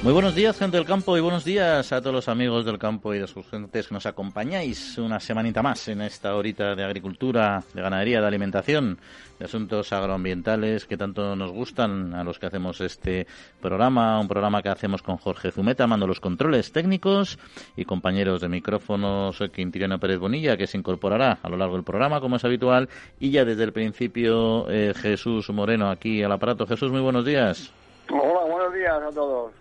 Muy 0.00 0.12
buenos 0.12 0.36
días, 0.36 0.56
gente 0.56 0.76
del 0.76 0.86
campo, 0.86 1.16
y 1.16 1.20
buenos 1.20 1.44
días 1.44 1.92
a 1.92 2.00
todos 2.00 2.14
los 2.14 2.28
amigos 2.28 2.64
del 2.64 2.78
campo 2.78 3.14
y 3.14 3.18
de 3.18 3.26
sus 3.26 3.44
gentes 3.48 3.88
que 3.88 3.94
nos 3.94 4.06
acompañáis 4.06 4.96
una 4.96 5.18
semanita 5.18 5.60
más 5.60 5.88
en 5.88 6.02
esta 6.02 6.36
horita 6.36 6.76
de 6.76 6.84
agricultura, 6.84 7.64
de 7.74 7.82
ganadería, 7.82 8.20
de 8.20 8.28
alimentación, 8.28 9.00
de 9.40 9.46
asuntos 9.46 9.92
agroambientales 9.92 10.86
que 10.86 10.96
tanto 10.96 11.34
nos 11.34 11.50
gustan 11.50 12.14
a 12.14 12.22
los 12.22 12.38
que 12.38 12.46
hacemos 12.46 12.80
este 12.80 13.26
programa, 13.60 14.20
un 14.20 14.28
programa 14.28 14.62
que 14.62 14.68
hacemos 14.68 15.02
con 15.02 15.16
Jorge 15.16 15.50
Zumeta, 15.50 15.88
mando 15.88 16.06
los 16.06 16.20
controles 16.20 16.70
técnicos 16.70 17.36
y 17.76 17.84
compañeros 17.84 18.40
de 18.40 18.48
micrófono, 18.48 19.32
soy 19.32 19.50
Quintiliano 19.50 19.98
Pérez 19.98 20.20
Bonilla, 20.20 20.56
que 20.56 20.68
se 20.68 20.78
incorporará 20.78 21.40
a 21.42 21.48
lo 21.48 21.56
largo 21.56 21.74
del 21.74 21.84
programa, 21.84 22.20
como 22.20 22.36
es 22.36 22.44
habitual, 22.44 22.88
y 23.18 23.32
ya 23.32 23.44
desde 23.44 23.64
el 23.64 23.72
principio 23.72 24.70
eh, 24.70 24.94
Jesús 24.94 25.50
Moreno 25.50 25.90
aquí 25.90 26.22
al 26.22 26.30
aparato. 26.30 26.68
Jesús, 26.68 26.92
muy 26.92 27.00
buenos 27.00 27.24
días. 27.24 27.72
Hola, 28.10 28.44
buenos 28.44 28.72
días 28.72 29.02
a 29.02 29.10
todos. 29.10 29.52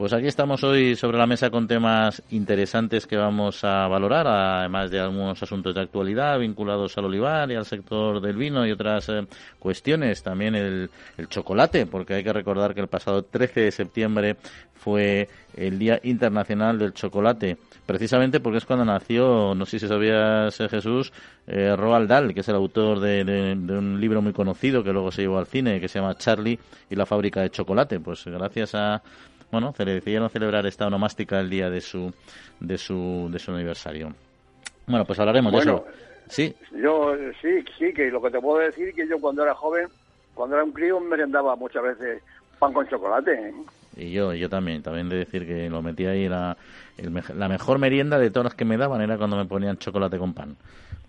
Pues 0.00 0.14
aquí 0.14 0.28
estamos 0.28 0.64
hoy 0.64 0.96
sobre 0.96 1.18
la 1.18 1.26
mesa 1.26 1.50
con 1.50 1.68
temas 1.68 2.22
interesantes 2.30 3.06
que 3.06 3.18
vamos 3.18 3.62
a 3.64 3.86
valorar, 3.86 4.26
además 4.26 4.90
de 4.90 4.98
algunos 4.98 5.42
asuntos 5.42 5.74
de 5.74 5.82
actualidad 5.82 6.38
vinculados 6.38 6.96
al 6.96 7.04
olivar 7.04 7.50
y 7.50 7.54
al 7.54 7.66
sector 7.66 8.18
del 8.18 8.34
vino 8.34 8.66
y 8.66 8.70
otras 8.70 9.10
eh, 9.10 9.26
cuestiones. 9.58 10.22
También 10.22 10.54
el, 10.54 10.88
chocolate, 11.28 11.84
porque 11.84 12.14
hay 12.14 12.24
que 12.24 12.32
recordar 12.32 12.74
que 12.74 12.80
el 12.80 12.88
pasado 12.88 13.24
13 13.24 13.60
de 13.60 13.70
septiembre 13.70 14.36
fue 14.72 15.28
el 15.54 15.78
Día 15.78 16.00
Internacional 16.02 16.78
del 16.78 16.94
Chocolate, 16.94 17.58
precisamente 17.84 18.40
porque 18.40 18.56
es 18.56 18.64
cuando 18.64 18.86
nació, 18.86 19.54
no 19.54 19.66
sé 19.66 19.80
si 19.80 19.86
sabías 19.86 20.58
eh, 20.60 20.68
Jesús, 20.70 21.12
eh, 21.46 21.76
Roald 21.76 22.08
Dahl, 22.08 22.32
que 22.32 22.40
es 22.40 22.48
el 22.48 22.54
autor 22.54 23.00
de, 23.00 23.22
de, 23.22 23.52
un 23.52 24.00
libro 24.00 24.22
muy 24.22 24.32
conocido 24.32 24.82
que 24.82 24.94
luego 24.94 25.12
se 25.12 25.20
llevó 25.20 25.36
al 25.36 25.46
cine, 25.46 25.78
que 25.78 25.88
se 25.88 25.98
llama 25.98 26.16
Charlie 26.16 26.58
y 26.88 26.96
la 26.96 27.04
fábrica 27.04 27.42
de 27.42 27.50
chocolate. 27.50 28.00
Pues 28.00 28.24
gracias 28.24 28.74
a 28.74 29.02
bueno, 29.50 29.74
decidieron 29.76 30.30
celebrar 30.30 30.66
esta 30.66 30.86
onomástica 30.86 31.40
el 31.40 31.50
día 31.50 31.70
de 31.70 31.80
su, 31.80 32.12
de 32.60 32.78
su, 32.78 33.28
de 33.30 33.38
su 33.38 33.52
aniversario. 33.52 34.12
Bueno, 34.86 35.04
pues 35.04 35.18
hablaremos 35.18 35.52
de 35.52 35.58
eso. 35.58 35.84
Sí. 36.28 36.54
Yo 36.72 37.14
sí, 37.42 37.64
sí, 37.78 37.92
que 37.92 38.10
lo 38.10 38.22
que 38.22 38.30
te 38.30 38.40
puedo 38.40 38.58
decir 38.58 38.88
es 38.88 38.94
que 38.94 39.08
yo 39.08 39.20
cuando 39.20 39.42
era 39.42 39.54
joven, 39.54 39.88
cuando 40.34 40.56
era 40.56 40.64
un 40.64 40.72
crío, 40.72 41.00
me 41.00 41.08
merendaba 41.08 41.56
muchas 41.56 41.82
veces 41.82 42.22
pan 42.58 42.72
con 42.72 42.86
chocolate. 42.88 43.32
¿eh? 43.32 43.54
Y 43.96 44.12
yo, 44.12 44.32
yo 44.34 44.48
también, 44.48 44.82
también 44.82 45.08
de 45.08 45.16
decir 45.16 45.46
que 45.46 45.68
lo 45.68 45.82
metía 45.82 46.10
ahí, 46.10 46.28
la, 46.28 46.56
la 47.34 47.48
mejor 47.48 47.78
merienda 47.78 48.18
de 48.18 48.30
todas 48.30 48.44
las 48.44 48.54
que 48.54 48.64
me 48.64 48.76
daban 48.76 49.00
era 49.00 49.18
cuando 49.18 49.36
me 49.36 49.46
ponían 49.46 49.78
chocolate 49.78 50.18
con 50.18 50.32
pan 50.32 50.56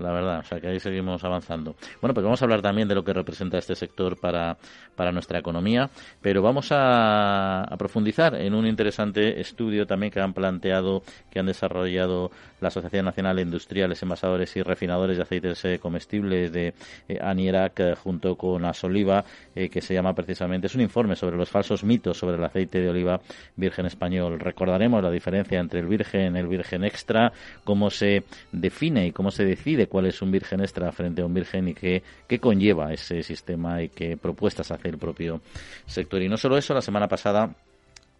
la 0.02 0.12
verdad. 0.12 0.40
O 0.40 0.44
sea 0.44 0.60
que 0.60 0.68
ahí 0.68 0.80
seguimos 0.80 1.24
avanzando. 1.24 1.76
Bueno, 2.02 2.14
pues 2.14 2.24
vamos 2.24 2.42
a 2.42 2.46
hablar 2.46 2.62
también 2.62 2.88
de 2.88 2.96
lo 2.96 3.04
que 3.04 3.14
representa 3.14 3.58
este 3.58 3.76
sector 3.76 4.20
para, 4.20 4.58
para 4.96 5.12
nuestra 5.12 5.40
economía, 5.40 5.90
pero 6.22 6.42
vamos 6.42 6.70
a, 6.72 7.66
profundizar 7.78 8.36
en 8.36 8.54
un 8.54 8.68
interesante 8.68 9.40
estudio 9.40 9.88
también 9.88 10.12
que 10.12 10.20
han 10.20 10.34
planteado, 10.34 11.04
que 11.30 11.40
han 11.40 11.46
desarrollado 11.46 12.32
la 12.60 12.68
Asociación 12.68 13.06
Nacional 13.06 13.38
de 13.38 13.42
Industriales, 13.42 14.02
Envasadores 14.04 14.56
y 14.56 14.62
Refinadores 14.62 15.18
de 15.18 15.24
Aceites 15.24 15.66
eh, 15.66 15.80
Comestibles 15.80 16.52
de 16.52 16.74
eh, 17.08 17.20
eh, 17.20 17.96
junto 17.96 18.36
con 18.36 18.66
Asoliva, 18.66 19.24
que 19.54 19.82
se 19.82 19.94
llama 19.94 20.14
precisamente, 20.14 20.68
es 20.68 20.76
un 20.76 20.82
informe 20.82 21.16
sobre 21.16 21.38
los 21.38 21.50
falsos 21.50 21.84
mitos 21.84 22.18
sobre 22.18 22.38
el 22.38 22.44
aceite 22.44 22.80
de 22.80 22.90
oliva 22.90 23.20
virgen 23.56 23.86
español. 23.86 24.40
Recordaremos 24.40 25.02
la 25.02 25.12
diferencia 25.12 25.60
entre 25.60 25.80
el 25.80 25.88
virgen, 25.88 26.36
el 26.36 26.48
virgen 26.48 26.84
extra, 26.84 27.32
cómo 27.64 27.90
se 27.90 28.24
define 28.52 29.08
y 29.08 29.12
cómo 29.12 29.32
se 29.32 29.46
decide 29.46 29.88
cuál 29.92 30.06
es 30.06 30.22
un 30.22 30.32
virgen 30.32 30.62
extra 30.62 30.90
frente 30.94 31.22
a 31.22 31.26
un 31.26 31.34
virgen 31.34 31.68
y 31.68 31.74
qué, 31.74 32.02
qué 32.26 32.40
conlleva 32.40 32.94
ese 32.94 33.22
sistema 33.24 33.84
y 33.84 33.90
qué 33.90 34.16
propuestas 34.16 34.72
hace 34.72 34.88
el 34.88 34.98
propio 34.98 35.42
sector. 35.86 36.22
Y 36.22 36.30
no 36.30 36.38
solo 36.38 36.58
eso, 36.58 36.74
la 36.74 36.82
semana 36.82 37.10
pasada 37.10 37.54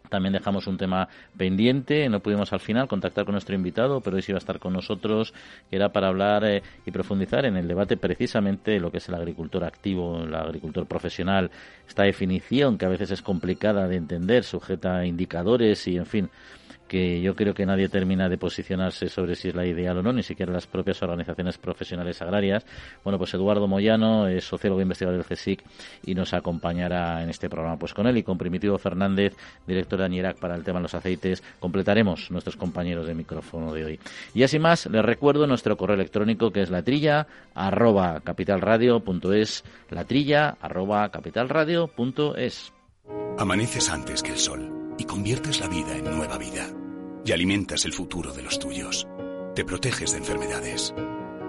también 0.10 0.34
dejamos 0.34 0.68
un 0.68 0.78
tema 0.78 1.08
pendiente, 1.38 2.10
no 2.10 2.20
pudimos 2.20 2.52
al 2.52 2.60
final 2.60 2.90
contactar 2.90 3.24
con 3.24 3.32
nuestro 3.32 3.56
invitado, 3.56 4.02
pero 4.02 4.18
hoy 4.18 4.22
sí 4.22 4.34
iba 4.34 4.38
a 4.38 4.44
estar 4.44 4.60
con 4.60 4.74
nosotros, 4.74 5.34
que 5.70 5.78
era 5.78 5.94
para 5.94 6.10
hablar 6.10 6.44
eh, 6.44 6.62
y 6.86 6.92
profundizar 6.92 7.46
en 7.46 7.56
el 7.56 7.70
debate 7.70 7.96
precisamente 7.96 8.72
de 8.72 8.82
lo 8.82 8.92
que 8.92 8.98
es 8.98 9.08
el 9.08 9.16
agricultor 9.16 9.64
activo, 9.64 10.22
el 10.24 10.36
agricultor 10.36 10.86
profesional, 10.86 11.50
esta 11.88 12.04
definición 12.04 12.78
que 12.78 12.86
a 12.86 12.90
veces 12.90 13.12
es 13.12 13.22
complicada 13.22 13.88
de 13.88 13.96
entender, 13.96 14.44
sujeta 14.44 14.98
a 14.98 15.06
indicadores 15.06 15.88
y, 15.88 15.96
en 15.96 16.06
fin, 16.06 16.30
que 16.92 17.22
yo 17.22 17.38
creo 17.38 17.54
que 17.54 17.66
nadie 17.66 17.88
termina 17.88 18.28
de 18.28 18.38
posicionarse 18.38 19.08
sobre 19.08 19.38
si 19.38 19.48
es 19.48 19.56
la 19.56 19.66
ideal 19.66 20.00
o 20.00 20.04
no, 20.04 20.12
ni 20.12 20.24
siquiera 20.24 20.52
las 20.52 20.68
propias 20.68 21.02
organizaciones 21.02 21.58
profesionales 21.58 22.22
agrarias. 22.22 22.66
Bueno, 23.06 23.18
pues 23.18 23.34
Eduardo 23.34 23.66
Moyano 23.66 24.28
es 24.28 24.44
sociólogo 24.44 24.82
e 24.82 24.84
investigador 24.84 25.18
del 25.18 25.26
GESIC 25.26 25.64
y 26.06 26.14
nos 26.16 26.34
acompañará 26.34 27.24
en 27.24 27.30
este 27.30 27.50
programa. 27.50 27.80
Pues 27.80 27.94
con 27.94 28.08
él 28.08 28.18
y 28.18 28.24
con 28.24 28.38
Primitivo 28.38 28.78
Fernández, 28.78 29.38
director 29.66 30.00
de 30.00 30.06
ANIRAC 30.06 30.38
para 30.38 30.54
el 30.54 30.66
tema 30.66 30.80
de 30.80 30.84
los 30.84 30.94
aceites, 30.94 31.42
completaremos 31.62 32.30
nuestros 32.30 32.58
compañeros 32.58 33.08
de 33.08 33.16
micrófono 33.16 33.72
de 33.72 33.86
hoy. 33.86 34.00
Y 34.34 34.44
así 34.44 34.60
más, 34.60 34.86
les 34.88 35.06
recuerdo 35.06 35.48
nuestro 35.48 35.78
correo 35.78 35.96
electrónico 35.96 36.52
que 36.52 36.62
es 36.62 36.70
latrilla 36.70 37.26
arroba 37.56 38.20
capitalradio.es, 38.20 39.64
latrilla 39.92 40.58
arroba 40.60 41.08
capitalradio.es. 41.08 42.74
Amaneces 43.38 43.90
antes 43.90 44.22
que 44.22 44.32
el 44.32 44.38
sol 44.38 44.81
y 45.02 45.04
conviertes 45.04 45.60
la 45.60 45.68
vida 45.68 45.98
en 45.98 46.06
nueva 46.06 46.38
vida. 46.38 46.70
Y 47.26 47.32
alimentas 47.32 47.86
el 47.86 47.94
futuro 47.94 48.34
de 48.34 48.44
los 48.44 48.60
tuyos. 48.60 49.08
Te 49.56 49.66
proteges 49.66 50.12
de 50.12 50.20
enfermedades. 50.20 50.94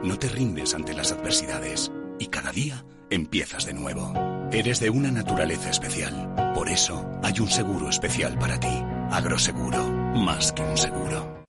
No 0.02 0.18
te 0.18 0.30
rindes 0.30 0.74
ante 0.74 0.94
las 0.94 1.12
adversidades. 1.12 1.92
Y 2.18 2.28
cada 2.28 2.50
día 2.50 2.82
empiezas 3.10 3.66
de 3.66 3.74
nuevo. 3.74 4.14
Eres 4.52 4.80
de 4.80 4.88
una 4.88 5.10
naturaleza 5.10 5.68
especial. 5.68 6.34
Por 6.54 6.70
eso 6.70 7.04
hay 7.22 7.40
un 7.40 7.48
seguro 7.48 7.90
especial 7.90 8.38
para 8.38 8.58
ti. 8.58 8.82
Agroseguro. 9.10 9.86
Más 10.14 10.52
que 10.52 10.62
un 10.62 10.78
seguro. 10.78 11.41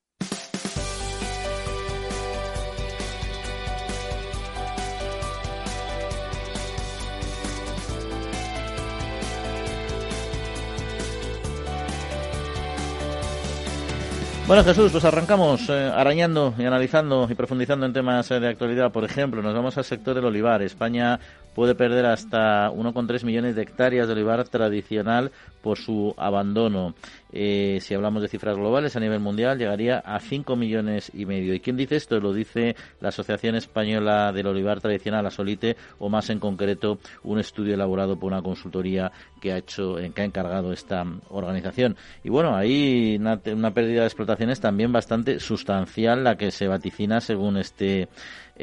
Bueno, 14.46 14.62
Jesús, 14.66 14.92
pues 14.92 15.06
arrancamos 15.06 15.70
eh, 15.70 15.90
arañando 15.96 16.54
y 16.58 16.66
analizando 16.66 17.28
y 17.30 17.34
profundizando 17.34 17.86
en 17.86 17.94
temas 17.94 18.30
eh, 18.30 18.42
de 18.42 18.50
actualidad. 18.50 18.92
Por 18.92 19.06
ejemplo, 19.06 19.42
nos 19.42 19.54
vamos 19.54 19.78
al 19.78 19.86
sector 19.86 20.14
del 20.14 20.26
olivar. 20.26 20.62
España 20.62 21.18
puede 21.53 21.75
perder 21.75 22.06
hasta 22.06 22.69
1,3 22.72 23.24
millones 23.24 23.56
de 23.56 23.62
hectáreas 23.62 24.08
de 24.08 24.14
olivar 24.14 24.47
tradicional 24.47 25.31
por 25.62 25.78
su 25.78 26.14
abandono. 26.18 26.94
Eh, 27.31 27.80
si 27.81 27.96
hablamos 27.96 28.22
de 28.22 28.28
cifras 28.28 28.58
globales 28.58 28.96
a 28.96 29.00
nivel 29.00 29.19
mundial, 29.19 29.58
llegaría 29.58 30.00
a 30.00 30.19
5 30.19 30.56
millones 30.56 31.12
y 31.16 31.25
medio. 31.25 31.53
¿Y 31.53 31.59
quién 31.59 31.78
dice 31.78 31.96
esto? 31.96 32.19
Lo 32.19 32.34
dice 32.34 32.75
la 33.00 33.09
Asociación 33.09 33.56
Española 33.56 34.31
del 34.31 34.47
Olivar 34.47 34.81
Tradicional, 34.81 35.25
Asolite, 35.25 35.75
o 36.00 36.09
más 36.09 36.30
en 36.30 36.40
concreto 36.40 37.00
un 37.24 37.40
estudio 37.40 37.74
elaborado 37.74 38.19
por 38.19 38.31
una 38.31 38.42
consultoría 38.42 39.12
que 39.42 39.53
ha 39.53 39.58
hecho, 39.58 39.96
que 40.13 40.22
ha 40.22 40.25
encargado 40.25 40.74
esta 40.74 41.03
organización. 41.30 41.96
Y 42.24 42.30
bueno, 42.30 42.56
hay 42.56 43.16
una, 43.19 43.40
una 43.52 43.74
pérdida 43.74 44.02
de 44.02 44.08
explotaciones 44.08 44.59
también 44.59 44.92
bastante 44.92 45.40
sustancial 45.40 46.24
la 46.24 46.36
que 46.36 46.52
se 46.52 46.68
vaticina 46.68 47.19
según 47.19 47.58
este 47.58 48.09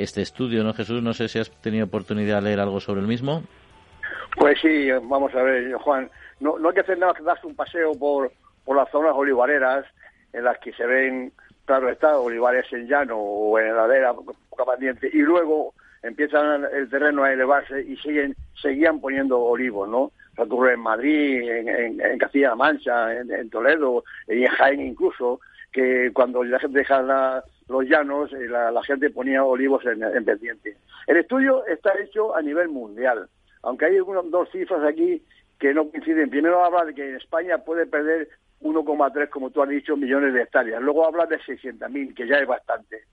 este 0.02 0.22
estudio, 0.22 0.62
¿no, 0.64 0.74
Jesús? 0.74 1.02
No 1.02 1.12
sé 1.14 1.28
si 1.28 1.38
has 1.38 1.50
tenido 1.60 1.86
oportunidad 1.86 2.36
de 2.36 2.42
leer 2.42 2.60
algo 2.60 2.80
sobre 2.80 3.00
el 3.00 3.06
mismo. 3.06 3.42
Pues 4.36 4.58
sí, 4.60 4.90
vamos 4.90 5.34
a 5.34 5.42
ver, 5.42 5.72
Juan. 5.74 6.10
No, 6.40 6.58
no 6.58 6.68
hay 6.68 6.74
que 6.74 6.80
hacer 6.80 6.98
nada 6.98 7.14
que 7.14 7.22
darse 7.22 7.46
un 7.46 7.54
paseo 7.54 7.92
por, 7.92 8.32
por 8.64 8.76
las 8.76 8.90
zonas 8.90 9.12
olivareras 9.14 9.84
en 10.32 10.44
las 10.44 10.58
que 10.58 10.72
se 10.72 10.86
ven, 10.86 11.32
claro 11.64 11.90
está, 11.90 12.18
olivares 12.18 12.72
en 12.72 12.86
llano 12.86 13.16
o 13.18 13.58
en 13.58 13.74
ladera 13.74 14.14
poca 14.14 14.64
pendiente, 14.64 15.10
y 15.12 15.18
luego 15.18 15.74
empiezan 16.02 16.64
el 16.72 16.88
terreno 16.88 17.24
a 17.24 17.32
elevarse 17.32 17.82
y 17.82 17.96
siguen 17.96 18.34
seguían 18.60 19.00
poniendo 19.00 19.40
olivos, 19.40 19.88
¿no? 19.88 20.12
Se 20.36 20.42
ocurre 20.42 20.74
en 20.74 20.80
Madrid, 20.80 21.42
en, 21.50 22.18
Castilla-La 22.18 22.54
Mancha, 22.54 23.14
en, 23.14 23.50
Toledo, 23.50 24.04
y 24.28 24.44
en 24.44 24.50
Jaén 24.50 24.80
incluso, 24.80 25.40
que 25.72 26.10
cuando 26.12 26.42
la 26.44 26.58
gente 26.58 26.78
deja 26.78 27.02
la, 27.02 27.44
los 27.70 27.84
llanos, 27.84 28.32
eh, 28.32 28.48
la, 28.48 28.70
la 28.70 28.82
gente 28.82 29.10
ponía 29.10 29.44
olivos 29.44 29.84
en, 29.86 30.02
en, 30.02 30.24
pendiente. 30.24 30.76
El 31.06 31.18
estudio 31.18 31.64
está 31.66 31.92
hecho 32.00 32.34
a 32.34 32.42
nivel 32.42 32.68
mundial, 32.68 33.28
aunque 33.62 33.86
hay 33.86 34.00
unas 34.00 34.28
dos 34.30 34.50
cifras 34.50 34.82
aquí 34.84 35.22
que 35.58 35.72
no 35.72 35.88
coinciden. 35.88 36.30
Primero 36.30 36.64
habla 36.64 36.84
de 36.84 36.94
que 36.94 37.08
en 37.08 37.16
España 37.16 37.58
puede 37.58 37.86
perder 37.86 38.28
1,3, 38.62 39.28
como 39.28 39.50
tú 39.50 39.62
has 39.62 39.68
dicho, 39.68 39.96
millones 39.96 40.34
de 40.34 40.42
hectáreas. 40.42 40.82
Luego 40.82 41.06
habla 41.06 41.26
de 41.26 41.38
600.000, 41.38 42.14
que 42.14 42.26
ya 42.26 42.36
es 42.36 42.46
bastante. 42.46 43.04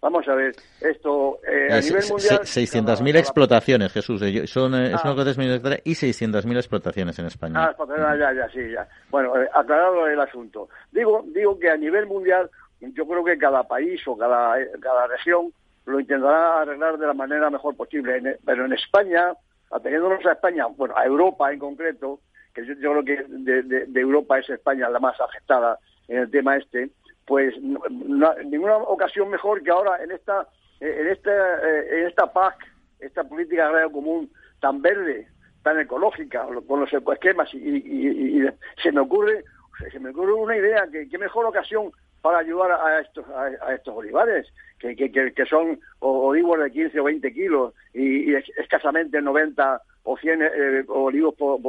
Vamos 0.00 0.28
a 0.28 0.34
ver, 0.34 0.54
esto 0.82 1.38
eh, 1.50 1.72
a 1.72 1.80
nivel 1.80 2.04
mundial... 2.10 2.40
600.000 2.40 3.16
explotaciones, 3.16 3.90
Jesús. 3.90 4.20
Eh, 4.20 4.46
son, 4.46 4.74
eh, 4.74 4.92
ah. 4.94 5.14
millones 5.14 5.36
de 5.36 5.54
hectáreas 5.54 5.80
y 5.82 5.92
600.000 5.92 6.56
explotaciones 6.56 7.18
en 7.18 7.26
España. 7.26 7.74
Ah, 7.74 8.16
ya, 8.18 8.34
ya, 8.34 8.48
sí, 8.50 8.70
ya. 8.70 8.86
Bueno, 9.10 9.32
aclarado 9.54 10.06
el 10.06 10.20
asunto. 10.20 10.68
Digo, 10.92 11.24
digo 11.28 11.58
que 11.58 11.70
a 11.70 11.76
nivel 11.78 12.04
mundial 12.04 12.50
yo 12.92 13.06
creo 13.06 13.24
que 13.24 13.38
cada 13.38 13.64
país 13.64 14.00
o 14.06 14.16
cada, 14.16 14.56
cada 14.80 15.06
región 15.06 15.52
lo 15.86 16.00
intentará 16.00 16.62
arreglar 16.62 16.98
de 16.98 17.06
la 17.06 17.14
manera 17.14 17.50
mejor 17.50 17.76
posible. 17.76 18.38
pero 18.44 18.64
en 18.64 18.72
España, 18.72 19.32
ateniéndonos 19.70 20.24
a 20.26 20.32
España, 20.32 20.66
bueno, 20.66 20.94
a 20.96 21.04
Europa 21.04 21.52
en 21.52 21.58
concreto, 21.58 22.20
que 22.54 22.64
yo, 22.66 22.74
creo 22.74 23.04
que 23.04 23.24
de, 23.28 24.00
Europa 24.00 24.38
es 24.38 24.48
España 24.48 24.88
la 24.88 25.00
más 25.00 25.20
afectada 25.20 25.78
en 26.08 26.18
el 26.18 26.30
tema 26.30 26.56
este, 26.56 26.90
pues 27.26 27.54
ninguna 27.60 28.76
ocasión 28.76 29.28
mejor 29.30 29.62
que 29.62 29.70
ahora 29.70 30.02
en 30.02 30.12
esta 30.12 30.46
en 30.80 31.08
esta 31.08 31.30
eh, 31.30 32.00
en 32.00 32.06
esta 32.06 32.32
PAC, 32.32 32.54
esta 33.00 33.24
política 33.24 33.66
agraria 33.66 33.90
común 33.90 34.30
tan 34.60 34.80
verde, 34.82 35.26
tan 35.62 35.80
ecológica, 35.80 36.46
con 36.68 36.80
los 36.80 36.92
esquemas 36.92 37.52
y, 37.54 38.46
se 38.82 38.92
me 38.92 39.00
ocurre 39.00 39.44
se 39.90 39.98
me 39.98 40.10
ocurre 40.10 40.32
una 40.34 40.56
idea 40.56 40.86
que 40.92 41.08
qué 41.08 41.18
mejor 41.18 41.46
ocasión 41.46 41.90
para 42.24 42.38
ayudar 42.38 42.72
a 42.72 43.00
estos 43.00 43.26
a, 43.28 43.74
estos 43.74 43.94
olivares 43.94 44.46
que, 44.78 44.96
que, 44.96 45.10
que, 45.10 45.44
son 45.44 45.78
olivos 45.98 46.58
de 46.58 46.70
15 46.70 46.98
o 47.00 47.04
20 47.04 47.34
kilos 47.34 47.74
y, 47.92 48.34
escasamente 48.34 49.20
90 49.20 49.82
o 50.04 50.16
100 50.16 50.42
eh, 50.42 50.84
olivos 50.88 51.34
por, 51.34 51.60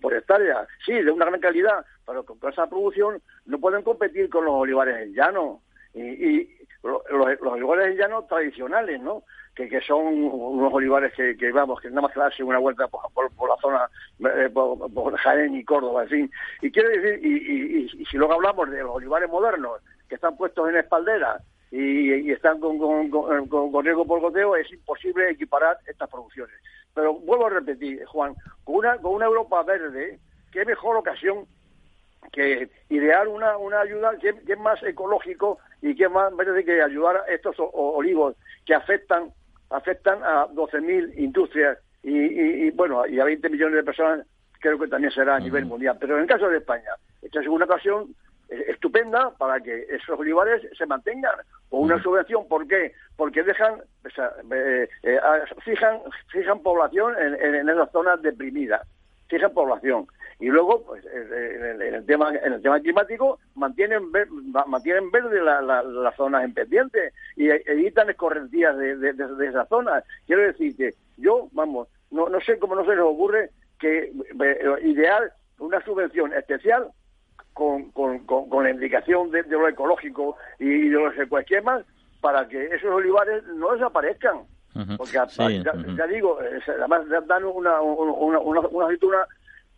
por, 0.00 0.14
hectárea. 0.14 0.68
Sí, 0.86 0.92
de 0.92 1.10
una 1.10 1.24
gran 1.24 1.40
calidad, 1.40 1.84
pero 2.06 2.22
con 2.24 2.38
esa 2.48 2.68
producción 2.68 3.20
no 3.46 3.58
pueden 3.58 3.82
competir 3.82 4.30
con 4.30 4.44
los 4.44 4.54
olivares 4.54 5.02
en 5.02 5.14
llano. 5.14 5.62
Y, 5.94 6.00
y 6.00 6.58
los, 6.82 7.02
olivares 7.42 7.88
en 7.88 7.96
llano 7.96 8.24
tradicionales, 8.24 9.00
¿no? 9.00 9.22
Que, 9.54 9.68
que 9.68 9.80
son 9.80 10.06
unos 10.06 10.72
olivares 10.72 11.12
que, 11.14 11.36
que, 11.36 11.50
vamos, 11.50 11.80
que 11.80 11.88
nada 11.88 12.02
más 12.02 12.12
que 12.12 12.20
darse 12.20 12.44
una 12.44 12.58
vuelta 12.58 12.86
por, 12.86 13.30
por, 13.32 13.48
la 13.48 13.56
zona, 13.56 13.90
eh, 14.20 14.48
por, 14.50 15.16
Jaén 15.16 15.56
y 15.56 15.64
Córdoba, 15.64 16.04
en 16.04 16.08
fin. 16.08 16.30
Y 16.62 16.70
quiero 16.70 16.88
decir, 16.90 17.18
y, 17.24 17.88
y, 18.00 18.04
si 18.06 18.16
luego 18.16 18.34
hablamos 18.34 18.70
de 18.70 18.82
los 18.82 18.94
olivares 18.94 19.28
modernos, 19.28 19.80
que 20.08 20.14
están 20.14 20.36
puestos 20.36 20.68
en 20.68 20.76
espaldera 20.76 21.40
y, 21.70 22.30
están 22.30 22.60
con, 22.60 22.78
con, 22.78 23.48
con, 23.48 23.84
riesgo 23.84 24.06
por 24.06 24.20
goteo, 24.20 24.56
es 24.56 24.70
imposible 24.72 25.30
equiparar 25.30 25.78
estas 25.86 26.08
producciones. 26.08 26.54
Pero 26.94 27.14
vuelvo 27.14 27.46
a 27.46 27.50
repetir, 27.50 28.04
Juan, 28.06 28.34
con 28.64 28.76
una, 28.76 28.96
con 28.98 29.14
una 29.14 29.26
Europa 29.26 29.62
verde, 29.64 30.18
qué 30.52 30.64
mejor 30.64 30.96
ocasión 30.96 31.46
que 32.32 32.70
idear 32.88 33.28
una, 33.28 33.56
una 33.56 33.80
ayuda 33.80 34.16
que, 34.18 34.34
es 34.46 34.58
más 34.58 34.82
ecológico 34.82 35.58
y 35.82 35.94
que 35.94 36.08
más 36.08 36.34
verde 36.36 36.64
que 36.64 36.82
ayudar 36.82 37.16
a 37.16 37.32
estos 37.32 37.56
olivos 37.58 38.36
que 38.66 38.74
afectan 38.74 39.30
afectan 39.70 40.22
a 40.22 40.46
12.000 40.48 41.18
industrias 41.18 41.78
y, 42.02 42.70
bueno 42.70 43.06
y 43.06 43.20
a 43.20 43.24
20 43.24 43.48
millones 43.50 43.76
de 43.76 43.84
personas 43.84 44.26
creo 44.60 44.78
que 44.78 44.88
también 44.88 45.12
será 45.12 45.36
a 45.36 45.40
nivel 45.40 45.66
mundial 45.66 45.96
pero 46.00 46.16
en 46.16 46.22
el 46.22 46.28
caso 46.28 46.48
de 46.48 46.58
España 46.58 46.90
esta 47.22 47.40
es 47.40 47.46
una 47.46 47.66
ocasión 47.66 48.14
estupenda 48.48 49.30
para 49.36 49.60
que 49.60 49.86
esos 49.90 50.18
olivares 50.18 50.62
se 50.76 50.86
mantengan 50.86 51.34
con 51.68 51.80
una 51.82 52.02
subvención. 52.02 52.48
¿Por 52.48 52.66
qué? 52.66 52.92
Porque 53.16 53.42
dejan, 53.42 53.82
eh, 54.52 54.88
eh, 55.02 55.20
fijan, 55.64 56.00
fijan 56.28 56.60
población 56.60 57.14
en, 57.18 57.34
en, 57.54 57.68
esas 57.68 57.90
zonas 57.92 58.20
deprimidas, 58.22 58.86
fijan 59.28 59.52
población. 59.52 60.06
Y 60.40 60.46
luego, 60.46 60.84
pues, 60.84 61.04
eh, 61.06 61.74
en, 61.74 61.94
el, 61.94 62.06
tema 62.06 62.30
en 62.30 62.52
el 62.52 62.62
tema 62.62 62.78
climático, 62.80 63.40
mantienen 63.56 64.04
mantienen 64.66 65.10
verde 65.10 65.42
las 65.42 66.16
zonas 66.16 66.44
en 66.44 66.54
pendiente 66.54 67.12
y 67.34 67.48
e, 67.50 67.62
evitan 67.66 68.08
escorrentías 68.08 68.76
de, 68.76 68.96
de, 68.96 69.12
de, 69.14 69.46
esas 69.46 69.68
zonas. 69.68 70.04
Quiero 70.26 70.42
decir 70.42 70.76
que 70.76 70.94
yo, 71.16 71.48
vamos, 71.52 71.88
no, 72.12 72.28
no 72.28 72.40
sé 72.40 72.58
cómo 72.58 72.76
no 72.76 72.84
se 72.84 72.90
les 72.90 73.00
ocurre 73.00 73.50
que 73.80 74.12
ideal 74.82 75.32
una 75.58 75.82
subvención 75.84 76.32
especial 76.32 76.88
con, 77.52 77.90
con, 77.90 78.20
con, 78.20 78.62
la 78.62 78.70
indicación 78.70 79.32
de, 79.32 79.42
lo 79.42 79.68
ecológico 79.68 80.36
y 80.60 80.88
de 80.88 81.00
los 81.00 81.18
ecoesquemas 81.18 81.84
para 82.20 82.46
que 82.46 82.66
esos 82.66 82.90
olivares 82.90 83.42
no 83.56 83.72
desaparezcan. 83.72 84.42
Porque 84.96 85.14
ya, 85.14 86.06
digo, 86.06 86.38
además 86.68 87.02
dan 87.26 87.44
una, 87.44 87.80
una, 87.80 88.38
una, 88.38 88.60
una 88.60 88.84
aceituna 88.86 89.26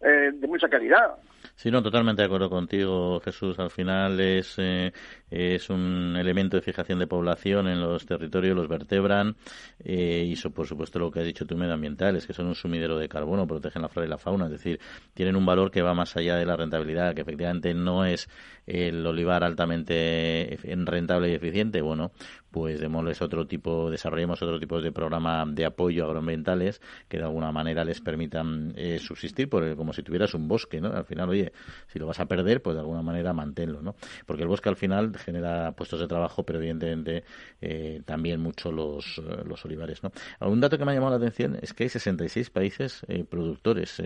eh, 0.00 0.30
de 0.32 0.46
mucha 0.46 0.68
calidad. 0.68 1.16
Sí, 1.60 1.70
no, 1.70 1.82
totalmente 1.82 2.22
de 2.22 2.26
acuerdo 2.26 2.48
contigo, 2.48 3.20
Jesús. 3.20 3.58
Al 3.58 3.68
final 3.68 4.18
es, 4.18 4.54
eh, 4.56 4.94
es 5.30 5.68
un 5.68 6.16
elemento 6.16 6.56
de 6.56 6.62
fijación 6.62 6.98
de 6.98 7.06
población 7.06 7.68
en 7.68 7.82
los 7.82 8.06
territorios, 8.06 8.56
los 8.56 8.66
vertebran 8.66 9.36
eh, 9.84 10.24
y, 10.26 10.32
eso, 10.32 10.52
por 10.52 10.66
supuesto, 10.66 10.98
lo 10.98 11.10
que 11.10 11.20
has 11.20 11.26
dicho 11.26 11.44
tú, 11.44 11.58
medioambientales, 11.58 12.26
que 12.26 12.32
son 12.32 12.46
un 12.46 12.54
sumidero 12.54 12.96
de 12.96 13.10
carbono, 13.10 13.46
protegen 13.46 13.82
la 13.82 13.90
flora 13.90 14.06
y 14.06 14.08
la 14.08 14.16
fauna, 14.16 14.46
es 14.46 14.52
decir, 14.52 14.80
tienen 15.12 15.36
un 15.36 15.44
valor 15.44 15.70
que 15.70 15.82
va 15.82 15.92
más 15.92 16.16
allá 16.16 16.36
de 16.36 16.46
la 16.46 16.56
rentabilidad, 16.56 17.14
que 17.14 17.20
efectivamente 17.20 17.74
no 17.74 18.06
es 18.06 18.30
el 18.66 19.04
olivar 19.06 19.44
altamente 19.44 20.58
rentable 20.86 21.30
y 21.30 21.34
eficiente. 21.34 21.82
Bueno, 21.82 22.12
pues 22.50 22.80
démosles 22.80 23.22
otro 23.22 23.46
tipo, 23.46 23.90
desarrollemos 23.90 24.42
otro 24.42 24.58
tipo 24.58 24.80
de 24.80 24.92
programa 24.92 25.44
de 25.46 25.66
apoyo 25.66 26.04
agroambientales 26.04 26.80
que 27.08 27.18
de 27.18 27.24
alguna 27.24 27.52
manera 27.52 27.84
les 27.84 28.00
permitan 28.00 28.72
eh, 28.76 28.98
subsistir 28.98 29.48
por 29.48 29.76
como 29.76 29.92
si 29.92 30.02
tuvieras 30.02 30.34
un 30.34 30.48
bosque, 30.48 30.80
¿no? 30.80 30.92
Al 30.92 31.04
final, 31.04 31.28
oye, 31.28 31.49
si 31.88 31.98
lo 31.98 32.06
vas 32.06 32.20
a 32.20 32.26
perder, 32.26 32.62
pues 32.62 32.74
de 32.74 32.80
alguna 32.80 33.02
manera 33.02 33.32
manténlo, 33.32 33.82
¿no? 33.82 33.96
Porque 34.26 34.42
el 34.42 34.48
bosque 34.48 34.68
al 34.68 34.76
final 34.76 35.16
genera 35.18 35.72
puestos 35.72 36.00
de 36.00 36.08
trabajo, 36.08 36.44
pero 36.44 36.58
evidentemente 36.58 37.24
eh, 37.60 38.02
también 38.04 38.40
mucho 38.40 38.72
los, 38.72 39.18
eh, 39.18 39.42
los 39.44 39.64
olivares, 39.64 40.02
¿no? 40.02 40.12
Un 40.40 40.60
dato 40.60 40.78
que 40.78 40.84
me 40.84 40.92
ha 40.92 40.94
llamado 40.94 41.18
la 41.18 41.24
atención 41.24 41.58
es 41.60 41.72
que 41.72 41.84
hay 41.84 41.88
66 41.88 42.50
países 42.50 43.04
productores 43.28 44.00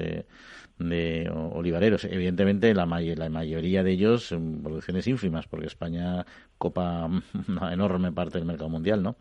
de 0.79 1.31
olivareros. 1.31 2.05
Evidentemente, 2.05 2.75
la, 2.75 2.87
la 2.87 3.29
mayoría 3.29 3.82
de 3.82 3.93
ellos 3.93 4.32
en 4.32 4.62
producciones 4.62 5.06
ínfimas, 5.06 5.47
porque 5.47 5.67
España 5.67 6.26
copa 6.58 7.08
una 7.49 7.73
enorme 7.73 8.12
parte 8.12 8.38
del 8.38 8.47
mercado 8.47 8.70
mundial, 8.70 9.02
¿no? 9.02 9.17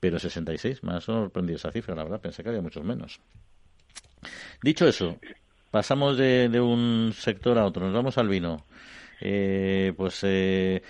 Pero 0.00 0.18
66, 0.18 0.82
me 0.82 0.94
ha 0.94 1.00
sorprendido 1.00 1.56
esa 1.56 1.72
cifra, 1.72 1.94
la 1.94 2.04
verdad, 2.04 2.20
pensé 2.20 2.42
que 2.42 2.50
había 2.50 2.62
muchos 2.62 2.84
menos. 2.84 3.20
Dicho 4.62 4.86
eso, 4.86 5.18
pasamos 5.70 6.16
de, 6.16 6.60
un 6.60 7.12
sector 7.14 7.58
a 7.58 7.64
otro, 7.66 7.86
nos 7.86 7.94
vamos 7.94 8.18
al 8.18 8.28
vino. 8.28 8.64
Eh, 9.20 9.92
pues 9.96 10.20
eh, 10.22 10.80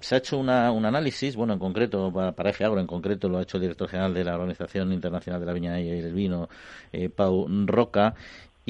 se 0.00 0.14
ha 0.14 0.18
hecho 0.18 0.36
una, 0.36 0.70
un 0.72 0.84
análisis, 0.84 1.36
bueno, 1.36 1.54
en 1.54 1.58
concreto, 1.58 2.12
para, 2.12 2.32
para 2.32 2.50
Agro, 2.50 2.80
en 2.80 2.86
concreto 2.86 3.30
lo 3.30 3.38
ha 3.38 3.42
hecho 3.42 3.56
el 3.56 3.62
director 3.62 3.88
general 3.88 4.12
de 4.12 4.24
la 4.24 4.34
Organización 4.34 4.92
Internacional 4.92 5.40
de 5.40 5.46
la 5.46 5.52
Viña 5.54 5.80
y 5.80 5.88
el 5.88 6.12
Vino, 6.12 6.50
eh, 6.92 7.08
Pau 7.08 7.46
Roca, 7.66 8.14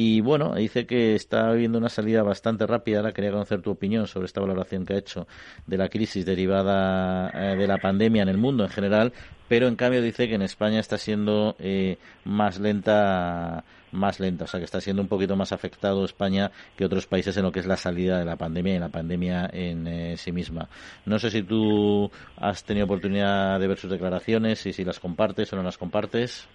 y 0.00 0.20
bueno, 0.20 0.54
dice 0.54 0.86
que 0.86 1.16
está 1.16 1.50
viendo 1.50 1.76
una 1.76 1.88
salida 1.88 2.22
bastante 2.22 2.68
rápida. 2.68 2.98
Ahora 2.98 3.12
quería 3.12 3.32
conocer 3.32 3.62
tu 3.62 3.72
opinión 3.72 4.06
sobre 4.06 4.26
esta 4.26 4.40
valoración 4.40 4.86
que 4.86 4.94
ha 4.94 4.98
hecho 4.98 5.26
de 5.66 5.76
la 5.76 5.88
crisis 5.88 6.24
derivada 6.24 7.32
eh, 7.34 7.56
de 7.56 7.66
la 7.66 7.78
pandemia 7.78 8.22
en 8.22 8.28
el 8.28 8.38
mundo 8.38 8.62
en 8.62 8.70
general, 8.70 9.12
pero 9.48 9.66
en 9.66 9.74
cambio 9.74 10.00
dice 10.00 10.28
que 10.28 10.36
en 10.36 10.42
España 10.42 10.78
está 10.78 10.98
siendo 10.98 11.56
eh, 11.58 11.98
más 12.24 12.60
lenta 12.60 13.64
más 13.90 14.20
lenta, 14.20 14.44
o 14.44 14.46
sea 14.46 14.60
que 14.60 14.66
está 14.66 14.80
siendo 14.80 15.02
un 15.02 15.08
poquito 15.08 15.34
más 15.34 15.50
afectado 15.50 16.04
España 16.04 16.52
que 16.76 16.84
otros 16.84 17.08
países 17.08 17.36
en 17.36 17.42
lo 17.42 17.50
que 17.50 17.58
es 17.58 17.66
la 17.66 17.76
salida 17.76 18.20
de 18.20 18.24
la 18.24 18.36
pandemia 18.36 18.76
y 18.76 18.78
la 18.78 18.90
pandemia 18.90 19.50
en 19.52 19.84
eh, 19.88 20.16
sí 20.16 20.30
misma. 20.30 20.68
No 21.06 21.18
sé 21.18 21.28
si 21.32 21.42
tú 21.42 22.08
has 22.36 22.62
tenido 22.62 22.86
oportunidad 22.86 23.58
de 23.58 23.66
ver 23.66 23.78
sus 23.78 23.90
declaraciones 23.90 24.64
y 24.64 24.72
si 24.72 24.84
las 24.84 25.00
compartes 25.00 25.52
o 25.52 25.56
no 25.56 25.64
las 25.64 25.76
compartes. 25.76 26.46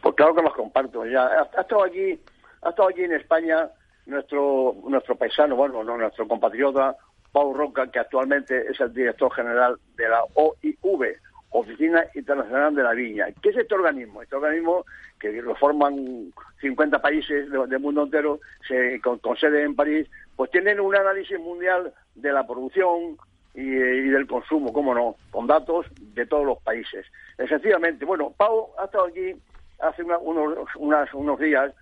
Pues 0.00 0.14
claro 0.14 0.32
que 0.32 0.42
las 0.42 0.52
comparto. 0.52 1.04
Ya 1.06 1.26
ha 1.26 1.60
estado 1.60 1.82
aquí 1.82 2.16
ha 2.62 2.70
estado 2.70 2.88
aquí 2.88 3.02
en 3.02 3.12
España 3.12 3.70
nuestro, 4.06 4.74
nuestro 4.88 5.16
paisano, 5.16 5.56
bueno, 5.56 5.84
no, 5.84 5.96
nuestro 5.96 6.26
compatriota, 6.26 6.96
Pau 7.32 7.52
Roca, 7.52 7.86
que 7.90 7.98
actualmente 7.98 8.70
es 8.70 8.80
el 8.80 8.92
director 8.92 9.32
general 9.32 9.78
de 9.96 10.08
la 10.08 10.22
OIV, 10.34 11.16
Oficina 11.50 12.04
Internacional 12.14 12.74
de 12.74 12.82
la 12.82 12.92
Viña. 12.92 13.26
¿Qué 13.40 13.50
es 13.50 13.56
este 13.56 13.74
organismo? 13.74 14.22
Este 14.22 14.36
organismo, 14.36 14.84
que 15.18 15.32
lo 15.42 15.54
forman 15.54 16.32
50 16.60 17.00
países 17.00 17.50
del 17.50 17.80
mundo 17.80 18.04
entero, 18.04 18.40
se, 18.66 19.00
con, 19.00 19.20
sede 19.36 19.62
en 19.62 19.74
París, 19.74 20.08
pues 20.36 20.50
tienen 20.50 20.80
un 20.80 20.94
análisis 20.94 21.38
mundial 21.38 21.92
de 22.14 22.32
la 22.32 22.46
producción 22.46 23.16
y, 23.54 23.64
del 23.64 24.26
consumo, 24.26 24.72
cómo 24.72 24.94
no, 24.94 25.16
con 25.30 25.46
datos 25.46 25.86
de 25.98 26.26
todos 26.26 26.46
los 26.46 26.62
países. 26.62 27.06
Efectivamente, 27.38 28.04
bueno, 28.04 28.32
Pau 28.36 28.70
ha 28.78 28.84
estado 28.84 29.06
aquí 29.06 29.34
hace 29.80 30.02
unos, 30.02 30.68
unos 31.14 31.38
días 31.38 31.72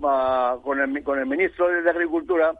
con, 0.00 0.80
el, 0.80 1.02
con 1.02 1.18
el 1.18 1.26
ministro 1.26 1.68
de 1.68 1.88
Agricultura, 1.88 2.52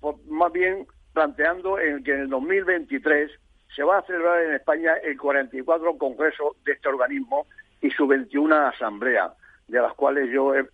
pues, 0.00 0.16
más 0.26 0.52
bien 0.52 0.86
planteando 1.12 1.78
en 1.78 2.02
que 2.04 2.12
en 2.12 2.20
el 2.20 2.28
2023 2.28 3.30
se 3.74 3.82
va 3.82 3.98
a 3.98 4.02
celebrar 4.02 4.42
en 4.42 4.54
España 4.54 4.94
el 5.02 5.18
44 5.18 5.98
Congreso 5.98 6.56
de 6.64 6.72
este 6.72 6.88
organismo 6.88 7.46
y 7.80 7.90
su 7.90 8.06
21 8.06 8.54
Asamblea, 8.54 9.32
de 9.68 9.80
las 9.80 9.92
cuales 9.94 10.30
yo 10.30 10.54
he, 10.54 10.66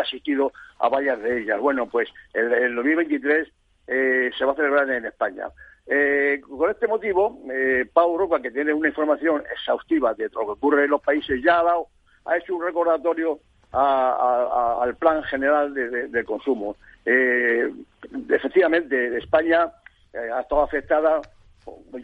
asistido 0.00 0.52
a 0.78 0.88
varias 0.88 1.20
de 1.22 1.42
ellas. 1.42 1.60
Bueno, 1.60 1.88
pues 1.88 2.08
el, 2.34 2.52
el 2.52 2.74
2023 2.74 3.48
eh, 3.86 4.30
se 4.36 4.44
va 4.44 4.52
a 4.52 4.56
celebrar 4.56 4.90
en 4.90 5.06
España. 5.06 5.46
Eh, 5.86 6.40
con 6.40 6.68
este 6.70 6.88
motivo, 6.88 7.40
eh, 7.52 7.88
Pau 7.92 8.18
Roca, 8.18 8.40
que 8.40 8.50
tiene 8.50 8.74
una 8.74 8.88
información 8.88 9.44
exhaustiva 9.52 10.14
de 10.14 10.24
lo 10.30 10.40
que 10.40 10.52
ocurre 10.52 10.84
en 10.84 10.90
los 10.90 11.00
países, 11.00 11.40
ya 11.42 11.60
ha, 11.60 11.64
dado, 11.64 11.86
ha 12.24 12.36
hecho 12.36 12.56
un 12.56 12.64
recordatorio 12.64 13.38
al 13.76 14.96
plan 14.96 15.22
general 15.24 15.74
de, 15.74 16.24
consumo. 16.24 16.76
Eh, 17.04 17.70
efectivamente, 18.30 19.16
España 19.18 19.70
ha 20.14 20.40
estado 20.40 20.62
afectada, 20.62 21.20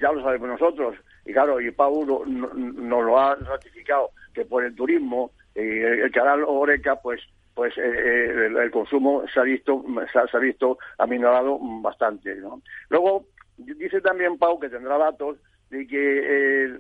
ya 0.01 0.13
lo 0.13 0.23
sabemos 0.23 0.49
nosotros, 0.49 0.97
y 1.25 1.33
claro, 1.33 1.61
y 1.61 1.71
Pau 1.71 2.05
nos 2.05 2.55
no, 2.57 3.03
lo 3.03 3.19
ha 3.19 3.35
ratificado, 3.37 4.11
que 4.35 4.45
por 4.45 4.65
el 4.65 4.75
turismo, 4.75 5.31
el, 5.55 6.11
canal 6.13 6.45
Oreca, 6.47 6.97
pues 6.97 7.21
pues 7.55 7.77
el, 7.77 8.71
consumo 8.71 9.25
se 9.33 9.39
ha 9.39 9.43
visto 9.43 9.85
se 10.11 10.37
ha, 10.37 10.41
visto 10.41 10.79
aminorado 10.97 11.59
bastante 11.83 12.35
¿no? 12.37 12.63
luego 12.89 13.27
dice 13.59 14.01
también 14.01 14.39
Pau 14.39 14.59
que 14.59 14.71
tendrá 14.71 14.97
datos 14.97 15.37
de 15.69 15.87
que 15.87 16.79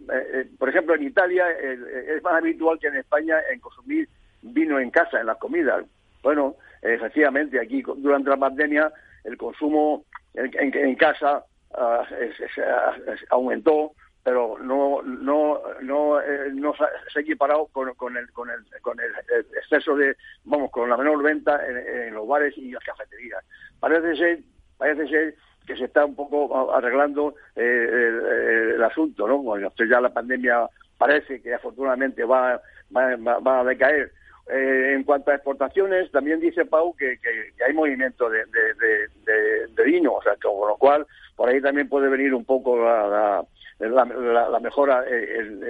por 0.59 0.71
ejemplo 0.71 0.95
en 0.95 1.03
Italia 1.03 1.45
es 1.51 2.23
más 2.23 2.33
habitual 2.37 2.79
que 2.79 2.87
en 2.87 2.97
España 2.97 3.37
en 3.53 3.61
consumir 3.61 4.09
vino 4.43 4.79
en 4.79 4.91
casa 4.91 5.21
en 5.21 5.27
las 5.27 5.39
comidas 5.39 5.85
bueno 6.23 6.57
efectivamente 6.83 7.61
aquí 7.61 7.83
durante 7.97 8.31
la 8.31 8.37
pandemia 8.37 8.93
el 9.25 9.37
consumo 9.37 10.05
en, 10.35 10.97
casa 10.97 11.45
ah, 11.75 12.05
aumentó 13.31 13.93
pero 14.25 14.57
no 14.59 15.03
no 15.03 15.61
no 15.81 16.21
eh, 16.21 16.51
no 16.53 16.75
se 16.75 17.19
ha 17.19 17.23
equiparado 17.23 17.67
con, 17.67 17.89
el 17.89 17.97
con 17.97 18.17
el 18.51 18.65
con 18.81 18.99
el 19.01 19.11
exceso 19.57 19.97
de 19.97 20.17
vamos 20.45 20.71
con 20.71 20.89
la 20.89 20.97
menor 20.97 21.23
venta 21.23 21.61
en, 21.67 22.15
los 22.15 22.27
bares 22.27 22.57
y 22.57 22.71
las 22.71 22.85
cafeterías. 22.85 23.45
Parece 23.81 24.17
ser 24.17 24.39
parece 24.79 25.09
ser 25.09 25.35
que 25.67 25.77
se 25.77 25.85
está 25.85 26.05
un 26.05 26.15
poco 26.15 26.73
arreglando 26.73 27.35
eh, 27.57 28.75
el, 28.77 28.83
asunto 28.83 29.27
no 29.27 29.39
bueno 29.39 29.73
ya 29.77 30.01
la 30.01 30.13
pandemia 30.13 30.69
parece 30.99 31.43
que 31.43 31.55
afortunadamente 31.55 32.25
va 32.25 32.61
va, 32.97 33.17
va 33.17 33.61
a 33.61 33.65
decaer 33.65 34.13
eh, 34.49 34.95
en 34.95 35.05
cuanto 35.05 35.31
a 35.31 35.35
exportaciones, 35.35 36.11
también 36.11 36.41
dice 36.41 36.65
Pau 36.65 36.95
que, 36.97 37.19
que, 37.19 37.65
hay 37.65 37.73
movimiento 37.73 38.29
de, 38.29 38.45
de, 38.47 39.85
vino, 39.85 40.15
o 40.15 40.23
sea, 40.23 40.35
con 40.43 40.69
lo 40.69 40.77
cual 40.77 41.07
por 41.37 41.49
ahí 41.49 41.61
también 41.61 41.89
puede 41.89 42.09
venir 42.09 42.35
un 42.35 42.45
poco 42.45 42.77
la, 42.77 43.45
la, 43.79 44.61
mejora 44.61 45.05
en, 45.07 45.63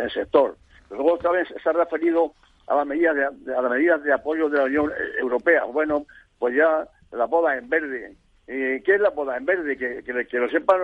el 0.00 0.10
sector. 0.10 0.56
Luego 0.90 1.18
también 1.18 1.46
se 1.46 1.68
ha 1.68 1.72
referido 1.72 2.34
a 2.66 2.76
las 2.76 2.86
medidas 2.86 3.16
de, 3.16 3.54
a 3.54 3.62
las 3.62 3.70
medidas 3.70 4.02
de 4.02 4.12
apoyo 4.12 4.48
de 4.48 4.58
la 4.58 4.64
Unión 4.64 4.92
Europea. 5.18 5.64
Bueno, 5.64 6.06
pues 6.38 6.54
ya 6.54 6.86
la 7.12 7.26
boda 7.26 7.56
en 7.56 7.68
verde. 7.68 8.16
Eh, 8.46 8.82
¿Qué 8.84 8.94
es 8.94 9.00
la 9.00 9.10
boda 9.10 9.36
en 9.36 9.44
verde? 9.44 9.76
Que, 9.76 10.02
que, 10.02 10.38
lo 10.38 10.48
sepan 10.48 10.80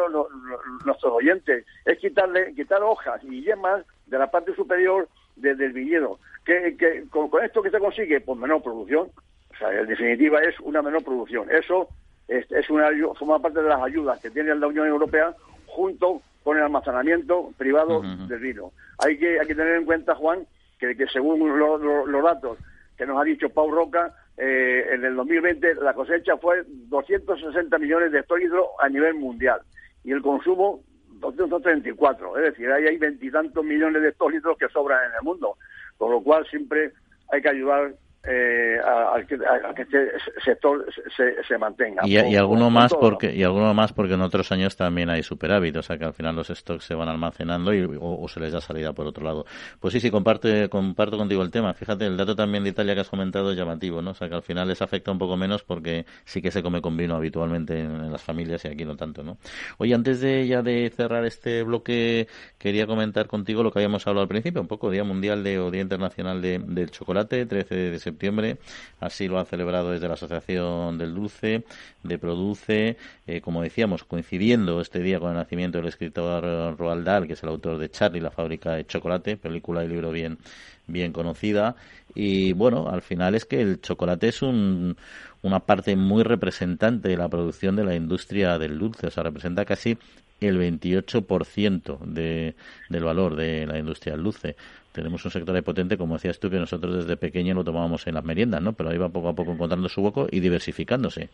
nuestros 0.85 1.13
oyentes. 1.13 1.65
Es 1.85 1.99
quitarle 1.99 2.55
quitar 2.55 2.83
hojas 2.83 3.23
y 3.25 3.43
yemas 3.43 3.85
de 4.07 4.19
la 4.19 4.31
parte 4.31 4.55
superior 4.55 5.09
del 5.37 5.73
viñedo. 5.73 6.19
¿Qué, 6.45 7.05
con, 7.11 7.31
esto 7.45 7.63
que 7.63 7.71
se 7.71 7.79
consigue? 7.79 8.21
Pues 8.21 8.39
menor 8.39 8.63
producción. 8.63 9.09
O 9.51 9.59
sea, 9.59 9.73
en 9.73 9.87
definitiva 9.87 10.41
es 10.41 10.59
una 10.61 10.83
menor 10.83 11.05
producción. 11.05 11.51
Eso 11.51 11.89
es, 12.29 12.51
es 12.51 12.69
una, 12.71 12.89
forma 13.19 13.41
parte 13.41 13.63
de 13.63 13.69
las 13.69 13.83
ayudas 13.83 14.21
que 14.21 14.31
tiene 14.31 14.55
la 14.55 14.67
Unión 14.67 14.87
Europea 14.87 15.35
junto 15.67 16.23
con 16.43 16.57
el 16.57 16.65
almacenamiento 16.65 17.53
privado 17.57 18.03
del 18.03 18.39
vino. 18.39 18.73
Hay 18.99 19.19
que, 19.19 19.41
hay 19.41 19.47
que 19.47 19.55
tener 19.55 19.77
en 19.77 19.85
cuenta, 19.85 20.15
Juan, 20.15 20.47
que, 20.79 20.97
que 20.97 21.07
según 21.09 21.59
los 21.59 22.23
datos 22.23 22.59
que 22.97 23.07
nos 23.07 23.21
ha 23.21 23.25
dicho 23.25 23.51
Pau 23.51 23.71
Roca, 23.71 24.15
eh, 24.37 24.87
en 24.93 25.05
el 25.05 25.17
2020 25.17 25.77
la 25.77 25.95
cosecha 25.95 26.37
fue 26.37 26.63
260 26.67 27.79
millones 27.79 28.13
de 28.13 28.21
hectolitros 28.21 28.67
a 28.81 28.89
nivel 28.89 29.15
mundial 29.15 29.61
y 30.05 30.13
el 30.13 30.21
consumo 30.21 30.81
234. 31.21 32.39
Es 32.39 32.43
decir, 32.45 32.71
ahí 32.71 32.87
hay 32.87 32.99
veintitantos 32.99 33.65
millones 33.65 34.03
de 34.03 34.09
hectolitros 34.09 34.57
que 34.59 34.69
sobran 34.69 35.05
en 35.11 35.17
el 35.19 35.23
mundo, 35.23 35.57
con 35.97 36.11
lo 36.11 36.23
cual 36.23 36.47
siempre 36.47 36.93
hay 37.33 37.43
que 37.43 37.49
ayudar 37.49 37.95
eh, 38.29 38.77
a, 38.85 39.23
que, 39.25 39.37
este 39.83 40.11
sector 40.45 40.85
se, 41.17 41.45
se 41.45 41.59
mantenga. 41.59 42.03
Y, 42.05 42.19
y 42.19 42.37
alguno 42.37 42.71
más 42.71 42.93
porque 42.93 43.33
y 43.33 43.45
alguno 43.45 43.73
más 43.73 43.93
porque 43.93 44.15
en 44.15 44.21
otros 44.21 44.51
años 44.51 44.77
también 44.77 45.11
hay 45.11 45.23
superávit, 45.23 45.77
o 45.77 45.83
sea 45.83 45.97
que 45.97 46.07
al 46.07 46.13
final 46.13 46.35
los 46.35 46.49
stocks 46.49 46.85
se 46.85 46.97
van 46.97 47.09
almacenando 47.09 47.73
y, 47.73 47.87
o, 48.01 48.27
se 48.29 48.41
les 48.41 48.53
da 48.53 48.61
salida 48.61 48.93
por 48.93 49.07
otro 49.07 49.25
lado. 49.25 49.47
Pues 49.79 49.93
sí, 49.93 50.01
sí, 50.01 50.11
comparte, 50.11 50.69
comparto 50.69 51.17
contigo 51.17 51.43
el 51.43 51.53
tema. 51.53 51.73
Fíjate, 51.75 52.07
el 52.07 52.17
dato 52.17 52.35
también 52.35 52.65
de 52.65 52.71
Italia 52.71 52.95
que 52.95 53.03
has 53.03 53.09
comentado 53.09 53.53
es 53.53 53.57
llamativo, 53.57 54.03
¿no? 54.03 54.11
O 54.11 54.15
sea 54.15 54.29
que 54.29 54.35
al 54.35 54.43
final 54.43 54.67
les 54.67 54.83
afecta 54.83 55.13
un 55.13 55.19
poco 55.19 55.37
menos 55.37 55.63
porque 55.63 56.05
sí 56.25 56.43
que 56.43 56.51
se 56.51 56.65
come 56.65 56.83
con 56.83 56.97
vino 56.97 57.15
habitualmente 57.15 57.79
en, 57.79 58.11
las 58.11 58.23
familias 58.23 58.65
y 58.65 58.69
aquí 58.69 58.85
no 58.85 58.97
tanto, 58.97 59.23
¿no? 59.23 59.39
Oye, 59.79 59.95
antes 59.95 60.21
de 60.21 60.49
ya 60.49 60.63
de 60.63 60.91
cerrar 60.91 61.25
este 61.25 61.63
bloque, 61.63 62.27
quería 62.59 62.89
comentar 62.89 63.29
contigo 63.29 63.63
lo 63.63 63.71
que 63.71 63.79
habíamos 63.79 64.05
hablado 64.07 64.23
al 64.23 64.29
principio, 64.29 64.61
un 64.61 64.69
poco 64.69 64.91
Día 64.91 65.05
Mundial 65.05 65.45
de, 65.45 65.61
o 65.61 65.71
Día 65.71 65.83
Internacional 65.83 66.43
de, 66.43 66.59
del 66.59 66.91
Chocolate, 66.91 67.47
13 67.47 67.75
de 67.75 67.99
septiembre 68.01 68.16
septiembre. 68.17 68.57
Así 68.99 69.29
lo 69.29 69.39
ha 69.39 69.45
celebrado 69.45 69.91
desde 69.91 70.09
la 70.09 70.15
Asociación 70.15 70.97
del 70.99 71.15
Dulce, 71.15 71.65
de 72.03 72.19
Produce, 72.19 72.97
eh, 73.27 73.41
como 73.43 73.63
decíamos, 73.63 74.05
coincidiendo 74.05 74.81
este 74.81 75.01
día 75.01 75.21
con 75.21 75.31
el 75.31 75.37
nacimiento 75.37 75.79
del 75.79 75.89
escritor 75.89 76.77
Roald 76.79 77.05
Dahl, 77.05 77.27
que 77.27 77.35
es 77.35 77.43
el 77.43 77.51
autor 77.51 77.79
de 77.79 77.91
Charlie, 77.91 78.21
la 78.21 78.31
fábrica 78.31 78.73
de 78.73 78.87
chocolate, 78.87 79.37
película 79.37 79.85
y 79.85 79.89
libro 79.89 80.11
bien 80.11 80.39
bien 80.87 81.13
conocida. 81.13 81.77
Y 82.15 82.53
bueno, 82.53 82.89
al 82.89 83.03
final 83.03 83.35
es 83.35 83.45
que 83.45 83.61
el 83.61 83.81
chocolate 83.81 84.29
es 84.29 84.43
un, 84.43 84.97
una 85.43 85.61
parte 85.61 85.97
muy 85.97 86.23
representante 86.23 87.09
de 87.09 87.17
la 87.17 87.29
producción 87.29 87.77
de 87.77 87.85
la 87.85 87.95
industria 87.95 88.59
del 88.59 88.79
dulce, 88.79 89.09
o 89.09 89.11
sea, 89.11 89.25
representa 89.25 89.65
casi 89.65 89.99
el 90.41 90.59
28% 90.59 91.99
de, 92.01 92.55
del 92.89 93.05
valor 93.05 93.37
de 93.37 93.67
la 93.67 93.79
industria 93.79 94.15
del 94.15 94.25
dulce 94.25 94.57
tenemos 94.97 95.25
un 95.25 95.31
sector 95.31 95.55
ahí 95.55 95.63
potente, 95.63 95.97
como 95.97 96.15
decías 96.15 96.41
tú, 96.41 96.51
que 96.51 96.59
nosotros 96.59 96.97
desde 96.97 97.17
pequeño 97.17 97.55
lo 97.55 97.63
tomábamos 97.63 98.07
en 98.07 98.15
las 98.15 98.25
meriendas, 98.25 98.63
¿no? 98.63 98.73
Pero 98.73 98.91
ahí 98.91 98.99
va 98.99 99.11
poco 99.11 99.29
a 99.29 99.35
poco 99.35 99.53
encontrando 99.53 99.89
su 99.89 100.03
hueco 100.03 100.27
y 100.31 100.41
diversificándose. 100.41 101.29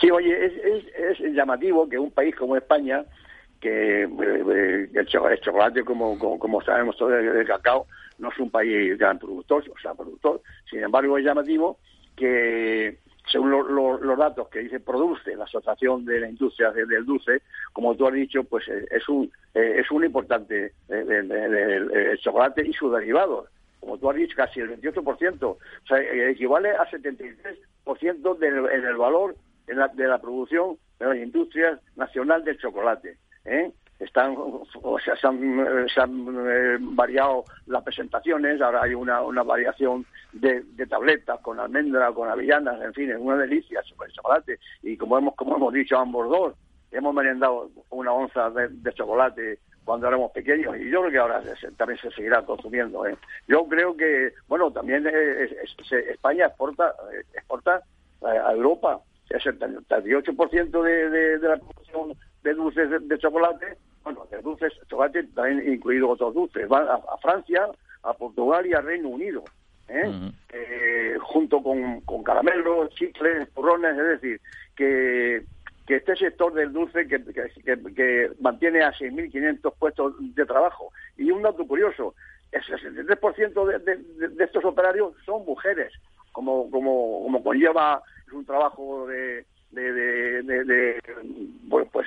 Sí, 0.00 0.10
oye, 0.10 0.46
es, 0.46 0.52
es, 1.20 1.34
llamativo 1.34 1.88
que 1.88 1.98
un 1.98 2.10
país 2.10 2.34
como 2.34 2.56
España, 2.56 3.04
que 3.60 4.04
eh, 4.04 4.88
el, 4.94 5.06
chocolate, 5.06 5.84
como, 5.84 6.18
como, 6.18 6.62
sabemos 6.62 6.96
todos, 6.96 7.12
el, 7.12 7.46
cacao, 7.46 7.86
no 8.18 8.30
es 8.30 8.38
un 8.38 8.50
país 8.50 8.98
gran 8.98 9.18
productor, 9.18 9.62
o 9.68 9.80
sea, 9.80 9.94
productor. 9.94 10.40
Sin 10.68 10.82
embargo, 10.82 11.18
es 11.18 11.24
llamativo 11.24 11.78
que 12.16 12.98
según 13.30 13.50
los 13.50 14.18
datos 14.18 14.48
que 14.48 14.60
dice 14.60 14.80
Produce, 14.80 15.36
la 15.36 15.44
Asociación 15.44 16.04
de 16.04 16.20
la 16.20 16.28
Industria 16.28 16.72
del 16.72 17.06
Dulce, 17.06 17.42
como 17.72 17.94
tú 17.94 18.06
has 18.06 18.14
dicho, 18.14 18.42
pues 18.44 18.66
eh, 18.68 18.86
es 18.90 19.08
un 19.08 19.30
eh, 19.54 19.76
es 19.78 19.90
un 19.90 20.04
importante 20.04 20.72
eh, 20.88 21.04
el, 21.08 22.18
chocolate 22.18 22.66
y 22.66 22.72
sus 22.72 22.92
derivados. 22.92 23.48
Como 23.78 23.96
tú 23.98 24.10
has 24.10 24.16
dicho, 24.16 24.36
casi 24.36 24.60
el 24.60 24.78
28%, 24.80 25.42
o 25.42 25.58
sea, 25.86 25.98
equivale 26.28 26.70
a 26.70 26.84
73% 26.90 28.38
del, 28.38 28.66
en 28.66 28.84
el 28.84 28.96
valor 28.96 29.36
de 29.66 30.06
la, 30.06 30.18
producción 30.18 30.76
de 30.98 31.06
la 31.06 31.16
industria 31.16 31.80
nacional 31.96 32.44
del 32.44 32.58
chocolate. 32.58 33.16
Están 34.00 34.34
o 34.36 34.98
sea, 34.98 35.14
se 35.16 35.26
han, 35.26 35.88
se 35.94 36.00
han 36.00 36.26
eh, 36.48 36.78
variado 36.80 37.44
las 37.66 37.82
presentaciones, 37.82 38.60
ahora 38.60 38.82
hay 38.82 38.94
una, 38.94 39.22
una 39.22 39.42
variación 39.42 40.06
de, 40.32 40.62
de, 40.74 40.86
tabletas 40.86 41.38
con 41.40 41.60
almendra, 41.60 42.10
con 42.12 42.28
avellanas, 42.28 42.80
en 42.80 42.94
fin, 42.94 43.10
es 43.10 43.18
una 43.18 43.36
delicia 43.36 43.80
el 43.80 44.12
chocolate. 44.12 44.58
Y 44.82 44.96
como 44.96 45.18
hemos, 45.18 45.34
como 45.34 45.56
hemos 45.56 45.72
dicho 45.74 45.98
ambos 45.98 46.28
dos, 46.30 46.54
hemos 46.90 47.14
merendado 47.14 47.70
una 47.90 48.12
onza 48.12 48.50
de, 48.50 48.92
chocolate 48.94 49.58
cuando 49.84 50.08
éramos 50.08 50.32
pequeños 50.32 50.76
y 50.76 50.90
yo 50.90 51.00
creo 51.00 51.10
que 51.10 51.18
ahora 51.18 51.42
también 51.76 52.00
se 52.00 52.10
seguirá 52.12 52.42
consumiendo. 52.42 53.06
¿eh? 53.06 53.16
Yo 53.48 53.66
creo 53.66 53.96
que, 53.96 54.32
bueno, 54.48 54.70
también 54.70 55.06
España 55.06 56.46
exporta, 56.46 56.94
exporta 57.34 57.82
a 58.22 58.52
Europa 58.52 59.00
el 59.28 59.40
78% 59.40 60.82
de, 60.82 61.10
de, 61.10 61.38
de 61.38 61.48
la 61.48 61.56
producción 61.56 62.14
de 62.42 62.54
dulces 62.54 63.08
de 63.08 63.18
chocolate 63.18 63.76
bueno, 64.02 64.26
de 64.30 64.40
dulces, 64.40 64.72
chocolate, 64.88 65.24
también 65.34 65.72
incluido 65.72 66.08
otros 66.08 66.34
dulces, 66.34 66.68
van 66.68 66.86
a, 66.88 67.16
Francia, 67.18 67.68
a 68.02 68.12
Portugal 68.14 68.66
y 68.66 68.72
a 68.72 68.80
Reino 68.80 69.08
Unido, 69.08 69.44
¿eh? 69.88 70.32
eh 70.52 71.16
junto 71.20 71.62
con, 71.62 72.00
con 72.02 72.22
caramelos, 72.22 72.90
chicles, 72.94 73.48
turrones, 73.52 73.96
es 73.98 74.20
decir, 74.20 74.40
que, 74.74 75.44
que 75.86 75.96
este 75.96 76.16
sector 76.16 76.52
del 76.54 76.72
dulce 76.72 77.06
que, 77.06 77.22
que, 77.24 77.94
que 77.94 78.30
mantiene 78.40 78.82
a 78.82 78.92
6.500 78.92 79.74
puestos 79.78 80.14
de 80.18 80.46
trabajo. 80.46 80.92
Y 81.16 81.30
un 81.30 81.42
dato 81.42 81.66
curioso, 81.66 82.14
el 82.52 82.62
63% 82.62 83.66
de, 83.66 83.78
de, 83.78 84.28
de, 84.28 84.44
estos 84.44 84.64
operarios 84.64 85.14
son 85.24 85.44
mujeres, 85.44 85.92
como, 86.32 86.70
como, 86.70 87.22
como 87.24 87.42
conlleva 87.42 88.02
es 88.26 88.32
un 88.32 88.44
trabajo 88.44 89.06
de, 89.06 89.44
de, 89.70 89.92
de, 90.42 90.64
de, 90.64 91.00
bueno, 91.64 91.88
pues 91.92 92.06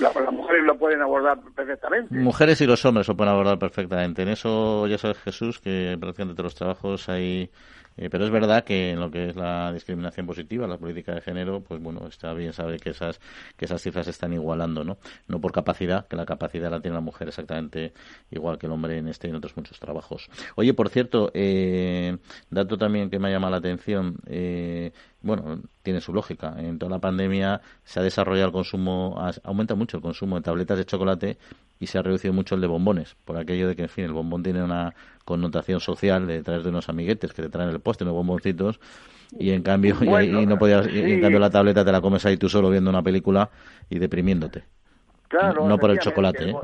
las 0.00 0.32
mujeres 0.32 0.64
lo 0.64 0.78
pueden 0.78 1.00
abordar 1.00 1.38
perfectamente. 1.54 2.14
Mujeres 2.14 2.60
y 2.60 2.66
los 2.66 2.84
hombres 2.84 3.08
lo 3.08 3.16
pueden 3.16 3.32
abordar 3.32 3.58
perfectamente. 3.58 4.22
En 4.22 4.28
eso 4.28 4.86
ya 4.86 4.98
sabes, 4.98 5.18
Jesús, 5.18 5.60
que 5.60 5.96
prácticamente 5.98 6.36
todos 6.36 6.52
los 6.52 6.54
trabajos 6.54 7.08
hay 7.08 7.50
Eh, 7.96 8.10
pero 8.10 8.24
es 8.24 8.30
verdad 8.30 8.64
que 8.64 8.90
en 8.90 9.00
lo 9.00 9.10
que 9.10 9.28
es 9.28 9.36
la 9.36 9.72
discriminación 9.72 10.26
positiva, 10.26 10.66
la 10.66 10.78
política 10.78 11.14
de 11.14 11.20
género, 11.20 11.60
pues 11.60 11.80
bueno, 11.80 12.06
está 12.08 12.32
bien 12.34 12.52
saber 12.52 12.80
que 12.80 12.90
esas, 12.90 13.20
que 13.56 13.66
esas 13.66 13.80
cifras 13.82 14.06
se 14.06 14.10
están 14.10 14.32
igualando, 14.32 14.84
¿no? 14.84 14.98
No 15.28 15.40
por 15.40 15.52
capacidad, 15.52 16.06
que 16.08 16.16
la 16.16 16.26
capacidad 16.26 16.70
la 16.70 16.80
tiene 16.80 16.94
la 16.94 17.00
mujer 17.00 17.28
exactamente 17.28 17.92
igual 18.30 18.58
que 18.58 18.66
el 18.66 18.72
hombre 18.72 18.98
en 18.98 19.08
este 19.08 19.28
y 19.28 19.30
en 19.30 19.36
otros 19.36 19.56
muchos 19.56 19.78
trabajos. 19.78 20.28
Oye, 20.56 20.74
por 20.74 20.88
cierto, 20.88 21.30
eh, 21.34 22.18
dato 22.50 22.76
también 22.76 23.10
que 23.10 23.18
me 23.18 23.28
ha 23.28 23.30
llamado 23.30 23.52
la 23.52 23.58
atención, 23.58 24.16
eh, 24.26 24.92
bueno, 25.20 25.62
tiene 25.82 26.00
su 26.00 26.12
lógica. 26.12 26.54
En 26.58 26.78
toda 26.78 26.90
la 26.90 26.98
pandemia 26.98 27.60
se 27.84 28.00
ha 28.00 28.02
desarrollado 28.02 28.48
el 28.48 28.52
consumo, 28.52 29.16
aumenta 29.42 29.74
mucho 29.74 29.96
el 29.96 30.02
consumo 30.02 30.36
de 30.36 30.42
tabletas 30.42 30.78
de 30.78 30.84
chocolate 30.84 31.38
y 31.84 31.86
se 31.86 31.98
ha 31.98 32.02
reducido 32.02 32.32
mucho 32.32 32.54
el 32.54 32.62
de 32.62 32.66
bombones, 32.66 33.14
por 33.26 33.36
aquello 33.36 33.68
de 33.68 33.76
que, 33.76 33.82
en 33.82 33.88
fin, 33.90 34.04
el 34.04 34.12
bombón 34.12 34.42
tiene 34.42 34.62
una 34.62 34.94
connotación 35.26 35.80
social 35.80 36.26
de 36.26 36.42
traer 36.42 36.62
de 36.62 36.70
unos 36.70 36.88
amiguetes 36.88 37.34
que 37.34 37.42
te 37.42 37.50
traen 37.50 37.68
el 37.68 37.80
postre, 37.80 38.04
unos 38.06 38.16
bomboncitos, 38.16 38.80
y 39.38 39.50
en 39.50 39.62
cambio, 39.62 39.94
y, 40.00 40.46
no 40.46 40.58
podías, 40.58 40.86
en 40.86 41.20
cambio 41.20 41.38
la 41.38 41.50
tableta 41.50 41.84
te 41.84 41.92
la 41.92 42.00
comes 42.00 42.24
ahí 42.24 42.38
tú 42.38 42.48
solo 42.48 42.70
viendo 42.70 42.88
una 42.88 43.02
película 43.02 43.50
y 43.90 43.98
deprimiéndote. 43.98 44.64
Claro, 45.28 45.68
no 45.68 45.76
por 45.76 45.90
el 45.90 45.98
chocolate. 45.98 46.48
¿eh? 46.50 46.54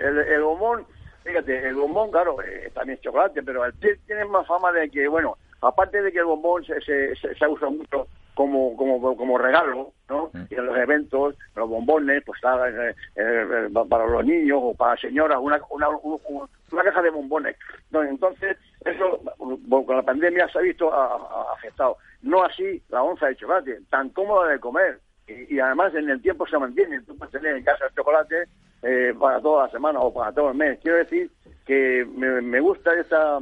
El, 0.00 0.18
el, 0.18 0.42
bombón, 0.42 0.84
fíjate, 1.22 1.68
el 1.68 1.76
bombón, 1.76 2.10
claro, 2.10 2.42
eh, 2.42 2.72
también 2.74 2.96
es 2.96 3.04
chocolate, 3.04 3.44
pero 3.44 3.64
el 3.64 3.74
tiene 3.74 4.24
más 4.24 4.44
fama 4.48 4.72
de 4.72 4.90
que, 4.90 5.06
bueno, 5.06 5.38
aparte 5.66 6.02
de 6.02 6.12
que 6.12 6.18
el 6.18 6.24
bombón 6.26 6.64
se, 6.64 6.80
se, 6.80 7.14
se, 7.16 7.48
usa 7.48 7.68
mucho 7.70 8.06
como, 8.34 8.76
como, 8.76 9.16
como 9.16 9.38
regalo, 9.38 9.92
¿no? 10.08 10.30
Mm. 10.32 10.44
Y 10.50 10.54
en 10.54 10.66
los 10.66 10.76
eventos, 10.76 11.36
los 11.54 11.68
bombones, 11.68 12.22
pues 12.24 12.40
eh, 12.44 12.94
eh, 13.16 13.68
para 13.88 14.06
los 14.06 14.24
niños 14.24 14.58
o 14.62 14.74
para 14.74 15.00
señoras, 15.00 15.38
una, 15.40 15.60
una, 15.70 15.88
una, 15.88 16.82
caja 16.82 17.02
de 17.02 17.10
bombones. 17.10 17.56
Entonces, 17.92 18.56
eso 18.84 19.20
con 19.38 19.96
la 19.96 20.02
pandemia 20.02 20.48
se 20.48 20.58
ha 20.58 20.62
visto 20.62 20.92
afectado. 20.92 21.96
No 22.22 22.42
así 22.42 22.82
la 22.88 23.02
onza 23.02 23.26
de 23.26 23.36
chocolate, 23.36 23.80
tan 23.90 24.10
cómoda 24.10 24.48
de 24.48 24.60
comer. 24.60 24.98
Y, 25.26 25.58
además 25.58 25.94
en 25.94 26.10
el 26.10 26.20
tiempo 26.20 26.46
se 26.46 26.58
mantiene. 26.58 27.00
Tú 27.02 27.16
puedes 27.16 27.32
tener 27.32 27.56
en 27.56 27.64
casa 27.64 27.86
el 27.86 27.94
chocolate 27.94 28.44
eh, 28.82 29.14
para 29.18 29.40
toda 29.40 29.66
la 29.66 29.70
semana 29.70 30.00
o 30.00 30.12
para 30.12 30.32
todo 30.32 30.50
el 30.50 30.56
mes. 30.56 30.78
Quiero 30.82 30.98
decir 30.98 31.30
que 31.64 32.06
me, 32.14 32.42
me 32.42 32.60
gusta 32.60 32.92
esa 32.94 33.40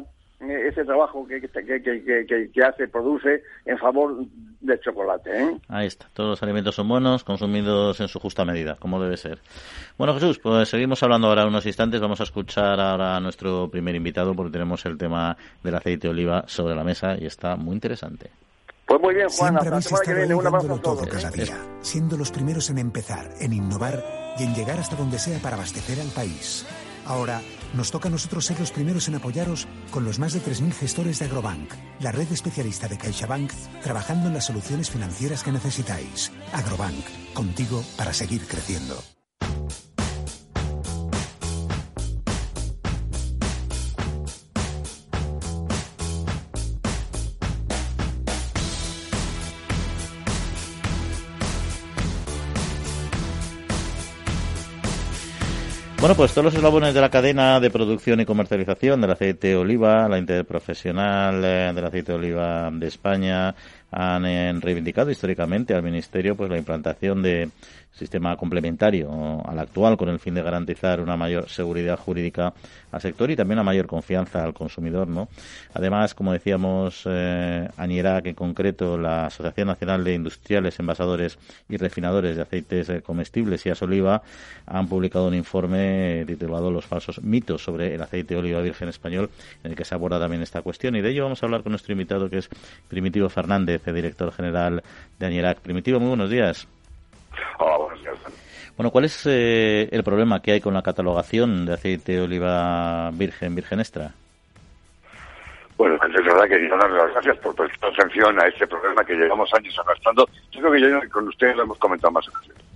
ese 0.51 0.85
trabajo 0.85 1.27
que, 1.27 1.41
que, 1.41 2.51
que, 2.53 2.65
hace, 2.65 2.89
produce 2.89 3.43
en 3.65 3.79
favor 3.79 4.25
del 4.61 4.81
chocolate. 4.81 5.43
¿eh? 5.43 5.61
Ahí 5.69 5.87
está, 5.87 6.07
todos 6.13 6.31
los 6.31 6.43
alimentos 6.43 6.75
son 6.75 6.89
buenos, 6.89 7.25
consumidos 7.25 8.01
en 8.01 8.09
su 8.09 8.19
justa 8.19 8.45
medida, 8.45 8.77
como 8.77 9.01
debe 9.01 9.17
ser. 9.17 9.39
Bueno, 9.99 10.15
Jesús, 10.15 10.39
pues 10.39 10.69
seguimos 10.69 11.03
hablando 11.03 11.29
ahora 11.29 11.47
unos 11.47 11.67
instantes, 11.67 12.01
vamos 12.01 12.21
a 12.21 12.25
escuchar 12.25 12.81
ahora 12.81 13.17
a 13.17 13.21
nuestro 13.21 13.69
primer 13.69 13.95
invitado 13.95 14.35
porque 14.35 14.53
tenemos 14.53 14.85
el 14.87 14.99
tema 14.99 15.37
del 15.63 15.75
aceite 15.75 16.09
de 16.09 16.13
oliva 16.13 16.45
sobre 16.47 16.75
la 16.75 16.85
mesa 16.85 17.17
y 17.19 17.27
está 17.27 17.57
muy 17.57 17.75
interesante. 17.75 18.31
Pues 18.87 19.01
muy 19.01 19.15
bien, 19.15 19.29
Juan, 19.29 19.59
Siempre 19.61 19.69
habéis 19.69 19.93
estado 19.93 20.79
todo 20.81 21.07
cada 21.07 21.31
día, 21.31 21.57
siendo 21.81 22.17
los 22.17 22.31
primeros 22.31 22.69
en 22.69 22.79
empezar, 22.79 23.31
en 23.41 23.53
innovar 23.53 24.03
y 24.39 24.45
en 24.45 24.55
llegar 24.55 24.79
hasta 24.79 24.97
donde 24.97 25.19
sea 25.19 25.39
para 25.39 25.57
abastecer 25.57 26.01
al 26.01 26.09
país. 26.09 26.67
Ahora 27.07 27.41
nos 27.75 27.91
toca 27.91 28.09
a 28.09 28.13
nosotros 28.13 28.45
ser 28.45 28.59
los 28.61 28.71
primeros 28.71 29.09
en 29.09 29.15
apoyaros 29.15 29.67
con 29.91 30.05
los 30.05 30.19
más 30.19 30.33
de 30.33 30.41
3.000 30.41 30.73
gestores 30.73 31.19
de 31.19 31.27
Agrobank, 31.27 31.73
la 32.01 32.13
red 32.13 32.31
especialista 32.31 32.89
de 32.89 32.99
CaixaBank, 32.99 33.53
trabajando 33.83 34.29
en 34.29 34.35
las 34.35 34.47
soluciones 34.47 34.91
financieras 34.91 35.43
que 35.43 35.53
necesitáis. 35.53 36.33
Agrobank, 36.53 37.05
contigo 37.35 37.83
para 37.97 38.13
seguir 38.13 38.47
creciendo. 38.47 39.12
Bueno, 56.03 56.17
pues 56.17 56.33
todos 56.33 56.47
los 56.47 56.55
eslabones 56.57 56.95
de 56.95 57.01
la 57.01 57.11
cadena 57.11 57.61
de 57.61 57.71
producción 57.71 58.19
y 58.19 58.25
comercialización 58.25 59.01
del 59.01 59.13
aceite 59.13 59.47
de 59.47 59.57
oliva, 59.57 60.09
la 60.09 60.19
interprofesional 60.19 61.45
eh, 61.45 61.71
del 61.73 61.85
aceite 61.85 62.11
de 62.11 62.19
oliva 62.19 62.71
de 62.73 62.89
España, 62.89 63.55
han 63.93 64.25
eh, 64.27 64.53
reivindicado 64.55 65.11
históricamente 65.11 65.75
al 65.75 65.83
Ministerio 65.83 66.35
pues 66.35 66.51
la 66.51 66.59
implantación 66.59 67.23
de 67.23 67.51
sistema 67.93 68.37
complementario 68.37 69.43
al 69.45 69.59
actual 69.59 69.97
con 69.97 70.09
el 70.09 70.19
fin 70.19 70.35
de 70.35 70.43
garantizar 70.43 71.01
una 71.01 71.17
mayor 71.17 71.49
seguridad 71.49 71.99
jurídica 71.99 72.55
al 72.91 73.01
sector 73.01 73.31
y 73.31 73.37
también 73.37 73.59
una 73.59 73.65
mayor 73.65 73.87
confianza 73.87 74.43
al 74.43 74.55
consumidor, 74.55 75.09
¿no? 75.09 75.29
Además, 75.75 76.15
como 76.15 76.33
decíamos, 76.33 77.03
eh, 77.07 77.69
ANIRAC 77.77 78.27
en 78.27 78.35
concreto, 78.35 78.97
la 78.97 79.27
Asociación 79.27 79.69
Nacional 79.69 80.05
de 80.05 80.15
Industriales, 80.15 80.79
Envasadores 80.79 81.39
y 81.69 81.77
Refinadores 81.77 82.37
de 82.37 82.43
Aceites 82.43 82.89
eh, 82.89 83.03
Comestibles 83.03 83.65
y 83.67 83.71
Asoliva 83.71 84.23
han 84.67 84.89
publicado 84.89 85.29
un 85.29 85.35
informe 85.35 86.25
titulado 86.27 86.71
Los 86.71 86.87
falsos 86.87 87.23
mitos 87.23 87.63
sobre 87.63 87.95
el 87.95 88.03
aceite 88.03 88.35
de 88.35 88.41
oliva 88.41 88.61
virgen 88.63 88.89
español, 88.89 89.31
en 89.65 89.73
el 89.73 89.77
que 89.77 89.85
se 89.85 89.95
aborda 89.95 90.19
también 90.19 90.43
esta 90.43 90.63
cuestión. 90.63 90.97
Y 90.97 91.03
de 91.03 91.11
ello 91.11 91.25
vamos 91.25 91.43
a 91.43 91.47
hablar 91.47 91.63
con 91.63 91.73
nuestro 91.73 91.93
invitado, 91.93 92.31
que 92.31 92.39
es 92.39 92.49
Primitivo 92.89 93.29
Fernández, 93.29 93.82
director 93.91 94.31
general 94.33 94.83
de 95.19 95.27
ANIRAC. 95.27 95.61
Primitivo, 95.61 95.99
muy 95.99 96.11
buenos 96.11 96.29
días. 96.29 96.69
Bueno, 98.77 98.91
¿cuál 98.91 99.05
es 99.05 99.27
eh, 99.27 99.89
el 99.91 100.03
problema 100.03 100.41
que 100.41 100.53
hay 100.53 100.61
con 100.61 100.75
la 100.75 100.83
catalogación 100.83 101.67
de 101.67 101.75
aceite 101.75 102.13
de 102.13 102.21
oliva 102.23 103.11
virgen, 103.13 103.55
virgen 103.55 103.81
extra? 103.81 104.13
Bueno, 105.77 105.97
es 105.97 106.25
verdad 106.25 106.45
que 106.45 106.59
quiero 106.59 106.79
darle 106.79 106.97
las 106.97 107.13
gracias 107.13 107.39
por 107.39 107.55
prestar 107.55 107.91
atención 107.91 108.41
a 108.41 108.47
este 108.47 108.67
problema 108.67 109.05
que 109.05 109.15
llevamos 109.15 109.53
años 109.55 109.77
arrastrando. 109.79 110.29
Yo 110.53 110.61
creo 110.61 110.73
que 110.73 110.81
yo 110.81 111.11
con 111.11 111.29
ustedes 111.29 111.57
lo 111.57 111.65
hemos 111.65 111.79
comentado 111.79 112.13
más. 112.13 112.25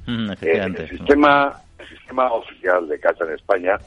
Mm, 0.07 0.33
efectivamente. 0.33 0.83
el, 0.83 0.89
sistema, 0.89 1.53
el 1.79 1.89
sistema 1.89 2.33
oficial 2.33 2.89
de 2.89 2.99
cata 2.99 3.25
en 3.25 3.35
España 3.35 3.79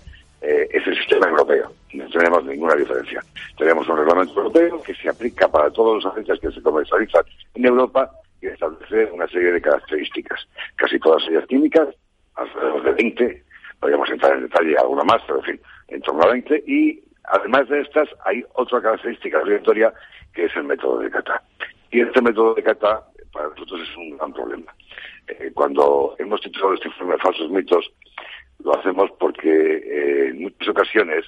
eh, 0.41 0.67
es 0.71 0.87
el 0.87 0.95
sistema 0.97 1.27
europeo. 1.27 1.71
No 1.93 2.07
tenemos 2.09 2.45
ninguna 2.45 2.75
diferencia. 2.75 3.23
Tenemos 3.57 3.87
un 3.89 3.97
reglamento 3.97 4.33
europeo 4.35 4.81
que 4.83 4.93
se 4.93 5.09
aplica 5.09 5.47
para 5.47 5.71
todos 5.71 6.03
los 6.03 6.11
aceites 6.11 6.39
que 6.39 6.51
se 6.51 6.61
comercializan 6.61 7.23
en 7.55 7.65
Europa 7.65 8.11
y 8.41 8.47
establecer 8.47 9.11
una 9.11 9.27
serie 9.27 9.51
de 9.53 9.61
características. 9.61 10.47
Casi 10.75 10.99
todas 10.99 11.27
ellas 11.27 11.45
químicas, 11.47 11.87
alrededor 12.35 12.83
de 12.83 12.91
20, 12.91 13.43
podríamos 13.79 14.09
entrar 14.09 14.37
en 14.37 14.43
detalle 14.43 14.77
alguna 14.77 15.03
más, 15.03 15.21
pero 15.25 15.39
en 15.39 15.45
fin, 15.45 15.61
en 15.87 16.01
torno 16.01 16.23
a 16.23 16.31
20, 16.31 16.63
y 16.67 17.01
además 17.23 17.67
de 17.69 17.81
estas 17.81 18.07
hay 18.25 18.43
otra 18.53 18.81
característica 18.81 19.41
obligatoria 19.41 19.93
que 20.33 20.45
es 20.45 20.55
el 20.55 20.65
método 20.65 20.99
de 20.99 21.09
cata. 21.09 21.41
Y 21.91 22.01
este 22.01 22.21
método 22.21 22.53
de 22.53 22.63
cata 22.63 23.03
para 23.33 23.49
nosotros 23.49 23.81
es 23.81 23.97
un 23.97 24.17
gran 24.17 24.31
problema. 24.33 24.73
Eh, 25.27 25.51
cuando 25.53 26.15
hemos 26.19 26.39
titulado 26.41 26.75
este 26.75 26.87
informe 26.87 27.17
falsos 27.17 27.49
mitos, 27.49 27.91
lo 28.63 28.77
hacemos 28.77 29.09
porque 29.19 29.49
eh, 29.49 30.29
en 30.29 30.43
muchas 30.43 30.69
ocasiones 30.69 31.25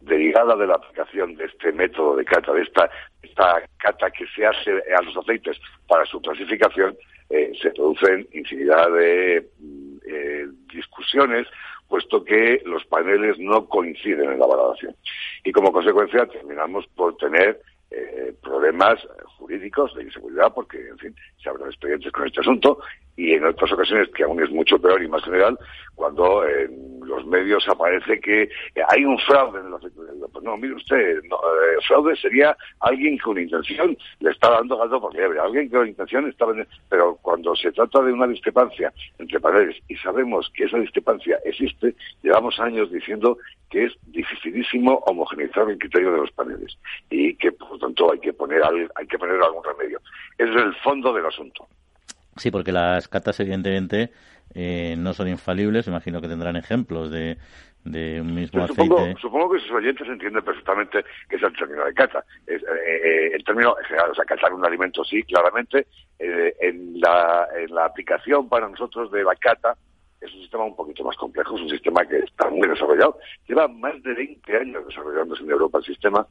derivada 0.00 0.56
de 0.56 0.66
la 0.66 0.74
aplicación 0.74 1.34
de 1.36 1.46
este 1.46 1.72
método 1.72 2.16
de 2.16 2.24
cata, 2.24 2.52
de 2.52 2.62
esta, 2.62 2.90
esta 3.22 3.62
cata 3.78 4.10
que 4.10 4.26
se 4.28 4.46
hace 4.46 4.70
a 4.96 5.02
los 5.02 5.16
aceites 5.16 5.56
para 5.86 6.04
su 6.06 6.20
clasificación, 6.20 6.96
eh, 7.30 7.52
se 7.60 7.70
producen 7.70 8.26
infinidad 8.32 8.90
de 8.92 9.46
mm, 9.58 9.96
eh, 10.06 10.46
discusiones, 10.72 11.46
puesto 11.88 12.24
que 12.24 12.62
los 12.64 12.84
paneles 12.86 13.38
no 13.38 13.66
coinciden 13.66 14.32
en 14.32 14.38
la 14.38 14.46
valoración. 14.46 14.94
Y 15.44 15.52
como 15.52 15.72
consecuencia 15.72 16.26
terminamos 16.26 16.86
por 16.94 17.16
tener 17.16 17.60
eh, 17.90 18.34
problemas 18.42 18.98
jurídicos 19.48 19.94
de 19.94 20.04
inseguridad, 20.04 20.52
porque, 20.54 20.78
en 20.88 20.98
fin, 20.98 21.16
se 21.42 21.48
abren 21.48 21.68
expedientes 21.68 22.12
con 22.12 22.26
este 22.26 22.40
asunto, 22.40 22.78
y 23.16 23.32
en 23.32 23.46
otras 23.46 23.72
ocasiones, 23.72 24.08
que 24.14 24.24
aún 24.24 24.42
es 24.42 24.50
mucho 24.50 24.78
peor 24.78 25.02
y 25.02 25.08
más 25.08 25.24
general, 25.24 25.58
cuando 25.94 26.46
en 26.46 27.00
los 27.00 27.26
medios 27.26 27.66
aparece 27.66 28.20
que 28.20 28.48
hay 28.88 29.04
un 29.04 29.18
fraude 29.20 29.58
en 29.60 29.70
la 29.70 29.78
pues 29.78 30.44
no, 30.44 30.56
mire 30.56 30.74
usted, 30.74 31.22
no, 31.24 31.36
eh, 31.36 31.80
fraude 31.86 32.14
sería 32.16 32.56
alguien 32.80 33.16
con 33.18 33.38
intención 33.38 33.96
le 34.20 34.30
está 34.30 34.50
dando 34.50 34.76
gato 34.76 35.00
por 35.00 35.14
liebre, 35.14 35.40
alguien 35.40 35.68
con 35.68 35.88
intención 35.88 36.28
está 36.28 36.46
pero 36.90 37.18
cuando 37.22 37.56
se 37.56 37.72
trata 37.72 38.02
de 38.02 38.12
una 38.12 38.26
discrepancia 38.26 38.92
entre 39.18 39.40
paneles 39.40 39.76
y 39.88 39.96
sabemos 39.96 40.50
que 40.54 40.64
esa 40.64 40.78
discrepancia 40.78 41.38
existe, 41.44 41.94
llevamos 42.22 42.60
años 42.60 42.92
diciendo 42.92 43.38
que 43.70 43.84
es 43.84 43.92
dificilísimo 44.06 45.02
homogeneizar 45.06 45.68
el 45.68 45.78
criterio 45.78 46.12
de 46.12 46.18
los 46.18 46.30
paneles 46.32 46.78
y 47.10 47.34
que 47.34 47.52
por 47.52 47.72
lo 47.72 47.78
tanto 47.78 48.12
hay 48.12 48.18
que 48.18 48.32
poner 48.32 48.62
hay 48.62 49.06
que 49.06 49.18
poner 49.18 49.40
algún 49.42 49.62
remedio. 49.64 50.00
Ese 50.38 50.50
es 50.50 50.56
el 50.56 50.74
fondo 50.76 51.12
del 51.12 51.26
asunto. 51.26 51.68
Sí, 52.36 52.50
porque 52.50 52.72
las 52.72 53.08
catas 53.08 53.38
evidentemente 53.40 54.10
eh, 54.54 54.94
no 54.96 55.12
son 55.12 55.28
infalibles. 55.28 55.88
Imagino 55.88 56.20
que 56.20 56.28
tendrán 56.28 56.56
ejemplos 56.56 57.10
de, 57.10 57.36
de 57.84 58.20
un 58.20 58.34
mismo 58.34 58.62
aceite. 58.62 59.16
Supongo, 59.20 59.52
que 59.52 59.60
sus 59.60 59.72
oyentes 59.72 60.06
entienden 60.08 60.44
perfectamente 60.44 61.04
que 61.28 61.36
es 61.36 61.42
el 61.42 61.52
término 61.56 61.84
de 61.84 61.94
cata. 61.94 62.24
Es, 62.46 62.62
eh, 62.62 62.66
eh, 63.04 63.30
el 63.34 63.44
término 63.44 63.74
general, 63.86 64.12
o 64.12 64.14
sea, 64.14 64.24
catar 64.24 64.52
un 64.52 64.64
alimento 64.64 65.04
sí, 65.04 65.22
claramente. 65.24 65.86
en, 66.18 67.00
la, 67.00 67.48
en 67.56 67.74
la 67.74 67.86
aplicación 67.86 68.48
para 68.48 68.68
nosotros 68.68 69.10
de 69.10 69.24
la 69.24 69.34
cata, 69.34 69.76
es 70.20 70.34
un 70.34 70.40
sistema 70.40 70.64
un 70.64 70.74
poquito 70.74 71.04
más 71.04 71.16
complejo, 71.16 71.56
es 71.56 71.62
un 71.62 71.70
sistema 71.70 72.04
que 72.04 72.18
está 72.18 72.50
muy 72.50 72.66
desarrollado. 72.66 73.18
Lleva 73.46 73.68
más 73.68 74.02
de 74.02 74.14
20 74.14 74.56
años 74.56 74.86
desarrollándose 74.86 75.42
en 75.42 75.50
Europa 75.50 75.78
el 75.78 75.84
sistema. 75.84 76.26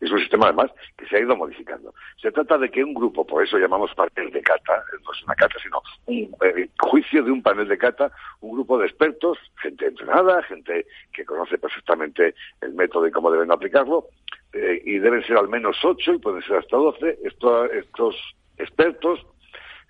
Es 0.00 0.10
un 0.10 0.18
sistema, 0.18 0.46
además, 0.46 0.70
que 0.96 1.06
se 1.06 1.16
ha 1.16 1.20
ido 1.20 1.36
modificando. 1.36 1.94
Se 2.20 2.30
trata 2.30 2.58
de 2.58 2.70
que 2.70 2.84
un 2.84 2.94
grupo, 2.94 3.26
por 3.26 3.42
eso 3.42 3.58
llamamos 3.58 3.94
panel 3.94 4.30
de 4.30 4.42
cata, 4.42 4.84
no 5.04 5.12
es 5.12 5.22
una 5.24 5.34
cata, 5.34 5.54
sino 5.62 5.82
un 6.06 6.36
eh, 6.44 6.68
juicio 6.80 7.22
de 7.22 7.30
un 7.30 7.42
panel 7.42 7.68
de 7.68 7.78
cata, 7.78 8.10
un 8.40 8.52
grupo 8.52 8.78
de 8.78 8.86
expertos, 8.86 9.38
gente 9.60 9.86
entrenada, 9.86 10.42
gente 10.44 10.86
que 11.12 11.24
conoce 11.24 11.58
perfectamente 11.58 12.34
el 12.60 12.74
método 12.74 13.06
y 13.06 13.12
cómo 13.12 13.30
deben 13.30 13.52
aplicarlo, 13.52 14.08
eh, 14.52 14.82
y 14.84 14.98
deben 14.98 15.24
ser 15.24 15.36
al 15.36 15.48
menos 15.48 15.76
ocho 15.84 16.14
y 16.14 16.18
pueden 16.18 16.42
ser 16.42 16.58
hasta 16.58 16.76
doce. 16.76 17.18
estos 17.22 18.16
expertos 18.58 19.24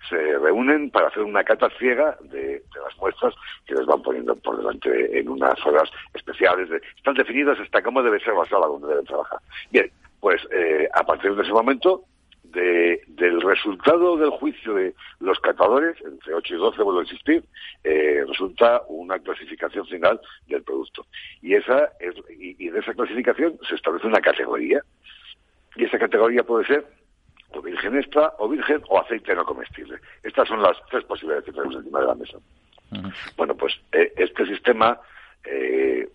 se 0.09 0.37
reúnen 0.39 0.89
para 0.89 1.07
hacer 1.07 1.23
una 1.23 1.43
cata 1.43 1.69
ciega 1.77 2.17
de, 2.21 2.61
las 2.83 2.97
muestras 2.97 3.33
que 3.65 3.75
les 3.75 3.85
van 3.85 4.01
poniendo 4.01 4.35
por 4.35 4.57
delante 4.57 5.19
en 5.19 5.29
unas 5.29 5.63
horas 5.65 5.89
especiales. 6.13 6.69
están 6.95 7.15
definidas 7.15 7.59
hasta 7.59 7.81
cómo 7.81 8.03
debe 8.03 8.19
ser 8.19 8.33
la 8.33 8.45
sala 8.45 8.67
donde 8.67 8.87
deben 8.87 9.05
trabajar. 9.05 9.39
Bien, 9.71 9.89
pues 10.19 10.41
eh, 10.51 10.87
a 10.93 11.03
partir 11.03 11.35
de 11.35 11.43
ese 11.43 11.51
momento, 11.51 12.03
del 12.53 13.41
resultado 13.41 14.15
del 14.15 14.29
juicio 14.29 14.75
de 14.75 14.93
los 15.19 15.39
catadores, 15.39 15.95
entre 16.05 16.35
8 16.35 16.53
y 16.53 16.57
12 16.57 16.83
vuelvo 16.83 16.99
a 16.99 17.03
insistir, 17.03 17.43
eh, 17.83 18.23
resulta 18.27 18.83
una 18.89 19.17
clasificación 19.19 19.87
final 19.87 20.21
del 20.47 20.61
producto. 20.61 21.05
Y, 21.41 21.55
esa 21.55 21.91
es, 21.99 22.13
y 22.37 22.69
de 22.69 22.79
esa 22.79 22.93
clasificación 22.93 23.57
se 23.67 23.75
establece 23.75 24.07
una 24.07 24.21
categoría. 24.21 24.83
Y 25.75 25.85
esa 25.85 25.97
categoría 25.97 26.43
puede 26.43 26.65
ser 26.67 26.85
o 27.53 27.61
virgen 27.61 27.97
extra, 27.97 28.33
o 28.39 28.47
virgen, 28.47 28.81
o 28.89 28.99
aceite 28.99 29.35
no 29.35 29.45
comestible. 29.45 29.99
Estas 30.23 30.47
son 30.47 30.61
las 30.61 30.77
tres 30.89 31.03
posibilidades 31.05 31.45
que 31.45 31.51
tenemos 31.51 31.75
encima 31.75 32.01
de 32.01 32.07
la 32.07 32.15
mesa. 32.15 32.37
Bueno, 33.37 33.55
pues 33.55 33.73
eh, 33.91 34.13
este 34.17 34.45
sistema, 34.45 34.99
eh, 35.45 36.07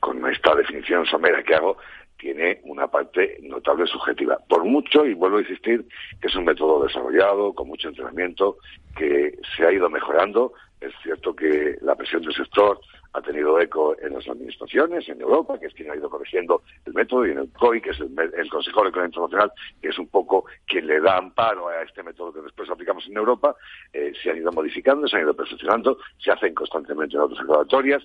con 0.00 0.26
esta 0.28 0.54
definición 0.54 1.06
somera 1.06 1.42
que 1.42 1.54
hago, 1.54 1.76
tiene 2.18 2.60
una 2.64 2.86
parte 2.86 3.38
notable 3.42 3.86
subjetiva. 3.86 4.38
Por 4.48 4.64
mucho, 4.64 5.04
y 5.06 5.14
vuelvo 5.14 5.38
a 5.38 5.42
insistir, 5.42 5.84
que 6.20 6.28
es 6.28 6.34
un 6.34 6.44
método 6.44 6.84
desarrollado, 6.84 7.52
con 7.52 7.68
mucho 7.68 7.88
entrenamiento, 7.88 8.56
que 8.96 9.38
se 9.56 9.66
ha 9.66 9.72
ido 9.72 9.88
mejorando. 9.90 10.52
Es 10.80 10.92
cierto 11.02 11.34
que 11.34 11.76
la 11.82 11.94
presión 11.94 12.22
del 12.22 12.34
sector 12.34 12.80
ha 13.14 13.22
tenido 13.22 13.60
eco 13.60 13.96
en 14.02 14.12
las 14.12 14.28
administraciones, 14.28 15.08
en 15.08 15.20
Europa, 15.20 15.58
que 15.58 15.66
es 15.66 15.74
quien 15.74 15.90
ha 15.90 15.96
ido 15.96 16.10
corrigiendo 16.10 16.62
el 16.84 16.94
método, 16.94 17.26
y 17.26 17.30
en 17.30 17.38
el 17.38 17.52
COI, 17.52 17.80
que 17.80 17.90
es 17.90 18.00
el, 18.00 18.50
Consejo 18.50 18.82
de 18.82 18.88
Economía 18.88 19.06
Internacional, 19.06 19.52
que 19.80 19.88
es 19.88 19.98
un 19.98 20.08
poco 20.08 20.44
quien 20.66 20.86
le 20.88 21.00
da 21.00 21.18
amparo 21.18 21.68
a 21.68 21.82
este 21.82 22.02
método 22.02 22.32
que 22.32 22.40
después 22.40 22.68
aplicamos 22.68 23.06
en 23.06 23.16
Europa, 23.16 23.54
eh, 23.92 24.12
se 24.20 24.30
han 24.30 24.38
ido 24.38 24.50
modificando, 24.52 25.06
se 25.06 25.16
han 25.16 25.22
ido 25.22 25.34
perfeccionando, 25.34 25.96
se 26.18 26.32
hacen 26.32 26.54
constantemente 26.54 27.14
en 27.14 27.22
otras 27.22 27.40
laboratorias, 27.46 28.02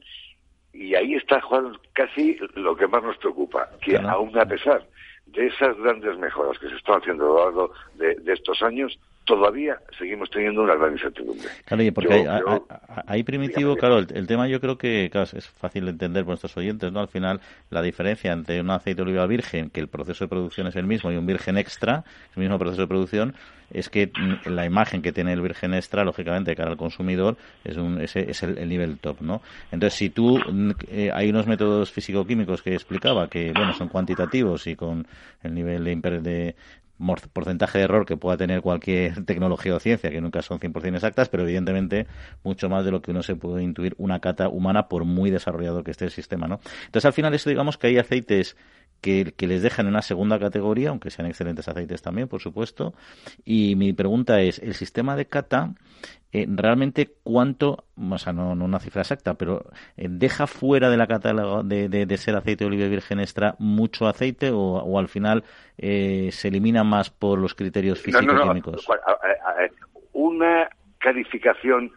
y 0.74 0.94
ahí 0.94 1.16
está, 1.16 1.42
Juan, 1.42 1.76
casi 1.94 2.38
lo 2.54 2.76
que 2.76 2.88
más 2.88 3.02
nos 3.02 3.18
preocupa, 3.18 3.68
que 3.82 3.98
aún 3.98 4.38
a 4.38 4.46
pesar 4.46 4.88
de 5.26 5.48
esas 5.48 5.76
grandes 5.78 6.18
mejoras 6.20 6.60
que 6.60 6.70
se 6.70 6.76
están 6.76 7.02
haciendo 7.02 7.26
a 7.26 7.30
lo 7.30 7.46
largo 7.46 7.74
de 7.96 8.34
estos 8.34 8.62
años, 8.62 9.00
todavía 9.30 9.78
seguimos 9.96 10.28
teniendo 10.32 10.64
una 10.64 10.74
gran 10.76 10.94
incertidumbre. 10.94 11.48
Claro, 11.64 11.84
y 11.84 11.92
porque 11.92 12.28
hay, 13.06 13.22
primitivo, 13.22 13.76
claro, 13.76 14.00
el, 14.00 14.26
tema 14.26 14.48
yo 14.48 14.60
creo 14.60 14.76
que 14.76 15.06
es 15.06 15.48
fácil 15.50 15.86
de 15.86 15.92
entender 15.92 16.24
por 16.24 16.32
nuestros 16.32 16.58
oyentes, 16.58 16.92
¿no? 16.92 17.00
Al 17.00 17.10
final, 17.10 17.40
la 17.70 17.84
diferencia 17.84 18.34
entre 18.34 18.60
un 18.60 18.72
aceite 18.72 19.04
de 19.04 19.10
oliva 19.10 19.28
virgen, 19.28 19.70
que 19.70 19.82
el 19.82 19.88
proceso 19.88 20.24
de 20.24 20.30
producción 20.30 20.66
es 20.66 20.76
el 20.76 20.88
mismo, 20.88 21.12
y 21.12 21.16
un 21.16 21.28
virgen 21.28 21.60
extra, 21.60 22.04
el 22.36 22.42
mismo 22.42 22.58
proceso 22.58 22.82
de 22.82 22.88
producción, 22.88 23.36
es 23.70 23.90
que 23.90 24.12
la 24.46 24.66
imagen 24.66 25.04
que 25.04 25.12
tiene 25.12 25.32
el 25.32 25.42
virgen 25.42 25.76
extra, 25.76 26.04
lógicamente, 26.04 26.50
de 26.50 26.56
cara 26.56 26.72
al 26.72 26.78
consumidor, 26.78 27.38
es, 27.64 27.78
un, 27.78 28.02
es, 28.02 28.16
el, 28.16 28.68
nivel 28.68 28.98
top, 28.98 29.22
¿no? 29.22 29.44
Entonces, 29.72 29.94
si 29.94 30.10
tú, 30.10 30.40
eh, 30.88 31.12
hay 31.14 31.30
unos 31.30 31.46
métodos 31.46 31.92
físico-químicos 31.92 32.64
que 32.64 32.74
explicaba 32.74 33.28
que, 33.28 33.52
bueno, 33.54 33.74
son 33.74 33.90
cuantitativos 33.90 34.66
y 34.66 34.76
con 34.76 35.06
el 35.44 35.54
nivel 35.54 35.84
de, 35.84 36.20
de 36.20 36.56
porcentaje 37.34 37.78
de 37.78 37.86
error 37.86 38.06
que 38.06 38.18
pueda 38.18 38.38
tener 38.38 38.62
cualquier 38.62 39.24
tecnología 39.26 39.76
o 39.76 39.80
ciencia, 39.80 40.10
que 40.10 40.22
nunca 40.22 40.42
son 40.42 40.60
100% 40.60 40.96
exactas, 40.96 41.30
pero 41.30 41.44
evidentemente 41.44 42.08
mucho 42.44 42.70
más 42.70 42.86
de 42.86 42.92
lo 42.92 43.02
que 43.02 43.12
uno 43.12 43.24
se 43.24 43.36
puede 43.36 43.64
intuir 43.64 43.96
una 43.98 44.20
cata 44.20 44.50
humana 44.50 44.88
por 44.88 45.06
muy 45.06 45.32
desarrollado 45.32 45.84
que 45.84 45.92
esté 45.92 46.06
el 46.06 46.12
sistema, 46.12 46.48
¿no? 46.48 46.60
Entonces, 46.86 47.06
al 47.06 47.14
final, 47.14 47.34
esto 47.34 47.50
digamos 47.50 47.78
que 47.78 47.88
hay 47.88 47.98
aceites 47.98 48.56
que, 49.02 49.34
que, 49.36 49.48
les 49.48 49.62
dejan 49.62 49.86
en 49.86 49.94
una 49.94 50.02
segunda 50.02 50.40
categoría, 50.40 50.90
aunque 50.90 51.10
sean 51.10 51.28
excelentes 51.28 51.68
aceites 51.68 52.02
también, 52.02 52.28
por 52.28 52.42
supuesto. 52.42 52.94
Y 53.46 53.76
mi 53.76 53.94
pregunta 53.94 54.42
es, 54.42 54.60
¿el 54.60 54.74
sistema 54.74 55.16
de 55.16 55.26
cata 55.26 55.74
eh, 56.32 56.46
realmente 56.48 57.10
cuánto, 57.24 57.86
o 57.98 58.18
sea, 58.20 58.34
no, 58.34 58.54
no 58.54 58.66
una 58.66 58.80
cifra 58.80 59.02
exacta, 59.02 59.34
pero 59.34 59.64
eh, 59.98 60.06
deja 60.10 60.46
fuera 60.46 60.92
de 60.92 60.98
la 60.98 61.08
catálogo 61.08 61.64
de, 61.64 61.90
de, 61.90 62.18
ser 62.18 62.36
aceite 62.36 62.64
de 62.64 62.68
oliva 62.68 62.88
virgen 62.88 63.20
extra 63.20 63.56
mucho 63.58 64.08
aceite 64.08 64.52
o, 64.54 65.00
al 65.00 65.08
final 65.08 65.44
eh, 65.80 66.30
se 66.32 66.50
elimina 66.50 66.84
más 66.84 67.10
por 67.10 67.40
los 67.40 67.56
criterios 67.56 68.00
físico-químicos? 68.00 68.88
Una 70.14 70.70
calificación 71.00 71.92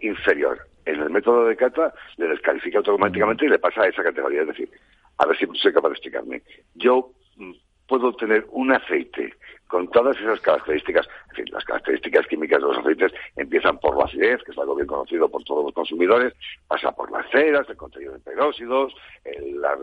inferior 0.00 0.60
en 0.84 1.00
el 1.00 1.10
método 1.10 1.46
de 1.46 1.56
cata 1.56 1.92
le 2.18 2.28
descalifica 2.28 2.78
automáticamente 2.78 3.46
y 3.46 3.48
le 3.48 3.58
pasa 3.58 3.82
a 3.82 3.88
esa 3.88 4.04
categoría. 4.04 4.42
Es 4.42 4.48
decir, 4.48 4.70
a 5.18 5.26
ver 5.26 5.36
si 5.38 5.46
soy 5.60 5.72
capaz 5.72 5.88
de 5.90 5.94
explicarme. 5.94 6.42
Yo 6.74 7.12
mm, 7.36 7.52
puedo 7.86 8.14
tener 8.14 8.46
un 8.50 8.72
aceite 8.72 9.34
con 9.66 9.88
todas 9.90 10.16
esas 10.18 10.40
características, 10.40 11.08
en 11.30 11.36
fin, 11.36 11.44
las 11.52 11.64
características 11.64 12.26
químicas 12.26 12.60
de 12.60 12.68
los 12.68 12.78
aceites 12.78 13.12
empiezan 13.34 13.78
por 13.78 13.96
la 13.96 14.04
acidez, 14.04 14.40
que 14.44 14.52
es 14.52 14.58
algo 14.58 14.76
bien 14.76 14.86
conocido 14.86 15.28
por 15.28 15.42
todos 15.42 15.64
los 15.64 15.74
consumidores, 15.74 16.32
pasa 16.68 16.92
por 16.92 17.10
las 17.10 17.28
ceras, 17.30 17.68
el 17.68 17.76
contenido 17.76 18.12
de 18.12 18.20
peróxidos, 18.20 18.94
la, 19.56 19.76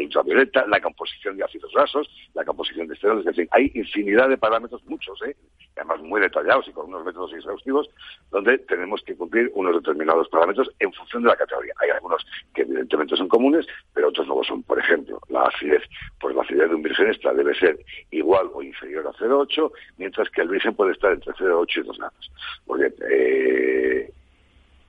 ultravioleta, 0.00 0.66
la 0.66 0.80
composición 0.80 1.36
de 1.36 1.44
ácidos 1.44 1.70
grasos, 1.72 2.08
la 2.34 2.44
composición 2.44 2.88
de 2.88 2.94
esteroides, 2.94 3.26
en 3.26 3.34
fin, 3.34 3.48
hay 3.52 3.70
infinidad 3.74 4.28
de 4.28 4.38
parámetros, 4.38 4.82
muchos, 4.86 5.20
¿eh? 5.22 5.36
además 5.76 6.00
muy 6.02 6.20
detallados 6.20 6.66
y 6.68 6.72
con 6.72 6.86
unos 6.86 7.04
métodos 7.04 7.32
exhaustivos, 7.34 7.88
donde 8.30 8.58
tenemos 8.58 9.02
que 9.02 9.16
cumplir 9.16 9.50
unos 9.54 9.74
determinados 9.76 10.28
parámetros 10.28 10.70
en 10.78 10.92
función 10.92 11.22
de 11.22 11.28
la 11.30 11.36
categoría. 11.36 11.74
Hay 11.80 11.90
algunos 11.90 12.24
que 12.54 12.62
evidentemente 12.62 13.16
son 13.16 13.28
comunes, 13.28 13.66
pero 13.92 14.08
otros 14.08 14.26
no 14.26 14.36
lo 14.36 14.44
son. 14.44 14.62
Por 14.62 14.78
ejemplo, 14.78 15.18
la 15.28 15.42
acidez, 15.42 15.82
pues 16.20 16.34
la 16.34 16.42
acidez 16.42 16.68
de 16.68 16.74
un 16.74 16.82
virgen 16.82 17.10
debe 17.18 17.54
ser 17.54 17.78
igual 18.10 18.50
o 18.52 18.62
inferior 18.62 19.06
a 19.06 19.12
0,8, 19.12 19.70
mientras 19.98 20.30
que 20.30 20.42
el 20.42 20.48
virgen 20.48 20.74
puede 20.74 20.92
estar 20.92 21.12
entre 21.12 21.32
0,8 21.32 21.76
y 21.76 21.86
2 21.86 21.98
grados. 21.98 22.32
Porque 22.66 24.10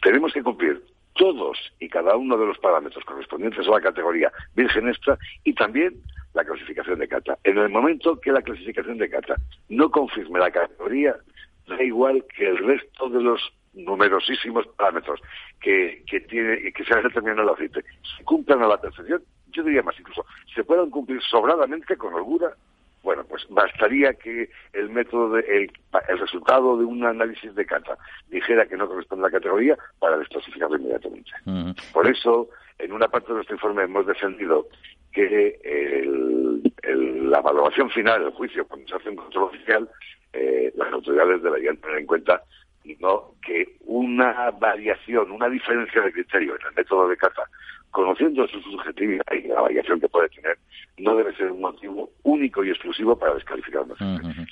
tenemos 0.02 0.34
que 0.34 0.44
cumplir 0.44 0.84
todos 1.14 1.58
y 1.80 1.90
cada 1.90 2.16
uno 2.16 2.38
de 2.38 2.46
los 2.46 2.58
parámetros 2.60 3.04
correspondientes 3.06 3.68
a 3.68 3.72
la 3.72 3.82
categoría 3.82 4.32
virgen 4.54 4.88
extra 4.88 5.18
y 5.44 5.54
también 5.54 5.96
la 6.34 6.44
clasificación 6.44 7.00
de 7.00 7.08
cata. 7.08 7.38
En 7.44 7.58
el 7.58 7.70
momento 7.70 8.20
que 8.20 8.32
la 8.32 8.42
clasificación 8.42 8.98
de 8.98 9.10
cata 9.10 9.36
no 9.70 9.90
confirme 9.90 10.40
la 10.40 10.52
categoría, 10.52 11.16
da 11.68 11.82
igual 11.82 12.24
que 12.36 12.48
el 12.48 12.58
resto 12.58 13.10
de 13.10 13.24
los 13.24 13.42
numerosísimos 13.74 14.68
parámetros 14.78 15.20
que, 15.60 16.04
que 16.08 16.22
tiene 16.22 16.72
que 16.72 16.84
se 16.84 16.94
han 16.94 17.04
determinado 17.04 17.44
el 17.44 17.56
aceite 17.56 17.84
se 18.18 18.24
cumplan 18.24 18.62
a 18.62 18.68
la 18.68 18.80
perfección, 18.80 19.24
yo 19.56 19.64
diría 19.64 19.84
más 19.84 20.00
incluso, 20.00 20.26
se 20.54 20.64
puedan 20.64 20.90
cumplir 20.90 21.22
sobradamente 21.22 21.98
con 21.98 22.14
holgura 22.14 22.54
bueno, 23.06 23.24
pues 23.24 23.46
bastaría 23.50 24.16
que 24.16 24.50
el 24.74 24.90
método, 24.90 25.38
el, 25.38 25.72
resultado 26.20 26.76
de 26.76 26.86
un 26.86 27.06
análisis 27.06 27.54
de 27.54 27.64
cata 27.64 27.96
dijera 28.30 28.66
que 28.66 28.76
no 28.76 28.88
corresponde 28.88 29.26
a 29.26 29.30
la 29.30 29.38
categoría 29.38 29.78
para 30.00 30.18
desclasificarlo 30.18 30.78
inmediatamente. 30.78 31.30
Por 31.94 32.08
eso, 32.08 32.50
en 32.80 32.92
una 32.92 33.08
parte 33.08 33.28
de 33.28 33.36
nuestro 33.36 33.56
informe 33.58 33.84
hemos 33.84 34.08
defendido 34.08 34.68
que 35.12 35.60
la 36.84 37.42
valoración 37.42 37.92
final 37.92 38.24
del 38.24 38.34
juicio, 38.34 38.68
cuando 38.68 38.88
se 38.88 38.96
hace 38.96 39.10
un 39.10 39.18
control 39.18 39.44
oficial, 39.46 39.88
eh, 40.34 40.74
las 40.76 40.92
autoridades 40.92 41.44
deberían 41.44 41.78
tener 41.78 42.00
en 42.00 42.08
cuenta 42.08 42.42
y 42.84 42.96
no 42.96 43.36
que 43.46 43.78
una 43.86 44.50
variación, 44.50 45.30
una 45.30 45.48
diferencia 45.48 46.02
de 46.02 46.12
criterio 46.12 46.56
en 46.56 46.68
el 46.70 46.76
método 46.76 47.08
de 47.08 47.18
cata 47.18 47.44
conociendo 47.96 48.46
su 48.50 48.60
subjetividad 48.60 49.24
y 49.32 49.48
la 49.48 49.62
variación 49.62 50.02
que 50.02 50.10
puede 50.10 50.28
tener, 50.28 50.58
no 50.98 51.16
debe 51.16 51.34
ser 51.38 51.50
un 51.50 51.62
motivo 51.62 52.10
único 52.24 52.62
y 52.62 52.70
exclusivo 52.70 53.18
para 53.18 53.36
descalificarnos. 53.36 53.98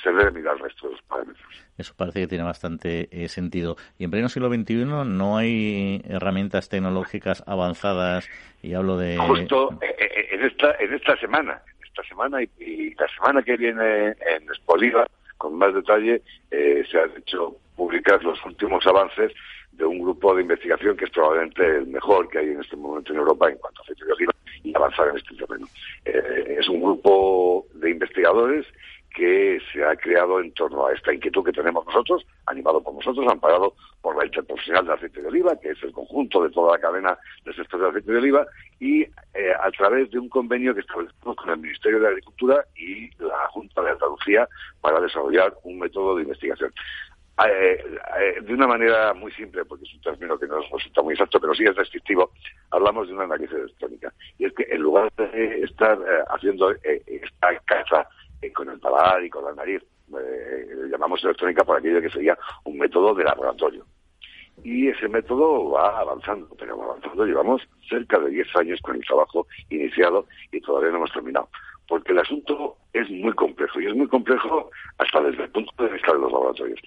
Se 0.02 0.14
debe 0.14 0.32
mirar 0.32 0.56
el 0.56 0.64
resto 0.64 0.88
de 0.88 0.94
los 0.94 1.02
parámetros. 1.02 1.46
Eso 1.78 1.94
parece 1.98 2.22
que 2.22 2.28
tiene 2.28 2.46
bastante 2.46 3.10
eh, 3.12 3.28
sentido. 3.28 3.76
Y 4.00 4.06
en 4.06 4.12
pleno 4.12 4.30
siglo 4.30 4.48
XXI 4.48 4.86
no 4.86 5.36
hay 5.36 6.02
herramientas 6.08 6.70
tecnológicas 6.70 7.44
avanzadas, 7.46 8.30
y 8.62 8.76
hablo 8.76 8.96
de... 8.96 9.18
Justo 9.18 9.78
eh, 9.82 9.94
eh, 10.00 10.28
en 10.32 10.44
esta, 10.46 10.76
en 10.80 10.94
esta 10.94 11.18
semana, 11.18 11.62
esta 11.86 12.04
semana 12.04 12.42
y, 12.42 12.96
la 12.96 13.08
semana 13.10 13.42
que 13.42 13.58
viene 13.58 14.08
en 14.08 14.50
Espoliva, 14.54 15.06
con 15.38 15.58
más 15.58 15.74
detalle, 15.74 16.22
se 16.50 16.98
han 16.98 17.12
hecho 17.18 17.58
publicar 17.76 18.24
los 18.24 18.40
últimos 18.46 18.88
avances 18.88 19.34
de 19.74 19.86
un 19.86 20.00
grupo 20.00 20.36
de 20.36 20.42
investigación 20.42 20.96
que 20.96 21.06
es 21.06 21.12
probablemente 21.12 21.66
el 21.66 21.88
mejor 21.88 22.30
que 22.30 22.40
hay 22.40 22.50
en 22.50 22.62
este 22.62 22.76
momento 22.76 23.12
en 23.12 23.20
Europa 23.20 23.50
en 23.50 23.58
cuanto 23.58 23.82
a 23.82 24.14
oliva 24.14 24.34
y 24.64 24.76
avanzar 24.76 25.10
en 25.10 25.18
este 25.18 25.36
terreno. 25.36 25.68
Eh, 26.06 26.58
es 26.60 26.70
un 26.70 26.82
grupo 26.82 27.66
de 27.74 27.92
investigadores 27.92 28.66
que 29.14 29.60
se 29.72 29.84
ha 29.84 29.96
creado 29.96 30.40
en 30.40 30.52
torno 30.54 30.88
a 30.88 30.94
esta 30.94 31.14
inquietud 31.14 31.44
que 31.46 31.52
tenemos 31.52 31.86
nosotros, 31.86 32.26
animado 32.48 32.82
por 32.82 32.96
nosotros, 32.96 33.26
amparado 33.32 33.76
por 34.02 34.18
la 34.18 34.26
Interprofesional 34.26 34.88
de 34.88 34.94
Aceite 34.94 35.22
de 35.22 35.28
Oliva, 35.28 35.56
que 35.60 35.70
es 35.70 35.84
el 35.84 35.92
conjunto 35.92 36.44
de 36.44 36.50
toda 36.50 36.74
la 36.74 36.82
cadena 36.82 37.18
de 37.46 37.54
sector 37.54 37.80
de 37.80 37.90
aceite 37.90 38.12
de 38.12 38.18
oliva, 38.18 38.46
y 38.80 39.04
eh, 39.04 39.54
a 39.62 39.70
través 39.72 40.10
de 40.10 40.18
un 40.18 40.30
convenio 40.30 40.74
que 40.74 40.82
establecemos 40.82 41.36
con 41.36 41.50
el 41.52 41.60
Ministerio 41.60 42.00
de 42.00 42.08
Agricultura 42.08 42.66
y 42.76 43.10
la 43.24 43.48
Junta 43.50 43.84
de 43.84 43.92
Andalucía 43.92 44.48
para 44.82 45.00
desarrollar 45.00 45.54
un 45.64 45.80
método 45.80 46.16
de 46.16 46.24
investigación. 46.24 46.74
Eh, 47.46 47.84
eh, 48.20 48.42
de 48.42 48.54
una 48.54 48.68
manera 48.68 49.14
muy 49.14 49.32
simple, 49.32 49.66
porque 49.66 49.86
es 49.86 49.94
un 49.96 50.02
término 50.02 50.38
que 50.38 50.48
no 50.48 50.62
resulta 50.62 51.02
muy 51.02 51.14
exacto, 51.14 51.40
pero 51.40 51.56
sí 51.56 51.66
es 51.66 51.76
descriptivo, 51.76 52.32
hablamos 52.70 53.08
de 53.08 53.16
una 53.16 53.24
análisis 53.24 53.56
electrónica. 53.56 54.14
Y 54.38 54.46
es 54.46 54.54
que 54.54 54.68
en 54.70 54.82
lugar 54.82 55.12
de 55.18 55.64
estar 55.64 55.98
haciendo 56.30 56.72
esta 56.72 57.58
caza 57.66 58.08
con 58.52 58.70
el 58.70 58.80
paladar 58.80 59.24
y 59.24 59.30
con 59.30 59.46
la 59.46 59.54
nariz. 59.54 59.82
Eh, 60.10 60.90
llamamos 60.92 61.24
electrónica 61.24 61.64
por 61.64 61.78
aquello 61.78 62.02
que 62.02 62.10
sería 62.10 62.38
un 62.66 62.78
método 62.78 63.14
de 63.14 63.24
laboratorio. 63.24 63.86
Y 64.64 64.88
ese 64.88 65.08
método 65.08 65.72
va 65.72 66.00
avanzando, 66.00 66.48
pero 66.58 66.78
va 66.78 66.86
avanzando. 66.86 67.26
Llevamos 67.26 67.62
cerca 67.90 68.20
de 68.20 68.30
10 68.30 68.56
años 68.56 68.80
con 68.82 68.96
el 68.96 69.06
trabajo 69.06 69.48
iniciado 69.70 70.28
y 70.52 70.62
todavía 70.62 70.92
no 70.92 70.98
hemos 70.98 71.12
terminado. 71.12 71.50
Porque 71.94 72.12
el 72.12 72.18
asunto 72.18 72.76
es 72.92 73.08
muy 73.12 73.34
complejo 73.34 73.80
y 73.80 73.86
es 73.86 73.96
muy 73.96 74.08
complejo 74.08 74.72
hasta 74.98 75.22
desde 75.22 75.44
el 75.44 75.52
punto 75.52 75.72
de 75.84 75.92
vista 75.92 76.12
de 76.12 76.18
los 76.18 76.32
laboratorios. 76.32 76.80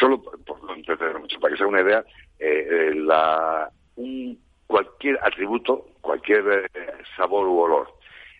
Solo 0.00 0.22
por 0.22 0.64
no 0.64 0.76
mucho, 1.20 1.38
para 1.38 1.52
que 1.52 1.58
sea 1.58 1.66
una 1.66 1.82
idea, 1.82 2.02
eh, 2.38 2.66
eh, 2.70 2.94
la, 2.94 3.68
un, 3.96 4.38
cualquier 4.66 5.18
atributo, 5.22 5.88
cualquier 6.00 6.70
sabor 7.18 7.46
u 7.46 7.58
olor 7.58 7.86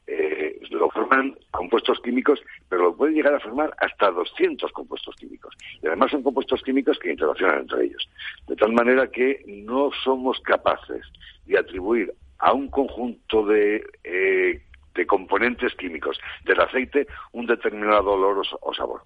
eh, 0.07 0.59
lo 0.71 0.89
forman 0.89 1.37
compuestos 1.51 2.01
químicos, 2.01 2.41
pero 2.71 2.85
lo 2.85 2.97
pueden 2.97 3.15
llegar 3.15 3.35
a 3.35 3.41
formar 3.41 3.75
hasta 3.77 4.11
200 4.11 4.73
compuestos 4.73 5.15
químicos. 5.17 5.55
Y 5.83 5.87
además 5.87 6.13
son 6.13 6.23
compuestos 6.23 6.63
químicos 6.63 6.99
que 6.99 7.11
interaccionan 7.11 7.59
entre 7.59 7.85
ellos. 7.85 8.09
De 8.49 8.57
tal 8.57 8.73
manera 8.73 9.07
que 9.09 9.45
no 9.47 9.91
somos 10.03 10.41
capaces 10.41 11.03
de 11.45 11.59
atribuir 11.59 12.15
a 12.39 12.55
un 12.55 12.69
conjunto 12.69 13.45
de, 13.45 13.85
eh, 14.03 14.63
de 14.97 15.07
componentes 15.07 15.75
químicos 15.75 16.19
del 16.45 16.61
aceite 16.61 17.07
un 17.33 17.47
determinado 17.47 18.13
olor 18.13 18.43
o, 18.61 18.75
sabor. 18.75 19.03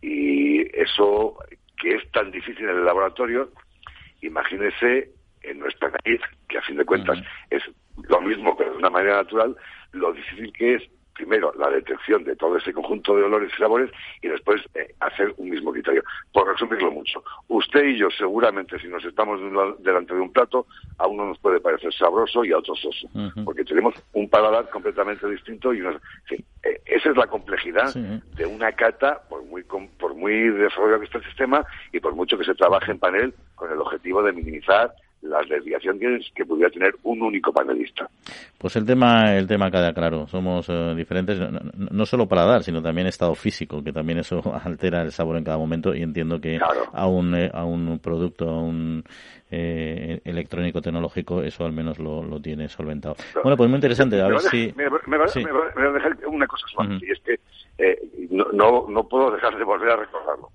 Y 0.00 0.62
eso 0.78 1.36
que 1.80 1.94
es 1.96 2.10
tan 2.12 2.30
difícil 2.30 2.64
en 2.64 2.78
el 2.78 2.84
laboratorio, 2.84 3.50
imagínese 4.22 5.10
en 5.42 5.58
nuestra 5.58 5.90
nariz, 5.90 6.20
que 6.48 6.58
a 6.58 6.62
fin 6.62 6.76
de 6.76 6.84
cuentas 6.84 7.18
es 7.50 7.62
lo 8.08 8.20
mismo 8.20 8.56
pero 8.56 8.72
de 8.72 8.78
una 8.78 8.90
manera 8.90 9.16
natural, 9.16 9.56
lo 9.92 10.12
difícil 10.12 10.52
que 10.52 10.74
es 10.74 10.82
primero 11.16 11.52
la 11.58 11.70
detección 11.70 12.24
de 12.24 12.36
todo 12.36 12.56
ese 12.56 12.72
conjunto 12.72 13.16
de 13.16 13.24
olores 13.24 13.50
y 13.54 13.58
sabores 13.58 13.90
y 14.22 14.28
después 14.28 14.62
eh, 14.74 14.94
hacer 15.00 15.34
un 15.38 15.50
mismo 15.50 15.72
criterio. 15.72 16.02
Por 16.32 16.48
resumirlo 16.48 16.90
mucho, 16.90 17.22
usted 17.48 17.84
y 17.84 17.98
yo 17.98 18.08
seguramente 18.10 18.78
si 18.78 18.88
nos 18.88 19.04
estamos 19.04 19.40
delante 19.80 20.14
de 20.14 20.20
un 20.20 20.32
plato, 20.32 20.66
a 20.98 21.06
uno 21.06 21.26
nos 21.26 21.38
puede 21.38 21.60
parecer 21.60 21.92
sabroso 21.94 22.44
y 22.44 22.52
a 22.52 22.58
otro 22.58 22.74
soso, 22.76 23.08
porque 23.44 23.64
tenemos 23.64 23.94
un 24.12 24.28
paladar 24.28 24.68
completamente 24.70 25.28
distinto 25.28 25.72
y 25.72 25.80
eh, 25.80 26.80
esa 26.84 27.10
es 27.10 27.16
la 27.16 27.26
complejidad 27.26 27.94
de 27.94 28.46
una 28.46 28.72
cata, 28.72 29.22
por 29.28 29.42
muy 29.44 29.62
por 29.62 30.14
muy 30.14 30.50
desarrollado 30.50 31.00
que 31.00 31.06
esté 31.06 31.18
el 31.18 31.24
sistema 31.24 31.64
y 31.92 32.00
por 32.00 32.14
mucho 32.14 32.38
que 32.38 32.44
se 32.44 32.54
trabaje 32.54 32.92
en 32.92 32.98
panel 32.98 33.34
con 33.54 33.70
el 33.70 33.80
objetivo 33.80 34.22
de 34.22 34.32
minimizar 34.32 34.92
las 35.28 35.48
desviaciones 35.48 36.30
que 36.34 36.44
pudiera 36.44 36.70
tener 36.70 36.94
un 37.02 37.22
único 37.22 37.52
panelista. 37.52 38.08
Pues 38.58 38.76
el 38.76 38.86
tema, 38.86 39.34
el 39.36 39.46
tema 39.46 39.70
queda 39.70 39.92
claro. 39.92 40.26
Somos 40.26 40.68
eh, 40.68 40.94
diferentes, 40.96 41.38
no, 41.40 42.06
solo 42.06 42.26
para 42.26 42.44
dar, 42.44 42.62
sino 42.62 42.82
también 42.82 43.06
estado 43.06 43.34
físico, 43.34 43.82
que 43.82 43.92
también 43.92 44.18
eso 44.18 44.40
altera 44.64 45.02
el 45.02 45.12
sabor 45.12 45.36
en 45.36 45.44
cada 45.44 45.58
momento 45.58 45.94
y 45.94 46.02
entiendo 46.02 46.40
que 46.40 46.58
a, 46.92 47.06
un, 47.06 47.34
eh, 47.34 47.50
a 47.52 47.64
un 47.64 47.98
producto, 47.98 48.48
a 48.48 48.60
un 48.60 49.04
eh, 49.50 50.20
electrónico 50.24 50.80
tecnológico, 50.80 51.42
eso 51.42 51.64
al 51.64 51.72
menos 51.72 51.98
lo, 51.98 52.22
lo 52.22 52.40
tiene 52.40 52.68
solventado. 52.68 53.16
bueno, 53.42 53.56
pues 53.56 53.68
muy 53.68 53.76
interesante. 53.76 54.20
A 54.20 54.28
ver 54.28 54.40
si... 54.40 54.72
Me, 54.76 54.88
me, 55.06 55.16
a 55.16 55.92
dejar 55.92 56.16
una 56.26 56.46
cosa 56.46 56.66
suave, 56.68 56.98
y 57.02 57.10
es 57.10 57.20
que 57.20 57.38
no, 58.30 58.46
no, 58.52 58.86
no 58.88 59.08
puedo 59.08 59.30
dejar 59.30 59.56
de 59.56 59.64
volver 59.64 59.90
a 59.90 59.96
recordarlo 59.96 60.50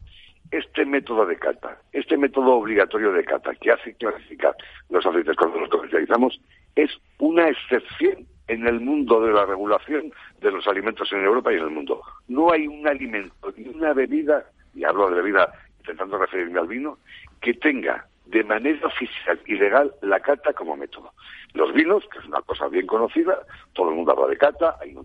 este 0.52 0.86
método 0.86 1.26
de 1.26 1.38
cata, 1.38 1.78
este 1.94 2.18
método 2.18 2.56
obligatorio 2.56 3.14
de 3.14 3.24
cata 3.24 3.56
que 3.56 3.72
hace 3.72 3.94
clasificar 3.96 4.56
los 4.90 5.06
aceites 5.06 5.36
cuando 5.38 5.60
los 5.60 5.70
comercializamos, 5.70 6.40
es 6.76 6.92
una 7.20 7.48
excepción 7.48 8.28
en 8.48 8.68
el 8.68 8.82
mundo 8.82 9.22
de 9.22 9.32
la 9.32 9.46
regulación 9.46 10.12
de 10.42 10.52
los 10.52 10.68
alimentos 10.68 11.12
en 11.14 11.24
Europa 11.24 11.54
y 11.54 11.56
en 11.56 11.64
el 11.64 11.70
mundo. 11.70 12.02
No 12.28 12.52
hay 12.52 12.68
un 12.68 12.86
alimento 12.86 13.54
ni 13.56 13.70
una 13.70 13.94
bebida, 13.94 14.46
y 14.74 14.84
hablo 14.84 15.10
de 15.10 15.16
bebida 15.16 15.54
intentando 15.80 16.18
referirme 16.18 16.60
al 16.60 16.68
vino, 16.68 16.98
que 17.42 17.54
tenga 17.54 18.06
de 18.26 18.44
manera 18.44 18.88
oficial 18.88 19.40
y 19.46 19.56
legal 19.56 19.94
la 20.02 20.20
cata 20.20 20.54
como 20.54 20.78
método. 20.78 21.12
Los 21.54 21.74
vinos, 21.74 22.04
que 22.12 22.20
es 22.20 22.26
una 22.26 22.42
cosa 22.42 22.68
bien 22.70 22.88
conocida, 22.88 23.38
todo 23.74 23.90
el 23.90 23.96
mundo 23.96 24.12
habla 24.14 24.28
de 24.28 24.38
cata, 24.38 24.78
hay, 24.80 24.96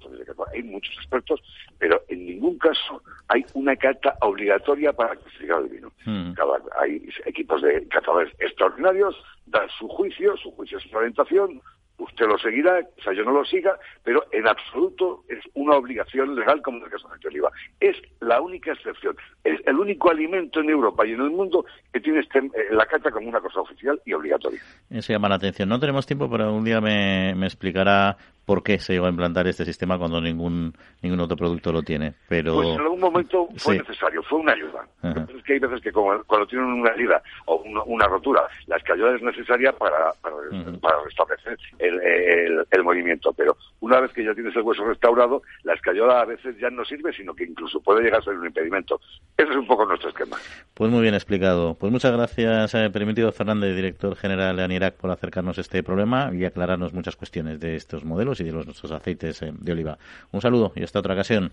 hay 0.53 0.63
muchos 0.63 0.95
expertos, 0.97 1.43
pero 1.79 2.01
en 2.09 2.27
ningún 2.27 2.59
caso 2.59 3.03
hay 3.29 3.45
una 3.55 3.75
cata 3.75 4.17
obligatoria 4.21 4.93
para 4.93 5.17
clasificar 5.17 5.63
el 5.63 5.69
vino. 5.69 5.93
Hmm. 6.05 6.35
hay 6.81 7.09
equipos 7.25 7.63
de 7.63 7.89
catadores 7.89 8.33
extraordinarios, 8.39 9.17
dan 9.47 9.69
su 9.77 9.89
juicio, 9.89 10.37
su 10.37 10.53
juicio 10.53 10.79
es 10.79 10.85
su 10.85 10.97
orientación, 10.97 11.61
usted 11.99 12.27
lo 12.27 12.39
seguirá, 12.39 12.81
o 12.99 13.03
sea, 13.03 13.13
yo 13.13 13.25
no 13.25 13.33
lo 13.33 13.45
siga, 13.45 13.79
pero 14.03 14.25
en 14.33 14.47
absoluto 14.47 15.25
es 15.29 15.39
una 15.55 15.77
obligación 15.77 16.35
legal 16.35 16.63
como 16.63 16.79
en 16.79 16.85
el 16.85 16.91
caso 16.91 17.09
de 17.09 17.29
oliva. 17.29 17.51
Es 17.81 17.97
la 18.21 18.41
única 18.41 18.73
excepción. 18.73 19.17
Es 19.45 19.61
el 19.67 19.77
único 19.77 20.11
alimento 20.11 20.61
en 20.61 20.71
Europa 20.71 21.07
y 21.07 21.13
en 21.13 21.21
el 21.21 21.31
mundo 21.31 21.65
que 21.93 22.01
tiene 22.01 22.21
este, 22.21 22.39
eh, 22.39 22.51
la 22.71 22.87
carta 22.87 23.11
como 23.11 23.29
una 23.29 23.41
cosa 23.41 23.61
oficial 23.61 24.01
y 24.05 24.13
obligatoria. 24.13 24.61
Eso 24.91 25.13
llama 25.13 25.29
la 25.29 25.37
atención. 25.37 25.69
No 25.69 25.81
tenemos 25.81 26.07
tiempo, 26.07 26.31
pero 26.31 26.53
un 26.53 26.65
día 26.65 26.81
me, 26.81 27.35
me 27.35 27.47
explicará 27.47 28.17
por 28.47 28.63
qué 28.63 28.79
se 28.79 28.93
llegó 28.93 29.07
a 29.07 29.11
implantar 29.11 29.47
este 29.49 29.65
sistema 29.65 29.99
cuando 29.99 30.21
ningún 30.21 30.73
ningún 31.03 31.21
otro 31.21 31.37
producto 31.37 31.73
lo 31.73 31.83
tiene. 31.83 32.15
Pero 32.29 32.55
pues 32.55 32.69
en 32.69 32.81
algún 32.81 33.01
momento 33.01 33.49
fue 33.57 33.77
necesario, 33.77 34.23
fue 34.23 34.39
una 34.39 34.53
ayuda. 34.53 34.87
Es 35.03 35.43
que 35.43 35.55
hay 35.55 35.59
veces 35.59 35.81
que 35.83 35.93
cuando 35.93 36.47
tienen 36.47 36.67
una 36.67 36.91
herida 36.91 37.21
o 37.47 37.57
una, 37.87 38.07
rotura, 38.07 38.43
la 38.67 38.77
ayuda 38.77 39.17
es 39.17 39.23
necesaria 39.23 39.73
para, 39.73 40.13
para, 40.23 41.03
restablecer 41.05 41.59
el, 41.79 42.67
el, 42.71 42.85
movimiento. 42.85 43.33
Pero 43.33 43.57
una 43.81 44.01
vez 44.01 44.13
que 44.13 44.25
ya 44.25 44.35
tienes 44.35 44.55
el 44.55 44.63
hueso 44.63 44.85
restaurado, 44.85 45.43
la 45.65 45.75
escayola 45.75 46.21
a 46.21 46.25
veces 46.25 46.57
ya 46.59 46.71
no 46.71 46.85
sirve, 46.85 47.13
sino 47.13 47.35
que 47.35 47.45
incluso 47.45 47.81
puede 47.81 48.03
llegar 48.03 48.21
a 48.21 48.25
ser 48.25 48.35
un 48.35 48.47
impedimento. 48.47 49.01
Ese 49.37 49.51
es 49.51 49.57
un 49.57 49.67
poco 49.67 49.85
nuestro 49.87 50.11
esquema. 50.11 50.37
Pues 50.75 50.91
muy 50.91 51.03
bien 51.03 51.15
explicado. 51.15 51.75
Pues 51.75 51.91
muchas 51.91 52.13
gracias, 52.13 52.75
eh, 52.75 52.91
Permitido 52.91 53.33
Fernández, 53.33 53.75
director 53.75 54.15
general 54.15 54.57
de 54.57 54.63
ANIRAC, 54.63 54.95
por 54.95 55.11
acercarnos 55.11 55.59
a 55.59 55.63
este 55.63 55.83
problema 55.83 56.31
y 56.33 56.45
aclararnos 56.45 56.93
muchas 56.93 57.17
cuestiones 57.17 57.59
de 57.59 57.75
estos 57.75 58.05
modelos 58.05 58.36
y 58.41 58.45
de 58.45 58.53
los, 58.53 58.67
nuestros 58.67 58.93
aceites 58.93 59.43
eh, 59.43 59.53
de 59.53 59.73
oliva. 59.73 59.99
Un 60.33 60.41
saludo 60.41 60.73
y 60.75 60.83
hasta 60.83 60.99
otra 60.99 61.15
ocasión. 61.15 61.51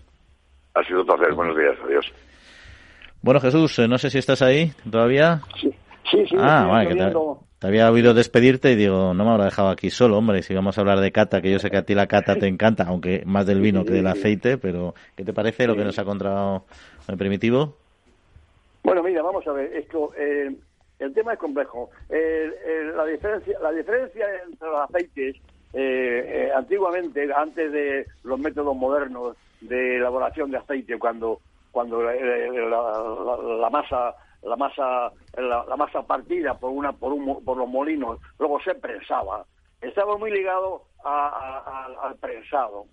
Ha 0.74 0.82
sido 0.84 1.00
un 1.00 1.06
placer. 1.06 1.32
Buenos 1.34 1.56
días. 1.56 1.76
Adiós. 1.84 2.12
Bueno, 3.22 3.40
Jesús, 3.40 3.78
eh, 3.78 3.88
no 3.88 3.96
sé 3.98 4.10
si 4.10 4.18
estás 4.18 4.42
ahí 4.42 4.72
todavía. 4.90 5.40
Sí, 5.60 5.70
sí, 6.10 6.26
sí 6.28 6.36
Ah, 6.38 6.66
vale, 6.68 6.90
que 6.90 6.94
te, 6.96 7.66
había 7.66 7.90
oído 7.90 8.12
despedirte 8.12 8.72
y 8.72 8.74
digo, 8.74 9.14
no 9.14 9.24
me 9.24 9.30
habrá 9.30 9.46
dejado 9.46 9.70
aquí 9.70 9.88
solo, 9.88 10.18
hombre. 10.18 10.42
Si 10.42 10.54
vamos 10.54 10.76
a 10.76 10.82
hablar 10.82 10.98
de 11.00 11.12
cata, 11.12 11.40
que 11.40 11.50
yo 11.50 11.58
sé 11.58 11.70
que 11.70 11.78
a 11.78 11.84
ti 11.84 11.94
la 11.94 12.06
cata 12.06 12.36
te 12.36 12.46
encanta, 12.46 12.84
aunque 12.86 13.22
más 13.24 13.46
del 13.46 13.60
vino 13.60 13.84
que 13.84 13.92
del 13.92 14.06
aceite, 14.06 14.58
pero 14.58 14.94
¿qué 15.16 15.24
te 15.24 15.32
parece 15.32 15.66
lo 15.66 15.74
que 15.74 15.84
nos 15.84 15.98
ha 15.98 16.02
encontrado 16.02 16.64
el 17.08 17.16
primitivo? 17.16 17.76
Bueno, 18.82 19.02
mira, 19.02 19.22
vamos 19.22 19.46
a 19.46 19.52
ver. 19.52 19.72
Esto, 19.72 20.12
eh, 20.18 20.54
el 20.98 21.14
tema 21.14 21.32
es 21.32 21.38
complejo. 21.38 21.88
la 22.10 23.06
diferencia, 23.06 23.58
la 23.62 23.72
diferencia 23.72 24.26
entre 24.46 24.68
los 24.68 24.80
aceites 24.82 25.36
eh, 25.76 26.46
eh, 26.46 26.52
antiguamente, 26.54 27.28
antes 27.34 27.72
de 27.72 28.06
los 28.22 28.38
métodos 28.38 28.76
modernos 28.76 29.36
de 29.60 29.96
elaboración 29.96 30.52
de 30.52 30.58
aceite, 30.58 30.98
cuando 30.98 31.40
cuando 31.72 32.08
eh, 32.08 32.70
la, 32.70 33.68
masa 33.70 34.14
la 34.44 34.54
masa 34.54 35.10
la, 35.36 35.76
masa 35.76 36.02
partida 36.02 36.54
por 36.54 36.70
una 36.70 36.92
por, 36.92 37.12
un, 37.12 37.44
por 37.44 37.56
los 37.56 37.68
molinos 37.68 38.20
luego 38.38 38.60
se 38.60 38.76
prensaba. 38.76 39.44
Estaba 39.80 40.16
muy 40.16 40.30
ligado 40.30 40.84
al 41.02 42.14
prensado. 42.20 42.86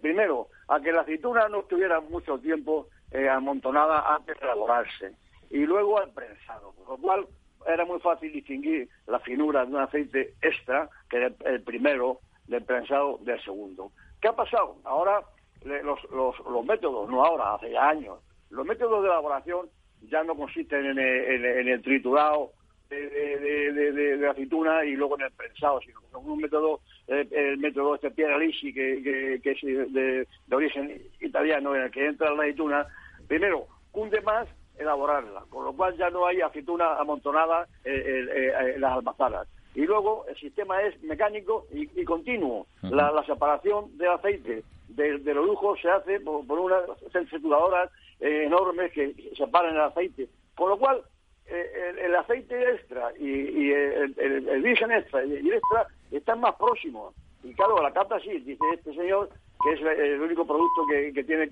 Primero 0.00 0.48
a 0.68 0.78
que 0.78 0.92
la 0.92 1.00
aceituna 1.00 1.48
no 1.48 1.60
estuviera 1.60 2.00
mucho 2.00 2.38
tiempo 2.38 2.86
amontonada 3.30 4.14
antes 4.14 4.38
de 4.38 4.46
elaborarse 4.46 5.12
y 5.50 5.66
luego 5.66 5.98
al 5.98 6.10
prensado 6.10 6.72
por 6.72 6.90
lo 6.90 6.96
cual 6.98 7.26
era 7.66 7.84
muy 7.84 8.00
fácil 8.00 8.32
distinguir 8.32 8.88
la 9.06 9.18
finura 9.20 9.64
de 9.64 9.74
un 9.74 9.80
aceite 9.80 10.34
extra, 10.40 10.88
que 11.08 11.16
era 11.18 11.32
el 11.44 11.62
primero, 11.62 12.20
del 12.46 12.64
prensado 12.64 13.18
del 13.22 13.40
segundo. 13.42 13.92
¿Qué 14.20 14.28
ha 14.28 14.34
pasado? 14.34 14.76
Ahora 14.84 15.22
los, 15.64 16.00
los, 16.10 16.66
métodos, 16.66 17.08
no 17.08 17.24
ahora, 17.24 17.54
hace 17.54 17.76
años, 17.76 18.18
los 18.50 18.66
métodos 18.66 19.02
de 19.02 19.08
elaboración 19.08 19.68
ya 20.02 20.24
no 20.24 20.34
consisten 20.34 20.86
en 20.86 20.98
el, 20.98 21.44
en, 21.44 21.68
el 21.68 21.82
triturado 21.82 22.52
de, 22.88 23.08
de, 23.08 24.28
aceituna 24.28 24.84
y 24.84 24.92
luego 24.92 25.16
en 25.18 25.26
el 25.26 25.32
prensado, 25.32 25.80
sino 25.80 26.00
con 26.10 26.28
un 26.28 26.38
método, 26.38 26.80
eh, 27.06 27.28
el 27.30 27.58
método 27.58 27.94
este 27.94 28.10
Piera 28.10 28.38
Lisi, 28.38 28.72
que, 28.72 29.40
que, 29.42 29.50
es 29.50 29.92
de, 29.92 30.26
origen 30.50 31.00
italiano, 31.20 31.76
en 31.76 31.82
el 31.82 31.90
que 31.90 32.06
entra 32.06 32.30
la 32.30 32.42
aceituna, 32.42 32.86
primero, 33.28 33.66
cunde 33.92 34.20
más 34.22 34.48
elaborarla, 34.80 35.44
con 35.50 35.64
lo 35.64 35.72
cual 35.72 35.96
ya 35.96 36.10
no 36.10 36.26
hay 36.26 36.40
aceituna 36.40 36.96
amontonada 36.96 37.68
en 37.84 38.80
las 38.80 38.92
almazaras. 38.92 39.46
Y 39.74 39.82
luego 39.86 40.24
el 40.26 40.36
sistema 40.36 40.82
es 40.82 41.00
mecánico 41.02 41.66
y, 41.72 42.04
continuo. 42.04 42.66
la, 42.82 43.24
separación 43.24 43.96
del 43.96 44.08
aceite 44.08 44.64
de, 44.88 45.34
los 45.34 45.46
lujos 45.46 45.80
se 45.80 45.88
hace 45.88 46.20
por, 46.20 46.58
unas 46.58 46.82
centrifugadoras 47.12 47.90
eh, 48.18 48.44
enormes 48.46 48.92
que 48.92 49.14
separan 49.36 49.74
el 49.74 49.82
aceite. 49.82 50.28
Con 50.56 50.70
lo 50.70 50.78
cual, 50.78 51.02
eh, 51.46 51.94
el, 52.02 52.16
aceite 52.16 52.72
extra 52.72 53.12
y, 53.18 53.70
el, 53.70 54.62
virgen 54.62 54.90
extra 54.90 55.24
y 55.24 55.34
el 55.36 55.52
extra 55.54 55.86
están 56.10 56.40
más 56.40 56.56
próximos. 56.56 57.14
Y 57.44 57.54
claro, 57.54 57.80
la 57.80 57.92
cata 57.92 58.18
sí, 58.20 58.38
dice 58.40 58.64
este 58.74 58.92
señor, 58.94 59.30
que 59.62 59.72
es 59.72 59.80
el 59.80 60.20
único 60.20 60.46
producto 60.46 60.84
que, 60.90 61.12
que 61.12 61.24
tiene 61.24 61.48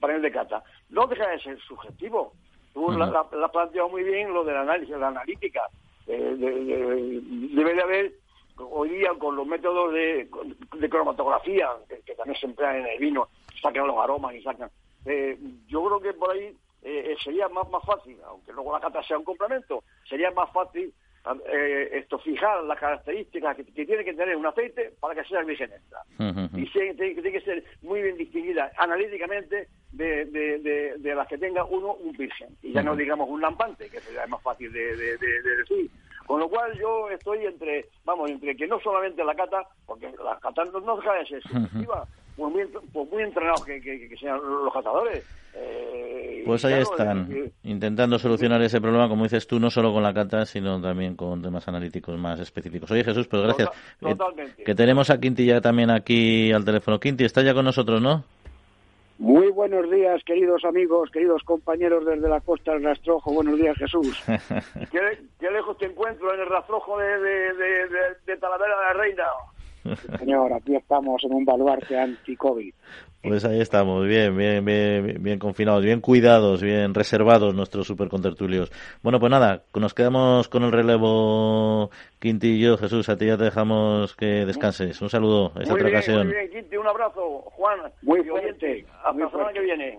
panel 0.00 0.22
de 0.22 0.32
cata. 0.32 0.64
No 0.88 1.06
deja 1.06 1.28
de 1.28 1.38
ser 1.40 1.60
subjetivo. 1.60 2.32
Tú 2.78 2.92
la, 2.92 3.06
has 3.06 3.50
planteado 3.50 3.88
muy 3.88 4.04
bien 4.04 4.32
lo 4.32 4.44
del 4.44 4.56
análisis, 4.56 4.96
la 4.96 5.08
analítica. 5.08 5.62
Eh, 6.06 6.36
debe 6.38 7.74
de 7.74 7.82
haber 7.82 8.12
hoy 8.56 8.88
día 8.90 9.10
con 9.18 9.34
los 9.34 9.44
métodos 9.44 9.92
de, 9.92 10.30
cromatografía 10.88 11.70
que, 11.88 12.14
también 12.14 12.38
se 12.38 12.46
emplean 12.46 12.76
en 12.76 12.86
el 12.86 12.98
vino, 13.00 13.30
sacan 13.60 13.88
los 13.88 13.98
aromas 13.98 14.32
y 14.36 14.42
sacan. 14.42 14.70
Eh, 15.06 15.36
yo 15.66 15.84
creo 15.86 16.00
que 16.00 16.12
por 16.12 16.30
ahí 16.30 16.56
eh, 16.82 17.16
sería 17.24 17.48
más, 17.48 17.68
más 17.68 17.82
fácil, 17.84 18.16
aunque 18.24 18.52
luego 18.52 18.72
la 18.72 18.80
cata 18.80 19.02
sea 19.02 19.18
un 19.18 19.24
complemento, 19.24 19.82
sería 20.08 20.30
más 20.30 20.48
fácil 20.52 20.94
esto 21.92 22.18
fijar 22.18 22.64
las 22.64 22.78
características 22.78 23.56
que, 23.56 23.64
tiene 23.64 24.04
que 24.04 24.14
tener 24.14 24.36
un 24.36 24.46
aceite 24.46 24.92
para 25.00 25.14
que 25.14 25.28
sea 25.28 25.42
virgen 25.42 25.70
extra. 25.72 26.00
Y 26.56 26.66
tiene, 26.70 27.32
que 27.32 27.40
ser 27.40 27.64
muy 27.82 28.02
bien 28.02 28.16
distinguida 28.16 28.70
analíticamente 28.78 29.68
de, 29.92 30.24
de, 30.98 31.14
las 31.14 31.28
que 31.28 31.38
tenga 31.38 31.64
uno 31.64 31.94
un 31.94 32.12
virgen. 32.16 32.48
Y 32.62 32.72
ya 32.72 32.82
no 32.82 32.96
digamos 32.96 33.28
un 33.28 33.40
lampante, 33.40 33.88
que 33.90 34.00
sería 34.00 34.26
más 34.26 34.42
fácil 34.42 34.72
de, 34.72 34.96
decir. 34.96 35.90
Con 36.26 36.40
lo 36.40 36.48
cual 36.48 36.78
yo 36.78 37.08
estoy 37.10 37.46
entre, 37.46 37.86
vamos, 38.04 38.30
entre 38.30 38.54
que 38.54 38.66
no 38.66 38.78
solamente 38.80 39.24
la 39.24 39.34
cata, 39.34 39.66
porque 39.86 40.12
la 40.22 40.38
cata 40.38 40.64
no 40.64 40.96
deja 40.96 41.14
de 41.14 41.26
ser 41.26 41.42
subjetiva, 41.42 42.06
pues 42.38 42.52
muy, 42.52 42.64
pues 42.92 43.10
muy 43.10 43.22
entrenados 43.24 43.64
que, 43.64 43.80
que, 43.80 44.16
sean 44.16 44.38
los 44.40 44.72
catadores. 44.72 45.24
Eh, 45.54 46.42
pues 46.46 46.64
ahí 46.64 46.80
están, 46.80 47.52
intentando 47.64 48.16
solucionar 48.18 48.62
ese 48.62 48.80
problema, 48.80 49.08
como 49.08 49.24
dices 49.24 49.46
tú, 49.48 49.58
no 49.58 49.70
solo 49.70 49.92
con 49.92 50.04
la 50.04 50.14
cata, 50.14 50.46
sino 50.46 50.80
también 50.80 51.16
con 51.16 51.42
temas 51.42 51.66
analíticos 51.66 52.16
más 52.16 52.38
específicos. 52.38 52.88
Oye 52.92 53.02
Jesús, 53.02 53.26
pues 53.26 53.42
gracias. 53.42 53.68
Eh, 53.68 54.14
totalmente. 54.14 54.62
que 54.62 54.74
tenemos 54.76 55.10
a 55.10 55.18
Quinti 55.18 55.44
ya 55.44 55.60
también 55.60 55.90
aquí 55.90 56.52
al 56.52 56.64
teléfono. 56.64 57.00
Quinti, 57.00 57.24
está 57.24 57.42
ya 57.42 57.54
con 57.54 57.64
nosotros, 57.64 58.00
¿no? 58.00 58.22
Muy 59.18 59.48
buenos 59.50 59.90
días, 59.90 60.22
queridos 60.24 60.64
amigos, 60.64 61.10
queridos 61.10 61.42
compañeros 61.42 62.06
desde 62.06 62.28
la 62.28 62.40
costa 62.40 62.72
del 62.72 62.84
Rastrojo. 62.84 63.34
Buenos 63.34 63.58
días, 63.58 63.76
Jesús. 63.76 64.22
¿Qué, 64.92 65.50
lejos 65.50 65.76
te 65.78 65.86
encuentro 65.86 66.32
en 66.32 66.40
el 66.40 66.46
Rastrojo 66.46 66.96
de, 66.98 67.18
de, 67.18 68.36
Talavera 68.36 68.78
de 68.78 68.84
la 68.84 68.92
Reina? 68.92 69.24
señor, 70.18 70.52
aquí 70.52 70.76
estamos 70.76 71.22
en 71.24 71.34
un 71.34 71.44
baluarte 71.44 71.98
anti-COVID. 71.98 72.74
Pues 73.20 73.44
ahí 73.44 73.60
estamos, 73.60 74.06
bien, 74.06 74.36
bien, 74.36 74.64
bien, 74.64 75.20
bien 75.20 75.38
confinados, 75.40 75.82
bien 75.82 76.00
cuidados, 76.00 76.62
bien 76.62 76.94
reservados 76.94 77.52
nuestros 77.52 77.86
supercontertulios. 77.86 78.70
Bueno, 79.02 79.18
pues 79.18 79.30
nada, 79.30 79.64
nos 79.74 79.92
quedamos 79.92 80.48
con 80.48 80.62
el 80.62 80.70
relevo 80.70 81.90
Quintillo. 82.20 82.78
Jesús, 82.78 83.08
a 83.08 83.16
ti 83.16 83.26
ya 83.26 83.36
te 83.36 83.44
dejamos 83.44 84.14
que 84.14 84.46
descanses. 84.46 85.02
Un 85.02 85.10
saludo, 85.10 85.52
esta 85.60 85.74
otra 85.74 85.88
ocasión. 85.88 86.28
Muy 86.28 86.36
bien, 86.36 86.50
Quinti, 86.50 86.76
un 86.76 86.86
abrazo. 86.86 87.40
Juan, 87.56 87.80
muy 88.02 88.22
fuerte. 88.22 88.86
Hasta 89.04 89.18
la 89.18 89.30
semana 89.30 89.52
que 89.52 89.60
viene. 89.60 89.98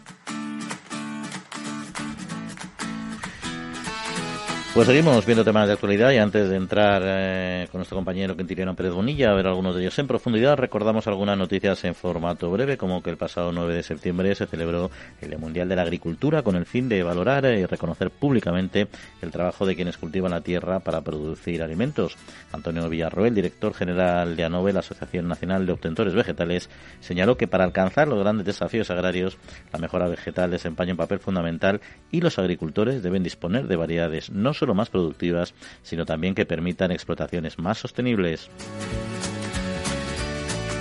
Pues 4.73 4.87
seguimos 4.87 5.25
viendo 5.25 5.43
temas 5.43 5.67
de 5.67 5.73
actualidad 5.73 6.11
y 6.11 6.17
antes 6.17 6.47
de 6.47 6.55
entrar 6.55 7.03
eh, 7.05 7.67
con 7.69 7.79
nuestro 7.79 7.97
compañero 7.97 8.37
Quintiliano 8.37 8.73
Pérez 8.73 8.93
Bonilla 8.93 9.29
a 9.29 9.33
ver 9.33 9.45
algunos 9.45 9.75
de 9.75 9.81
ellos 9.81 9.99
en 9.99 10.07
profundidad, 10.07 10.55
recordamos 10.55 11.07
algunas 11.07 11.37
noticias 11.37 11.83
en 11.83 11.93
formato 11.93 12.49
breve, 12.49 12.77
como 12.77 13.03
que 13.03 13.09
el 13.09 13.17
pasado 13.17 13.51
9 13.51 13.75
de 13.75 13.83
septiembre 13.83 14.33
se 14.33 14.47
celebró 14.47 14.89
el 15.19 15.37
Mundial 15.37 15.67
de 15.67 15.75
la 15.75 15.81
Agricultura 15.81 16.41
con 16.41 16.55
el 16.55 16.65
fin 16.65 16.87
de 16.87 17.03
valorar 17.03 17.43
y 17.47 17.65
reconocer 17.65 18.11
públicamente 18.11 18.87
el 19.21 19.29
trabajo 19.29 19.65
de 19.65 19.75
quienes 19.75 19.97
cultivan 19.97 20.31
la 20.31 20.39
tierra 20.39 20.79
para 20.79 21.01
producir 21.01 21.61
alimentos. 21.61 22.15
Antonio 22.53 22.87
Villarroel, 22.87 23.35
director 23.35 23.73
general 23.73 24.37
de 24.37 24.45
ANOVE, 24.45 24.71
la 24.71 24.79
Asociación 24.79 25.27
Nacional 25.27 25.65
de 25.65 25.73
Obtentores 25.73 26.13
Vegetales, 26.13 26.69
señaló 27.01 27.35
que 27.35 27.47
para 27.49 27.65
alcanzar 27.65 28.07
los 28.07 28.19
grandes 28.19 28.45
desafíos 28.45 28.89
agrarios, 28.89 29.37
la 29.73 29.79
mejora 29.79 30.07
vegetal 30.07 30.49
desempeña 30.49 30.93
un 30.93 30.97
papel 30.97 31.19
fundamental 31.19 31.81
y 32.09 32.21
los 32.21 32.39
agricultores 32.39 33.03
deben 33.03 33.21
disponer 33.21 33.67
de 33.67 33.75
variedades 33.75 34.31
no 34.31 34.53
solo 34.61 34.75
más 34.75 34.91
productivas, 34.91 35.55
sino 35.81 36.05
también 36.05 36.35
que 36.35 36.45
permitan 36.45 36.91
explotaciones 36.91 37.57
más 37.57 37.79
sostenibles. 37.79 38.47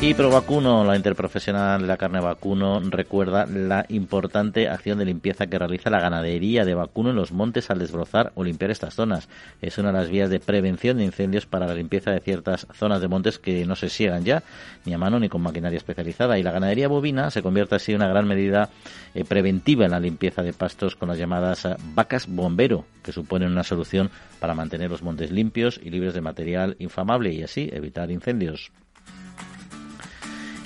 Y 0.03 0.15
Provacuno, 0.15 0.83
la 0.83 0.97
interprofesional 0.97 1.83
de 1.83 1.87
la 1.87 1.99
carne 1.99 2.21
vacuno, 2.21 2.81
recuerda 2.81 3.45
la 3.45 3.85
importante 3.91 4.67
acción 4.67 4.99
de 4.99 5.05
limpieza 5.05 5.47
que 5.47 5.59
realiza 5.59 5.91
la 5.91 6.01
ganadería 6.01 6.65
de 6.65 6.73
vacuno 6.73 7.11
en 7.11 7.17
los 7.17 7.33
montes 7.33 7.69
al 7.69 7.81
desbrozar 7.81 8.33
o 8.35 8.43
limpiar 8.43 8.71
estas 8.71 8.95
zonas. 8.95 9.29
Es 9.61 9.77
una 9.77 9.93
de 9.93 9.99
las 9.99 10.09
vías 10.09 10.31
de 10.31 10.41
prevención 10.41 10.97
de 10.97 11.05
incendios 11.05 11.45
para 11.45 11.67
la 11.67 11.75
limpieza 11.75 12.13
de 12.13 12.21
ciertas 12.21 12.67
zonas 12.73 13.03
de 13.03 13.09
montes 13.09 13.39
que 13.39 13.67
no 13.67 13.77
se 13.77 13.91
siegan 13.91 14.25
ya, 14.25 14.43
ni 14.87 14.95
a 14.95 14.99
mano 14.99 15.21
ni 15.21 15.29
con 15.29 15.43
maquinaria 15.43 15.77
especializada. 15.77 16.39
Y 16.39 16.43
la 16.43 16.53
ganadería 16.53 16.89
bovina 16.89 17.31
se 17.31 17.43
convierte 17.43 17.75
así 17.75 17.93
en 17.93 17.97
una 17.97 18.09
gran 18.09 18.27
medida 18.27 18.71
eh, 19.15 19.27
preventiva 19.27 19.85
en 19.85 19.91
la 19.91 20.01
limpieza 20.01 20.43
de 20.43 20.55
pastos 20.55 20.97
con 20.97 21.11
las 21.11 21.19
llamadas 21.19 21.67
eh, 21.67 21.77
vacas 21.95 22.27
bombero, 22.27 22.87
que 23.03 23.13
suponen 23.13 23.53
una 23.53 23.65
solución 23.65 24.11
para 24.39 24.55
mantener 24.55 24.91
los 24.91 25.03
montes 25.03 25.31
limpios 25.31 25.79
y 25.85 25.91
libres 25.91 26.15
de 26.15 26.23
material 26.23 26.75
infamable 26.79 27.35
y 27.35 27.43
así 27.43 27.69
evitar 27.71 28.11
incendios 28.11 28.73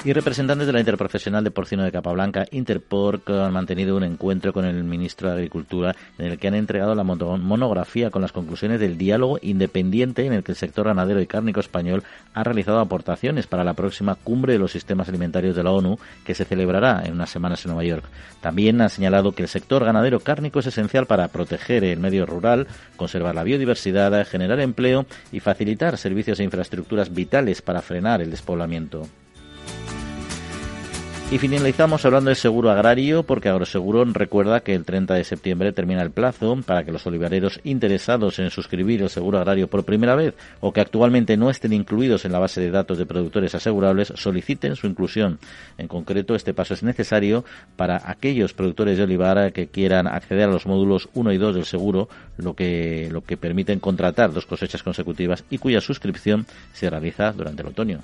y 0.04 0.12
representantes 0.12 0.66
de 0.66 0.72
la 0.74 0.80
Interprofesional 0.80 1.42
de 1.42 1.50
Porcino 1.50 1.82
de 1.82 1.90
Capablanca, 1.90 2.44
Interporc, 2.50 3.30
han 3.30 3.54
mantenido 3.54 3.96
un 3.96 4.04
encuentro 4.04 4.52
con 4.52 4.66
el 4.66 4.84
ministro 4.84 5.28
de 5.28 5.36
Agricultura 5.36 5.96
en 6.18 6.26
el 6.26 6.38
que 6.38 6.48
han 6.48 6.54
entregado 6.54 6.94
la 6.94 7.04
monografía 7.04 8.10
con 8.10 8.20
las 8.20 8.32
conclusiones 8.32 8.80
del 8.80 8.98
diálogo 8.98 9.38
independiente 9.40 10.26
en 10.26 10.34
el 10.34 10.44
que 10.44 10.52
el 10.52 10.56
sector 10.56 10.86
ganadero 10.86 11.22
y 11.22 11.26
cárnico 11.26 11.60
español 11.60 12.02
ha 12.34 12.44
realizado 12.44 12.80
aportaciones 12.80 13.46
para 13.46 13.64
la 13.64 13.72
próxima 13.72 14.14
cumbre 14.14 14.52
de 14.52 14.58
los 14.58 14.72
sistemas 14.72 15.08
alimentarios 15.08 15.56
de 15.56 15.62
la 15.62 15.70
ONU 15.70 15.98
que 16.26 16.34
se 16.34 16.44
celebrará 16.44 17.02
en 17.06 17.14
unas 17.14 17.30
semanas 17.30 17.64
en 17.64 17.70
Nueva 17.70 17.88
York. 17.88 18.04
También 18.42 18.82
han 18.82 18.90
señalado 18.90 19.32
que 19.32 19.44
el 19.44 19.48
sector 19.48 19.86
ganadero 19.86 20.20
cárnico 20.20 20.58
es 20.58 20.66
esencial 20.66 21.06
para 21.06 21.28
proteger 21.28 21.82
el 21.82 21.98
medio 21.98 22.26
rural, 22.26 22.66
conservar 22.96 23.34
la 23.34 23.42
biodiversidad, 23.42 24.26
generar 24.26 24.60
empleo 24.60 25.06
y 25.32 25.40
facilitar 25.40 25.96
servicios 25.96 26.40
e 26.40 26.44
infraestructuras 26.44 27.14
vitales 27.14 27.62
para 27.62 27.80
frenar 27.80 28.20
el 28.20 28.30
despoblamiento. 28.30 29.08
Y 31.34 31.38
finalizamos 31.40 32.04
hablando 32.04 32.28
de 32.30 32.36
seguro 32.36 32.70
agrario 32.70 33.24
porque 33.24 33.48
Agroseguro 33.48 34.04
recuerda 34.04 34.60
que 34.60 34.72
el 34.72 34.84
30 34.84 35.14
de 35.14 35.24
septiembre 35.24 35.72
termina 35.72 36.00
el 36.00 36.12
plazo 36.12 36.56
para 36.64 36.84
que 36.84 36.92
los 36.92 37.04
olivareros 37.08 37.58
interesados 37.64 38.38
en 38.38 38.50
suscribir 38.50 39.02
el 39.02 39.10
seguro 39.10 39.38
agrario 39.38 39.66
por 39.66 39.82
primera 39.82 40.14
vez 40.14 40.34
o 40.60 40.72
que 40.72 40.80
actualmente 40.80 41.36
no 41.36 41.50
estén 41.50 41.72
incluidos 41.72 42.24
en 42.24 42.30
la 42.30 42.38
base 42.38 42.60
de 42.60 42.70
datos 42.70 42.98
de 42.98 43.06
productores 43.06 43.52
asegurables 43.52 44.12
soliciten 44.14 44.76
su 44.76 44.86
inclusión. 44.86 45.40
En 45.76 45.88
concreto, 45.88 46.36
este 46.36 46.54
paso 46.54 46.72
es 46.72 46.84
necesario 46.84 47.44
para 47.74 48.00
aquellos 48.08 48.54
productores 48.54 48.96
de 48.96 49.02
olivar 49.02 49.52
que 49.52 49.66
quieran 49.66 50.06
acceder 50.06 50.44
a 50.44 50.52
los 50.52 50.66
módulos 50.66 51.08
1 51.14 51.32
y 51.32 51.38
2 51.38 51.56
del 51.56 51.64
seguro, 51.64 52.08
lo 52.36 52.54
que, 52.54 53.08
lo 53.10 53.24
que 53.24 53.36
permiten 53.36 53.80
contratar 53.80 54.32
dos 54.32 54.46
cosechas 54.46 54.84
consecutivas 54.84 55.42
y 55.50 55.58
cuya 55.58 55.80
suscripción 55.80 56.46
se 56.72 56.88
realiza 56.88 57.32
durante 57.32 57.62
el 57.62 57.68
otoño. 57.70 58.02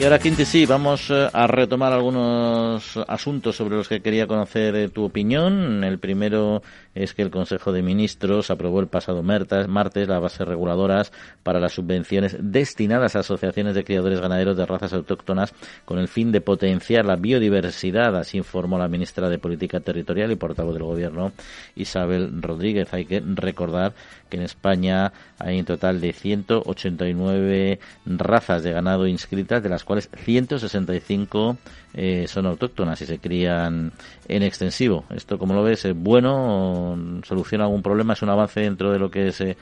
Y 0.00 0.04
ahora, 0.04 0.18
Quinti, 0.18 0.46
sí, 0.46 0.64
vamos 0.64 1.10
eh, 1.10 1.28
a 1.30 1.46
retomar 1.46 1.92
algunos 1.92 2.96
asuntos 3.06 3.54
sobre 3.54 3.76
los 3.76 3.86
que 3.86 4.00
quería 4.00 4.26
conocer 4.26 4.74
eh, 4.74 4.88
tu 4.88 5.04
opinión. 5.04 5.84
El 5.84 5.98
primero 5.98 6.62
es 6.94 7.12
que 7.12 7.20
el 7.20 7.30
Consejo 7.30 7.70
de 7.70 7.82
Ministros 7.82 8.50
aprobó 8.50 8.80
el 8.80 8.86
pasado 8.86 9.22
martes 9.22 10.08
las 10.08 10.20
bases 10.22 10.48
reguladoras 10.48 11.12
para 11.42 11.60
las 11.60 11.74
subvenciones 11.74 12.34
destinadas 12.40 13.14
a 13.14 13.18
asociaciones 13.18 13.74
de 13.74 13.84
criadores 13.84 14.22
ganaderos 14.22 14.56
de 14.56 14.64
razas 14.64 14.94
autóctonas 14.94 15.52
con 15.84 15.98
el 15.98 16.08
fin 16.08 16.32
de 16.32 16.40
potenciar 16.40 17.04
la 17.04 17.16
biodiversidad, 17.16 18.16
así 18.16 18.38
informó 18.38 18.78
la 18.78 18.88
ministra 18.88 19.28
de 19.28 19.38
Política 19.38 19.80
Territorial 19.80 20.32
y 20.32 20.36
portavoz 20.36 20.72
del 20.72 20.84
Gobierno, 20.84 21.32
Isabel 21.76 22.40
Rodríguez. 22.40 22.94
Hay 22.94 23.04
que 23.04 23.20
recordar 23.20 23.92
que 24.30 24.38
en 24.38 24.44
España 24.44 25.12
hay 25.38 25.58
un 25.58 25.66
total 25.66 26.00
de 26.00 26.12
189 26.14 27.78
razas 28.06 28.62
de 28.62 28.72
ganado 28.72 29.06
inscritas, 29.06 29.62
de 29.62 29.68
las 29.68 29.84
cuales 29.84 30.08
165 30.16 31.58
eh, 31.94 32.26
son 32.26 32.46
autóctonas 32.46 33.02
y 33.02 33.06
se 33.06 33.18
crían 33.18 33.92
en 34.28 34.42
extensivo. 34.42 35.04
Esto, 35.10 35.38
como 35.38 35.52
lo 35.52 35.62
ves, 35.62 35.84
es 35.84 35.94
bueno, 35.94 36.96
soluciona 37.24 37.64
algún 37.64 37.82
problema, 37.82 38.14
es 38.14 38.22
un 38.22 38.30
avance 38.30 38.60
dentro 38.60 38.90
de 38.92 38.98
lo 38.98 39.10
que 39.10 39.28
es 39.28 39.40
eh, 39.42 39.56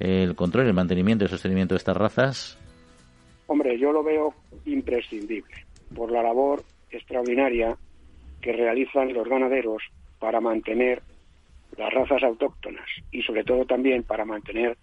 el 0.00 0.34
control, 0.34 0.66
el 0.66 0.74
mantenimiento 0.74 1.24
y 1.24 1.26
el 1.26 1.30
sostenimiento 1.30 1.74
de 1.74 1.78
estas 1.78 1.96
razas. 1.96 2.58
Hombre, 3.46 3.78
yo 3.78 3.92
lo 3.92 4.02
veo 4.02 4.34
imprescindible 4.64 5.66
por 5.94 6.10
la 6.10 6.22
labor 6.22 6.62
extraordinaria 6.90 7.76
que 8.40 8.52
realizan 8.52 9.12
los 9.12 9.28
ganaderos 9.28 9.82
para 10.18 10.40
mantener 10.40 11.02
las 11.76 11.92
razas 11.92 12.22
autóctonas 12.22 12.86
y 13.10 13.22
sobre 13.22 13.44
todo 13.44 13.64
también 13.64 14.02
para 14.02 14.24
mantener 14.24 14.76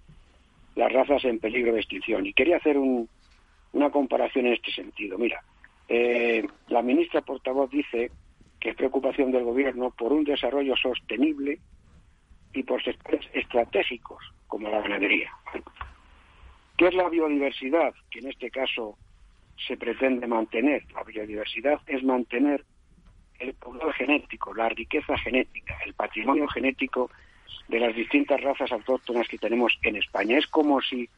las 0.76 0.92
razas 0.92 1.24
en 1.26 1.40
peligro 1.40 1.74
de 1.74 1.80
extinción. 1.80 2.26
Y 2.26 2.34
quería 2.34 2.58
hacer 2.58 2.78
una 2.78 3.90
comparación 3.92 4.48
en 4.48 4.54
este 4.54 4.72
sentido. 4.72 5.18
Mira, 5.18 5.44
eh, 5.88 6.46
la 6.68 6.82
ministra 6.82 7.22
portavoz 7.22 7.70
dice 7.70 8.12
que 8.60 8.70
es 8.70 8.76
preocupación 8.76 9.32
del 9.32 9.44
gobierno 9.44 9.92
por 9.92 10.14
un 10.14 10.24
desarrollo 10.24 10.76
sostenible 10.76 11.60
y 12.54 12.64
por 12.64 12.84
sectores 12.84 13.26
estratégicos 13.34 14.24
como 14.48 14.70
la 14.70 14.82
ganadería. 14.82 15.32
¿Qué 16.78 16.88
es 16.88 16.94
la 16.94 17.10
biodiversidad? 17.10 17.94
Que 18.10 18.20
en 18.20 18.30
este 18.30 18.50
caso 18.50 18.98
se 19.68 19.78
pretende 19.78 20.28
mantener. 20.28 20.84
La 20.94 21.04
biodiversidad 21.04 21.82
es 21.88 22.04
mantener 22.04 22.64
el 23.40 23.54
poder 23.54 23.94
genético, 23.94 24.54
la 24.54 24.70
riqueza 24.70 25.18
genética, 25.18 25.78
el 25.86 25.94
patrimonio 25.94 26.48
genético 26.48 27.10
de 27.68 27.80
las 27.80 27.96
distintas 27.96 28.42
razas 28.42 28.72
autóctonas 28.72 29.28
que 29.28 29.38
tenemos 29.38 29.78
en 29.84 29.96
España. 29.96 30.38
Es 30.38 30.48
como 30.48 30.82
si 30.82 31.10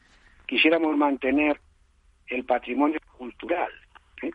quisiéramos 0.46 0.96
mantener 0.96 1.60
el 2.28 2.44
patrimonio 2.44 3.00
cultural. 3.18 3.70
¿eh? 4.22 4.30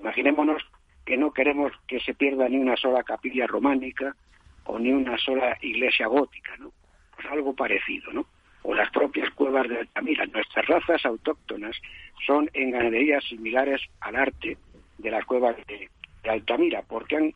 Imaginémonos 0.00 0.62
que 1.04 1.16
no 1.16 1.32
queremos 1.32 1.72
que 1.86 2.00
se 2.00 2.14
pierda 2.14 2.48
ni 2.48 2.58
una 2.58 2.76
sola 2.76 3.02
capilla 3.02 3.46
románica 3.46 4.14
o 4.64 4.78
ni 4.78 4.92
una 4.92 5.18
sola 5.18 5.56
iglesia 5.60 6.06
gótica, 6.06 6.56
¿no? 6.58 6.70
Pues 7.14 7.26
algo 7.26 7.54
parecido, 7.54 8.12
¿no? 8.12 8.26
O 8.62 8.74
las 8.74 8.90
propias 8.90 9.30
cuevas 9.30 9.68
de 9.68 9.80
Altamira. 9.80 10.24
Nuestras 10.26 10.66
razas 10.66 11.04
autóctonas 11.04 11.76
son 12.24 12.48
en 12.54 12.70
ganaderías 12.70 13.24
similares 13.24 13.80
al 14.00 14.14
arte 14.14 14.56
de 14.98 15.10
las 15.10 15.24
cuevas 15.24 15.56
de, 15.66 15.90
de 16.22 16.30
Altamira, 16.30 16.82
porque 16.82 17.16
han 17.16 17.32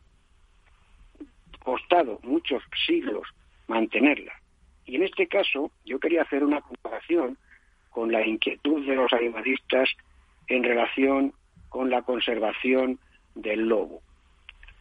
costado 1.63 2.19
muchos 2.23 2.63
siglos 2.85 3.27
mantenerla. 3.67 4.33
Y 4.85 4.95
en 4.95 5.03
este 5.03 5.27
caso 5.27 5.71
yo 5.85 5.99
quería 5.99 6.21
hacer 6.21 6.43
una 6.43 6.61
comparación 6.61 7.37
con 7.89 8.11
la 8.11 8.25
inquietud 8.25 8.85
de 8.85 8.95
los 8.95 9.11
animalistas 9.11 9.89
en 10.47 10.63
relación 10.63 11.33
con 11.69 11.89
la 11.89 12.01
conservación 12.03 12.99
del 13.35 13.67
lobo. 13.67 14.01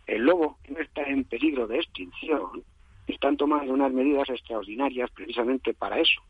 El 0.07 0.23
lobo 0.23 0.59
no 0.69 0.79
está 0.79 1.03
en 1.03 1.25
peligro 1.25 1.67
de 1.67 1.79
extinción, 1.79 2.63
están 3.09 3.37
tomando 3.37 3.73
unas 3.73 3.93
medidas 3.93 4.29
extraordinarias 4.31 5.11
precisamente 5.11 5.75
para 5.75 5.99
eso, 5.99 6.23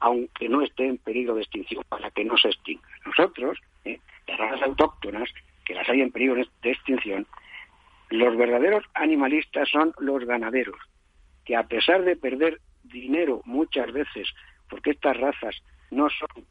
aunque 0.00 0.48
no 0.48 0.62
esté 0.62 0.86
en 0.86 0.98
peligro 0.98 1.34
de 1.34 1.42
extinción, 1.42 1.82
para 1.88 2.10
que 2.10 2.24
no 2.24 2.36
se 2.36 2.48
extinga. 2.48 2.88
Nosotros, 3.04 3.58
¿eh? 3.84 4.00
las 4.26 4.38
razas 4.38 4.62
autóctonas, 4.62 5.28
que 5.68 5.74
las 5.74 5.88
hay 5.90 6.00
en 6.00 6.10
peligro 6.10 6.42
de 6.62 6.70
extinción, 6.70 7.26
los 8.08 8.34
verdaderos 8.38 8.84
animalistas 8.94 9.68
son 9.68 9.92
los 9.98 10.24
ganaderos, 10.24 10.80
que 11.44 11.56
a 11.56 11.64
pesar 11.64 12.04
de 12.04 12.16
perder 12.16 12.58
dinero 12.84 13.42
muchas 13.44 13.92
veces, 13.92 14.28
porque 14.70 14.92
estas 14.92 15.18
razas 15.18 15.54
no 15.90 16.08
son 16.08 16.46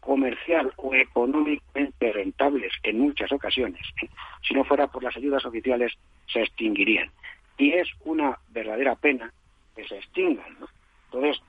comercial 0.00 0.70
o 0.76 0.94
económicamente 0.94 2.12
rentables 2.12 2.72
en 2.82 3.00
muchas 3.00 3.32
ocasiones, 3.32 3.80
¿eh? 4.02 4.10
si 4.46 4.52
no 4.52 4.64
fuera 4.64 4.86
por 4.86 5.02
las 5.02 5.16
ayudas 5.16 5.46
oficiales, 5.46 5.94
se 6.30 6.42
extinguirían. 6.42 7.10
Y 7.56 7.72
es 7.72 7.88
una 8.04 8.38
verdadera 8.50 8.96
pena 8.96 9.32
que 9.74 9.88
se 9.88 9.96
extingan. 9.96 10.58
Entonces, 11.06 11.42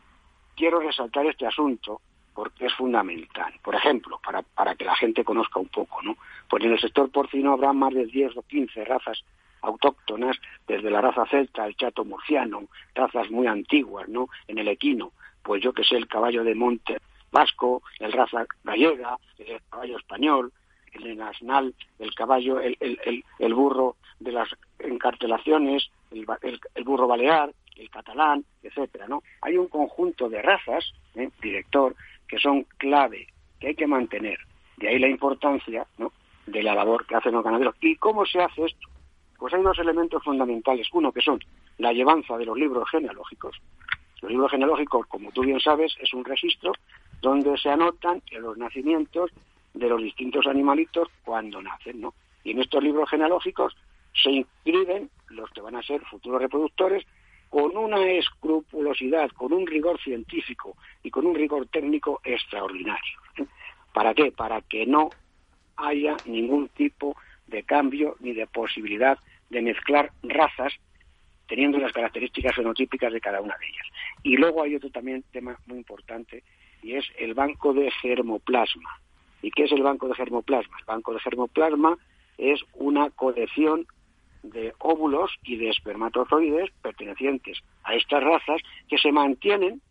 quiero 0.56 0.80
resaltar 0.80 1.26
este 1.26 1.46
asunto 1.46 2.00
porque 2.42 2.66
es 2.66 2.74
fundamental. 2.74 3.54
Por 3.62 3.76
ejemplo, 3.76 4.20
para, 4.26 4.42
para 4.42 4.74
que 4.74 4.84
la 4.84 4.96
gente 4.96 5.24
conozca 5.24 5.60
un 5.60 5.68
poco, 5.68 6.02
¿no? 6.02 6.18
Pues 6.50 6.64
en 6.64 6.72
el 6.72 6.80
sector 6.80 7.12
porcino 7.12 7.54
habrá 7.54 7.72
más 7.72 7.94
de 7.94 8.08
10 8.08 8.36
o 8.36 8.42
15 8.42 8.84
razas 8.84 9.24
autóctonas, 9.62 10.38
desde 10.68 10.90
la 10.90 11.02
raza 11.02 11.28
celta, 11.28 11.68
el 11.68 11.76
chato 11.76 12.04
murciano, 12.04 12.64
razas 12.96 13.30
muy 13.30 13.46
antiguas, 13.46 14.10
¿no? 14.10 14.28
En 14.48 14.58
el 14.58 14.70
equino, 14.70 15.12
pues 15.44 15.62
yo 15.62 15.72
que 15.72 15.84
sé, 15.84 15.98
el 15.98 16.08
caballo 16.08 16.44
de 16.44 16.56
monte 16.56 16.98
vasco, 17.32 17.84
el 18.00 18.12
raza 18.12 18.48
gallega, 18.64 19.18
el 19.38 19.62
caballo 19.70 19.98
español, 20.00 20.52
el 20.94 21.16
nacional, 21.16 21.76
el 22.00 22.16
caballo, 22.16 22.60
el, 22.60 22.76
el, 22.80 23.24
el, 23.38 23.54
burro 23.54 23.98
de 24.20 24.32
las 24.32 24.50
encartelaciones, 24.80 25.92
el, 26.10 26.26
el, 26.42 26.84
burro 26.84 27.06
balear, 27.08 27.54
el 27.78 27.90
catalán, 27.92 28.44
etcétera, 28.64 29.08
¿no? 29.08 29.22
Hay 29.42 29.58
un 29.58 29.68
conjunto 29.68 30.28
de 30.28 30.42
razas, 30.42 30.92
¿eh? 31.16 31.30
director, 31.42 31.96
son 32.42 32.66
clave, 32.78 33.28
que 33.60 33.68
hay 33.68 33.76
que 33.76 33.88
mantener. 33.88 34.40
De 34.78 34.90
ahí 34.90 35.00
la 35.00 35.08
importancia 35.08 35.86
¿no? 35.98 36.12
de 36.46 36.64
la 36.64 36.76
labor 36.76 37.06
que 37.06 37.16
hacen 37.16 37.34
los 37.34 37.44
ganaderos. 37.44 37.76
¿Y 37.82 37.96
cómo 37.96 38.26
se 38.26 38.42
hace 38.42 38.66
esto? 38.66 38.88
Pues 39.38 39.54
hay 39.54 39.62
dos 39.62 39.80
elementos 39.80 40.24
fundamentales. 40.24 40.88
Uno, 40.94 41.12
que 41.12 41.22
son 41.22 41.40
la 41.78 41.94
llevanza 41.94 42.38
de 42.38 42.46
los 42.46 42.58
libros 42.58 42.90
genealógicos. 42.90 43.58
Los 44.22 44.32
libros 44.32 44.52
genealógicos, 44.52 45.08
como 45.08 45.32
tú 45.32 45.42
bien 45.42 45.60
sabes, 45.60 45.96
es 46.00 46.14
un 46.14 46.24
registro 46.24 46.74
donde 47.22 47.58
se 47.58 47.70
anotan 47.70 48.22
los 48.32 48.58
nacimientos 48.58 49.32
de 49.74 49.88
los 49.88 50.02
distintos 50.02 50.46
animalitos 50.48 51.08
cuando 51.24 51.62
nacen, 51.62 52.02
¿no? 52.02 52.14
Y 52.44 52.52
en 52.52 52.60
estos 52.60 52.84
libros 52.84 53.10
genealógicos 53.10 53.76
se 54.14 54.32
inscriben 54.32 55.10
los 55.30 55.50
que 55.52 55.62
van 55.62 55.76
a 55.76 55.84
ser 55.84 56.02
futuros 56.06 56.42
reproductores 56.42 57.06
con 57.52 57.76
una 57.76 58.10
escrupulosidad, 58.10 59.30
con 59.32 59.52
un 59.52 59.68
rigor 59.68 60.00
científico 60.00 60.78
y 61.04 61.12
con 61.12 61.28
un 61.28 61.36
rigor 61.36 61.68
técnico 61.68 62.22
extraordinario. 62.24 63.20
¿Para 63.94 64.14
qué? 64.14 64.32
Para 64.32 64.62
que 64.62 64.86
no 64.86 65.10
haya 65.76 66.16
ningún 66.26 66.70
tipo 66.70 67.18
de 67.48 67.64
cambio 67.64 68.16
ni 68.22 68.32
de 68.32 68.48
posibilidad 68.48 69.20
de 69.50 69.62
mezclar 69.62 70.14
razas 70.24 70.74
teniendo 71.46 71.78
las 71.78 71.92
características 71.92 72.56
fenotípicas 72.56 73.12
de 73.12 73.20
cada 73.20 73.42
una 73.42 73.58
de 73.60 73.68
ellas. 73.68 73.88
Y 74.24 74.38
luego 74.38 74.64
hay 74.64 74.78
otro 74.78 74.90
también 74.90 75.26
tema 75.34 75.60
muy 75.66 75.80
importante 75.80 76.44
y 76.82 76.94
es 76.94 77.06
el 77.20 77.34
banco 77.34 77.74
de 77.74 77.92
germoplasma. 78.02 79.02
¿Y 79.42 79.52
qué 79.52 79.66
es 79.66 79.74
el 79.74 79.84
banco 79.84 80.08
de 80.08 80.16
germoplasma? 80.16 80.78
El 80.80 80.86
banco 80.86 81.14
de 81.14 81.20
germoplasma 81.20 81.98
es 82.38 82.62
una 82.76 83.10
colección 83.10 83.88
de 84.44 84.74
óvulos 84.80 85.32
y 85.44 85.58
de 85.58 85.70
espermatozoides 85.70 86.72
pertenecientes 86.82 87.60
a 87.84 87.96
estas 87.96 88.24
razas 88.24 88.62
que 88.88 88.98
se 88.98 89.12
mantienen 89.12 89.82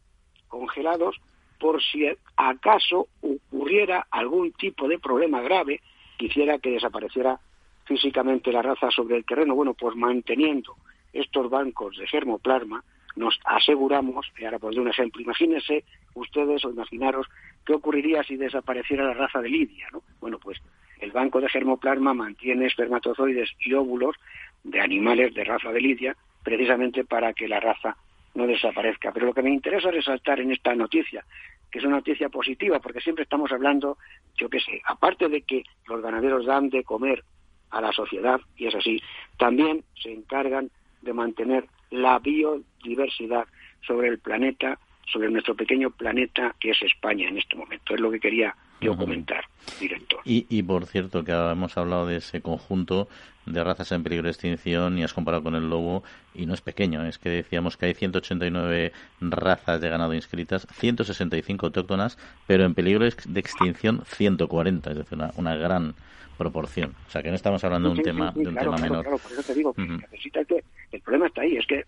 congelados 0.48 1.16
por 1.58 1.82
si 1.82 2.06
acaso 2.36 3.08
ocurriera 3.20 4.06
algún 4.10 4.52
tipo 4.52 4.88
de 4.88 4.98
problema 4.98 5.40
grave 5.40 5.80
quisiera 6.16 6.58
que 6.58 6.70
desapareciera 6.70 7.38
físicamente 7.84 8.52
la 8.52 8.62
raza 8.62 8.90
sobre 8.90 9.16
el 9.16 9.24
terreno. 9.24 9.54
Bueno, 9.54 9.74
pues 9.74 9.96
manteniendo 9.96 10.76
estos 11.12 11.50
bancos 11.50 11.96
de 11.96 12.06
germoplasma, 12.06 12.82
nos 13.16 13.38
aseguramos, 13.44 14.26
y 14.38 14.44
ahora 14.44 14.58
pondré 14.58 14.80
un 14.80 14.88
ejemplo, 14.88 15.20
imagínense 15.20 15.84
ustedes 16.14 16.64
o 16.64 16.70
imaginaros 16.70 17.26
qué 17.64 17.74
ocurriría 17.74 18.22
si 18.22 18.36
desapareciera 18.36 19.04
la 19.04 19.14
raza 19.14 19.40
de 19.40 19.48
Lidia, 19.48 19.88
¿no? 19.92 20.02
Bueno, 20.20 20.38
pues 20.38 20.58
el 21.00 21.12
banco 21.12 21.40
de 21.40 21.48
germoplasma 21.48 22.14
mantiene 22.14 22.66
espermatozoides 22.66 23.50
y 23.60 23.72
óvulos 23.72 24.16
de 24.62 24.80
animales 24.80 25.34
de 25.34 25.44
raza 25.44 25.72
de 25.72 25.80
Lidia 25.80 26.16
precisamente 26.42 27.04
para 27.04 27.32
que 27.32 27.48
la 27.48 27.60
raza 27.60 27.96
no 28.34 28.46
desaparezca. 28.46 29.12
Pero 29.12 29.26
lo 29.26 29.34
que 29.34 29.42
me 29.42 29.50
interesa 29.50 29.90
resaltar 29.90 30.40
en 30.40 30.52
esta 30.52 30.74
noticia, 30.74 31.24
que 31.70 31.78
es 31.78 31.84
una 31.84 31.96
noticia 31.96 32.28
positiva, 32.28 32.80
porque 32.80 33.00
siempre 33.00 33.24
estamos 33.24 33.50
hablando, 33.52 33.98
yo 34.36 34.48
qué 34.48 34.60
sé, 34.60 34.80
aparte 34.86 35.28
de 35.28 35.42
que 35.42 35.64
los 35.88 36.02
ganaderos 36.02 36.46
dan 36.46 36.68
de 36.70 36.84
comer 36.84 37.24
a 37.70 37.80
la 37.80 37.92
sociedad, 37.92 38.40
y 38.56 38.66
es 38.66 38.74
así, 38.74 39.00
también 39.38 39.84
se 40.02 40.12
encargan 40.12 40.70
de 41.02 41.12
mantener 41.12 41.66
la 41.90 42.18
biodiversidad 42.18 43.46
sobre 43.86 44.08
el 44.08 44.18
planeta, 44.18 44.78
sobre 45.06 45.30
nuestro 45.30 45.54
pequeño 45.54 45.90
planeta 45.90 46.54
que 46.60 46.70
es 46.70 46.82
España 46.82 47.28
en 47.28 47.38
este 47.38 47.56
momento. 47.56 47.94
Es 47.94 48.00
lo 48.00 48.10
que 48.10 48.20
quería 48.20 48.54
yo 48.80 48.96
comentar, 48.96 49.44
director. 49.78 50.20
Y, 50.24 50.46
y 50.48 50.62
por 50.62 50.86
cierto, 50.86 51.24
que 51.24 51.32
hemos 51.32 51.76
hablado 51.76 52.06
de 52.06 52.16
ese 52.16 52.40
conjunto 52.40 53.08
de 53.46 53.64
razas 53.64 53.90
en 53.92 54.02
peligro 54.02 54.24
de 54.24 54.30
extinción 54.30 54.98
y 54.98 55.02
has 55.02 55.14
comparado 55.14 55.42
con 55.42 55.54
el 55.54 55.68
lobo 55.68 56.04
y 56.34 56.46
no 56.46 56.54
es 56.54 56.60
pequeño, 56.60 57.04
es 57.06 57.18
que 57.18 57.30
decíamos 57.30 57.76
que 57.76 57.86
hay 57.86 57.94
189 57.94 58.92
razas 59.20 59.80
de 59.80 59.88
ganado 59.88 60.14
inscritas, 60.14 60.66
165 60.72 61.66
autóctonas, 61.66 62.18
pero 62.46 62.64
en 62.64 62.74
peligro 62.74 63.04
de 63.04 63.40
extinción 63.40 64.02
140, 64.06 64.90
es 64.90 64.96
decir, 64.96 65.18
una, 65.18 65.30
una 65.36 65.56
gran 65.56 65.94
proporción. 66.40 66.94
O 67.06 67.10
sea, 67.10 67.22
que 67.22 67.28
no 67.28 67.34
estamos 67.34 67.62
hablando 67.64 67.90
de 67.90 67.98
un 67.98 68.02
tema, 68.02 68.32
de 68.34 68.48
un 68.48 68.54
tema 68.54 68.78
menor. 68.78 69.02
Claro, 69.02 69.18
por 69.18 69.30
eso 69.30 69.42
te 69.42 69.52
digo, 69.52 69.74
necesita 69.76 70.42
que 70.46 70.64
el 70.90 71.00
problema 71.02 71.26
está 71.26 71.42
ahí, 71.42 71.58
es 71.58 71.66
que 71.66 71.84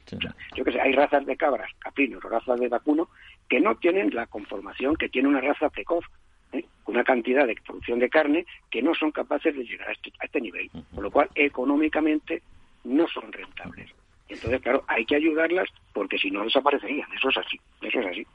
yo 0.54 0.62
que 0.62 0.72
sé, 0.72 0.78
hay 0.78 0.92
razas 0.92 1.24
de 1.24 1.38
cabras, 1.38 1.70
caprinos 1.78 2.22
o 2.22 2.28
razas 2.28 2.60
de 2.60 2.68
vacuno 2.68 3.08
que 3.48 3.60
no 3.60 3.76
tienen 3.76 4.14
la 4.14 4.26
conformación 4.26 4.96
que 4.96 5.08
tiene 5.08 5.28
una 5.28 5.40
raza 5.40 5.70
precoz. 5.70 6.04
Una 6.86 7.04
cantidad 7.04 7.46
de 7.46 7.56
producción 7.64 7.98
de 7.98 8.08
carne 8.08 8.46
que 8.70 8.82
no 8.82 8.94
son 8.94 9.12
capaces 9.12 9.54
de 9.56 9.64
llegar 9.64 9.88
a 9.88 9.92
este, 9.92 10.12
a 10.20 10.24
este 10.26 10.40
nivel, 10.40 10.70
por 10.94 11.04
lo 11.04 11.10
cual 11.10 11.28
económicamente 11.34 12.42
no 12.84 13.06
son 13.08 13.32
rentables. 13.32 13.90
Entonces, 14.28 14.62
claro, 14.62 14.82
hay 14.88 15.04
que 15.04 15.16
ayudarlas 15.16 15.68
porque 15.92 16.16
si 16.16 16.30
no 16.30 16.42
desaparecerían. 16.42 17.06
Eso 17.14 17.28
es 17.28 17.36
así. 17.36 17.60
Eso 17.82 18.00
es 18.00 18.06
así. 18.06 18.26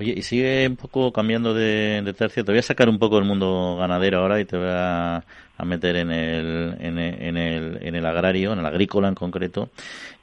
Oye, 0.00 0.14
y 0.16 0.22
sigue 0.22 0.66
un 0.66 0.76
poco 0.76 1.12
cambiando 1.12 1.52
de, 1.52 2.00
de 2.02 2.14
tercio. 2.14 2.44
Te 2.44 2.52
voy 2.52 2.60
a 2.60 2.62
sacar 2.62 2.88
un 2.88 2.98
poco 2.98 3.16
del 3.16 3.26
mundo 3.26 3.76
ganadero 3.78 4.20
ahora 4.20 4.40
y 4.40 4.46
te 4.46 4.56
voy 4.56 4.68
a, 4.70 5.16
a 5.18 5.64
meter 5.66 5.96
en 5.96 6.10
el, 6.10 6.76
en 6.80 6.98
el, 6.98 7.22
en 7.22 7.36
el, 7.36 7.78
en 7.82 7.94
el 7.94 8.06
agrario, 8.06 8.54
en 8.54 8.60
el 8.60 8.66
agrícola 8.66 9.08
en 9.08 9.14
concreto 9.14 9.70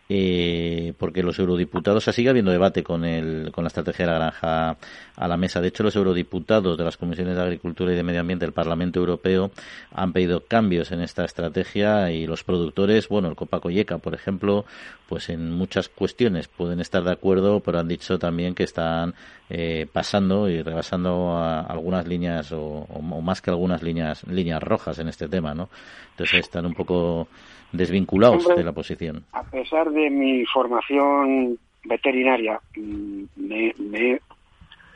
eh, 0.08 0.94
porque 1.00 1.24
los 1.24 1.40
eurodiputados, 1.40 2.08
o 2.08 2.12
sigue 2.12 2.30
habiendo 2.30 2.52
debate 2.52 2.84
con, 2.84 3.06
el, 3.06 3.52
con 3.52 3.64
la 3.64 3.70
estrategia 3.70 4.06
de 4.06 4.12
la 4.12 4.18
granja 4.20 4.78
a 5.16 5.28
la 5.28 5.38
mesa. 5.38 5.62
De 5.62 5.70
hecho, 5.70 5.84
los 5.84 5.96
eurodiputados 5.96 6.78
de 6.78 6.84
las 6.84 6.98
comisiones 6.98 7.36
de 7.36 7.42
Agricultura 7.42 7.92
y 7.92 7.96
de 7.96 8.04
Medio 8.04 8.22
Ambiente 8.22 8.46
del 8.46 8.54
Parlamento 8.54 9.00
Europeo 9.00 9.52
han 9.94 10.14
pedido 10.14 10.46
cambios 10.46 10.92
en 10.92 11.02
esta 11.02 11.26
estrategia 11.26 12.12
y 12.12 12.28
los 12.28 12.44
productores, 12.44 13.08
bueno, 13.08 13.30
el 13.30 13.36
Copa 13.36 13.60
Coyeca, 13.60 13.98
por 13.98 14.14
ejemplo, 14.14 14.66
pues 15.08 15.30
en 15.30 15.52
muchas 15.52 15.90
cuestiones 15.90 16.48
pueden 16.48 16.80
estar 16.80 17.04
de 17.04 17.12
acuerdo, 17.12 17.60
pero 17.60 17.80
han 17.80 17.88
dicho 17.88 18.20
también 18.20 18.54
que 18.54 18.64
están 18.64 19.16
eh, 19.50 19.88
pasando 19.92 20.50
y 20.50 20.62
rebasando 20.62 21.38
algunas 21.38 22.08
líneas 22.08 22.52
o, 22.52 22.62
o, 22.62 23.02
más 23.02 23.42
que 23.42 23.52
algunas 23.52 23.84
líneas 23.84 24.24
líneas 24.28 24.62
rojas 24.62 25.00
en 25.00 25.08
este 25.08 25.28
tema, 25.28 25.54
¿no? 25.54 25.70
Entonces 26.12 26.42
están 26.42 26.66
un 26.66 26.74
poco 26.74 27.28
desvinculados 27.72 28.48
de 28.48 28.64
la 28.64 28.72
posición. 28.72 29.26
A 29.32 29.44
pesar 29.44 29.92
de 29.92 30.10
mi 30.10 30.46
formación 30.46 31.58
veterinaria, 31.84 32.60
mm, 32.76 33.24
me, 33.36 33.74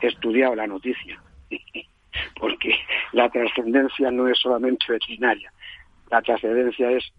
he 0.00 0.06
estudiado 0.06 0.54
la 0.54 0.66
noticia, 0.66 1.20
porque 2.40 2.74
la 3.12 3.28
trascendencia 3.28 4.10
no 4.10 4.28
es 4.28 4.38
solamente 4.38 4.86
veterinaria, 4.88 5.52
la 6.10 6.22
trascendencia 6.22 6.90
es, 6.90 7.12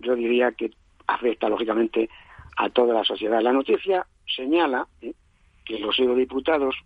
yo 0.00 0.14
diría 0.14 0.52
que 0.52 0.70
afecta 1.06 1.48
lógicamente 1.48 2.08
a 2.56 2.68
toda 2.70 2.94
la 2.94 3.04
sociedad. 3.04 3.40
La 3.40 3.52
noticia 3.52 4.06
señala 4.26 4.86
¿eh? 5.00 5.12
que 5.64 5.78
los 5.78 5.98
eurodiputados 5.98 6.76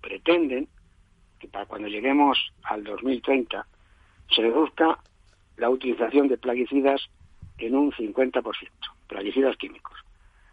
pretenden 0.00 0.68
que 1.38 1.48
para 1.48 1.66
cuando 1.66 1.88
lleguemos 1.88 2.38
al 2.62 2.84
2030 2.84 3.66
se 4.34 4.42
reduzca 4.42 4.98
la 5.56 5.70
utilización 5.70 6.28
de 6.28 6.38
plaguicidas 6.38 7.08
en 7.60 7.76
un 7.76 7.92
50%, 7.92 8.42
plaguicidas 9.06 9.56
químicos, 9.56 9.98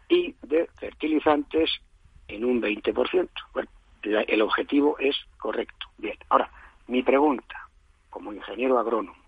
y 0.08 0.34
de 0.42 0.68
fertilizantes 0.78 1.70
en 2.28 2.44
un 2.44 2.62
20%. 2.62 3.28
Bueno, 3.52 3.68
el 4.02 4.42
objetivo 4.42 4.96
es 4.98 5.16
correcto. 5.38 5.86
Bien, 5.98 6.16
ahora, 6.28 6.50
mi 6.86 7.02
pregunta, 7.02 7.68
como 8.10 8.32
ingeniero 8.32 8.78
agrónomo, 8.78 9.18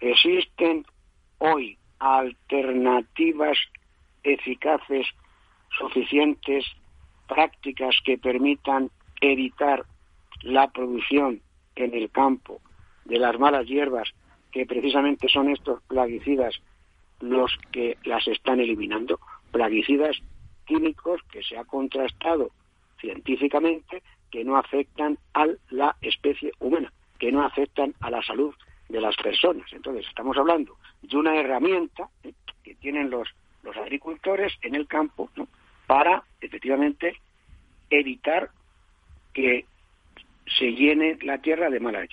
¿existen 0.00 0.84
hoy 1.38 1.78
alternativas 1.98 3.58
eficaces, 4.22 5.06
suficientes, 5.78 6.64
prácticas 7.28 7.96
que 8.04 8.18
permitan 8.18 8.90
evitar 9.20 9.84
la 10.42 10.68
producción 10.68 11.40
en 11.76 11.94
el 11.94 12.10
campo 12.10 12.60
de 13.04 13.18
las 13.18 13.38
malas 13.38 13.66
hierbas, 13.66 14.10
que 14.52 14.66
precisamente 14.66 15.28
son 15.28 15.50
estos 15.50 15.82
plaguicidas 15.82 16.60
los 17.20 17.56
que 17.72 17.98
las 18.04 18.26
están 18.28 18.60
eliminando, 18.60 19.20
plaguicidas 19.52 20.16
químicos 20.64 21.20
que 21.30 21.42
se 21.42 21.56
ha 21.56 21.64
contrastado 21.64 22.50
científicamente 23.00 24.02
que 24.30 24.44
no 24.44 24.56
afectan 24.56 25.18
a 25.34 25.46
la 25.70 25.96
especie 26.00 26.52
humana, 26.60 26.92
que 27.18 27.32
no 27.32 27.42
afectan 27.42 27.94
a 28.00 28.10
la 28.10 28.22
salud 28.22 28.54
de 28.88 29.00
las 29.00 29.16
personas. 29.16 29.72
Entonces, 29.72 30.06
estamos 30.08 30.36
hablando 30.36 30.76
de 31.02 31.16
una 31.16 31.36
herramienta 31.36 32.08
¿eh? 32.22 32.32
que 32.62 32.74
tienen 32.76 33.10
los, 33.10 33.28
los 33.62 33.76
agricultores 33.76 34.52
en 34.62 34.74
el 34.74 34.86
campo 34.86 35.30
para, 35.86 36.22
efectivamente, 36.40 37.16
evitar 37.90 38.50
que 39.32 39.64
se 40.58 40.72
llene 40.72 41.16
la 41.22 41.38
tierra 41.38 41.70
de 41.70 41.78
malas 41.78 42.08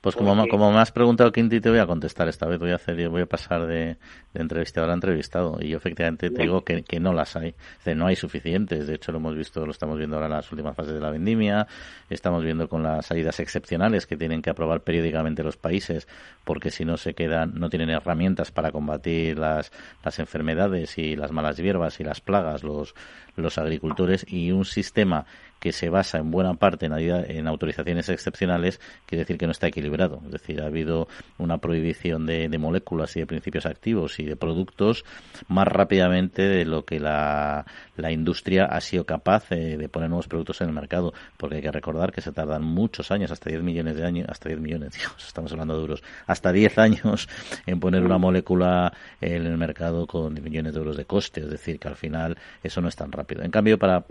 Pues 0.00 0.16
como, 0.16 0.46
como 0.48 0.72
me 0.72 0.78
has 0.78 0.90
preguntado, 0.90 1.30
Quinti, 1.32 1.60
te 1.60 1.70
voy 1.70 1.78
a 1.78 1.86
contestar 1.86 2.28
esta 2.28 2.46
vez. 2.46 2.58
Voy 2.58 2.70
a 2.70 2.76
hacer, 2.76 3.08
voy 3.08 3.22
a 3.22 3.26
pasar 3.26 3.66
de, 3.66 3.96
de 4.32 4.40
entrevistador 4.40 4.90
a 4.90 4.94
entrevistado. 4.94 5.58
Y 5.60 5.68
yo 5.68 5.76
efectivamente 5.76 6.30
te 6.30 6.42
digo 6.42 6.64
que, 6.64 6.82
que 6.82 6.98
no 6.98 7.12
las 7.12 7.36
hay. 7.36 7.54
no 7.94 8.06
hay 8.06 8.16
suficientes. 8.16 8.86
De 8.86 8.94
hecho, 8.94 9.12
lo 9.12 9.18
hemos 9.18 9.36
visto, 9.36 9.64
lo 9.66 9.72
estamos 9.72 9.98
viendo 9.98 10.16
ahora 10.16 10.26
en 10.26 10.32
las 10.32 10.50
últimas 10.50 10.74
fases 10.74 10.94
de 10.94 11.00
la 11.00 11.10
vendimia. 11.10 11.66
Estamos 12.08 12.42
viendo 12.42 12.68
con 12.68 12.82
las 12.82 13.06
salidas 13.06 13.38
excepcionales 13.40 14.06
que 14.06 14.16
tienen 14.16 14.40
que 14.40 14.50
aprobar 14.50 14.80
periódicamente 14.80 15.42
los 15.42 15.56
países, 15.56 16.08
porque 16.44 16.70
si 16.70 16.84
no 16.84 16.96
se 16.96 17.14
quedan, 17.14 17.52
no 17.54 17.68
tienen 17.68 17.90
herramientas 17.90 18.50
para 18.50 18.72
combatir 18.72 19.38
las, 19.38 19.72
las 20.04 20.18
enfermedades 20.18 20.96
y 20.98 21.16
las 21.16 21.32
malas 21.32 21.56
hierbas 21.56 22.00
y 22.00 22.04
las 22.04 22.20
plagas, 22.20 22.62
los, 22.64 22.94
los 23.36 23.58
agricultores, 23.58 24.24
y 24.28 24.52
un 24.52 24.64
sistema 24.64 25.26
que 25.62 25.70
se 25.70 25.90
basa 25.90 26.18
en 26.18 26.32
buena 26.32 26.54
parte 26.54 26.86
en, 26.86 26.92
en 26.92 27.46
autorizaciones 27.46 28.08
excepcionales, 28.08 28.80
quiere 29.06 29.22
decir 29.22 29.38
que 29.38 29.46
no 29.46 29.52
está 29.52 29.68
equilibrado. 29.68 30.20
Es 30.24 30.32
decir, 30.32 30.60
ha 30.60 30.66
habido 30.66 31.06
una 31.38 31.58
prohibición 31.58 32.26
de, 32.26 32.48
moléculas 32.58 33.16
y 33.16 33.20
de 33.20 33.26
principios 33.26 33.64
activos 33.64 34.18
y 34.18 34.24
de 34.24 34.34
productos 34.34 35.04
más 35.46 35.68
rápidamente 35.68 36.42
de 36.42 36.64
lo 36.64 36.84
que 36.84 36.98
la, 36.98 37.64
industria 38.10 38.64
ha 38.64 38.80
sido 38.80 39.06
capaz 39.06 39.50
de 39.50 39.88
poner 39.88 40.08
nuevos 40.08 40.26
productos 40.26 40.60
en 40.62 40.66
el 40.66 40.74
mercado. 40.74 41.14
Porque 41.36 41.56
hay 41.56 41.62
que 41.62 41.70
recordar 41.70 42.10
que 42.10 42.22
se 42.22 42.32
tardan 42.32 42.64
muchos 42.64 43.12
años, 43.12 43.30
hasta 43.30 43.48
10 43.48 43.62
millones 43.62 43.94
de 43.94 44.04
años, 44.04 44.26
hasta 44.28 44.48
10 44.48 44.60
millones, 44.60 44.98
estamos 45.24 45.52
hablando 45.52 45.76
de 45.76 45.80
euros, 45.80 46.02
hasta 46.26 46.50
10 46.50 46.78
años 46.78 47.28
en 47.66 47.78
poner 47.78 48.02
una 48.02 48.18
molécula 48.18 48.92
en 49.20 49.46
el 49.46 49.56
mercado 49.56 50.08
con 50.08 50.34
millones 50.34 50.72
de 50.72 50.80
euros 50.80 50.96
de 50.96 51.04
coste. 51.04 51.42
Es 51.42 51.50
decir, 51.50 51.78
que 51.78 51.86
al 51.86 51.94
final 51.94 52.36
eso 52.64 52.80
no 52.80 52.88
es 52.88 52.96
tan 52.96 53.12
rápido. 53.12 53.44
En 53.44 53.52
cambio, 53.52 53.78
para 53.78 54.04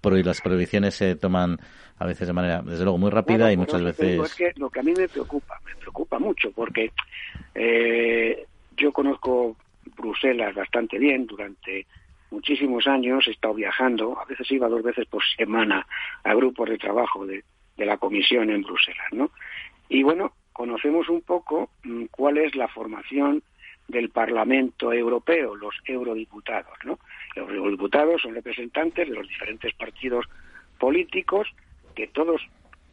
prohibir 0.00 0.26
las 0.26 0.40
prohibiciones 0.40 0.95
se 0.96 1.16
toman 1.16 1.58
a 1.98 2.06
veces 2.06 2.26
de 2.26 2.32
manera, 2.32 2.62
desde 2.62 2.84
luego, 2.84 2.98
muy 2.98 3.10
rápida 3.10 3.52
y 3.52 3.56
muchas 3.56 3.82
veces... 3.82 4.20
Es 4.20 4.34
que 4.34 4.52
lo 4.56 4.68
que 4.68 4.80
a 4.80 4.82
mí 4.82 4.92
me 4.96 5.08
preocupa, 5.08 5.58
me 5.64 5.74
preocupa 5.76 6.18
mucho, 6.18 6.50
porque 6.52 6.90
eh, 7.54 8.46
yo 8.76 8.92
conozco 8.92 9.56
Bruselas 9.96 10.54
bastante 10.54 10.98
bien 10.98 11.26
durante 11.26 11.86
muchísimos 12.30 12.86
años, 12.86 13.26
he 13.26 13.30
estado 13.30 13.54
viajando, 13.54 14.18
a 14.18 14.24
veces 14.26 14.50
iba 14.50 14.68
dos 14.68 14.82
veces 14.82 15.06
por 15.06 15.22
semana 15.36 15.86
a 16.24 16.34
grupos 16.34 16.68
de 16.68 16.76
trabajo 16.78 17.24
de, 17.24 17.44
de 17.76 17.86
la 17.86 17.96
comisión 17.96 18.50
en 18.50 18.62
Bruselas, 18.62 19.06
¿no? 19.12 19.30
Y 19.88 20.02
bueno, 20.02 20.32
conocemos 20.52 21.08
un 21.08 21.22
poco 21.22 21.70
mm, 21.84 22.06
cuál 22.10 22.38
es 22.38 22.54
la 22.56 22.68
formación 22.68 23.42
del 23.88 24.10
Parlamento 24.10 24.92
Europeo, 24.92 25.54
los 25.54 25.74
eurodiputados, 25.84 26.76
¿no? 26.84 26.98
Los 27.36 27.48
eurodiputados 27.50 28.22
son 28.22 28.34
representantes 28.34 29.08
de 29.08 29.14
los 29.14 29.28
diferentes 29.28 29.72
partidos 29.74 30.26
políticos 30.78 31.48
que 31.94 32.06
todos 32.08 32.40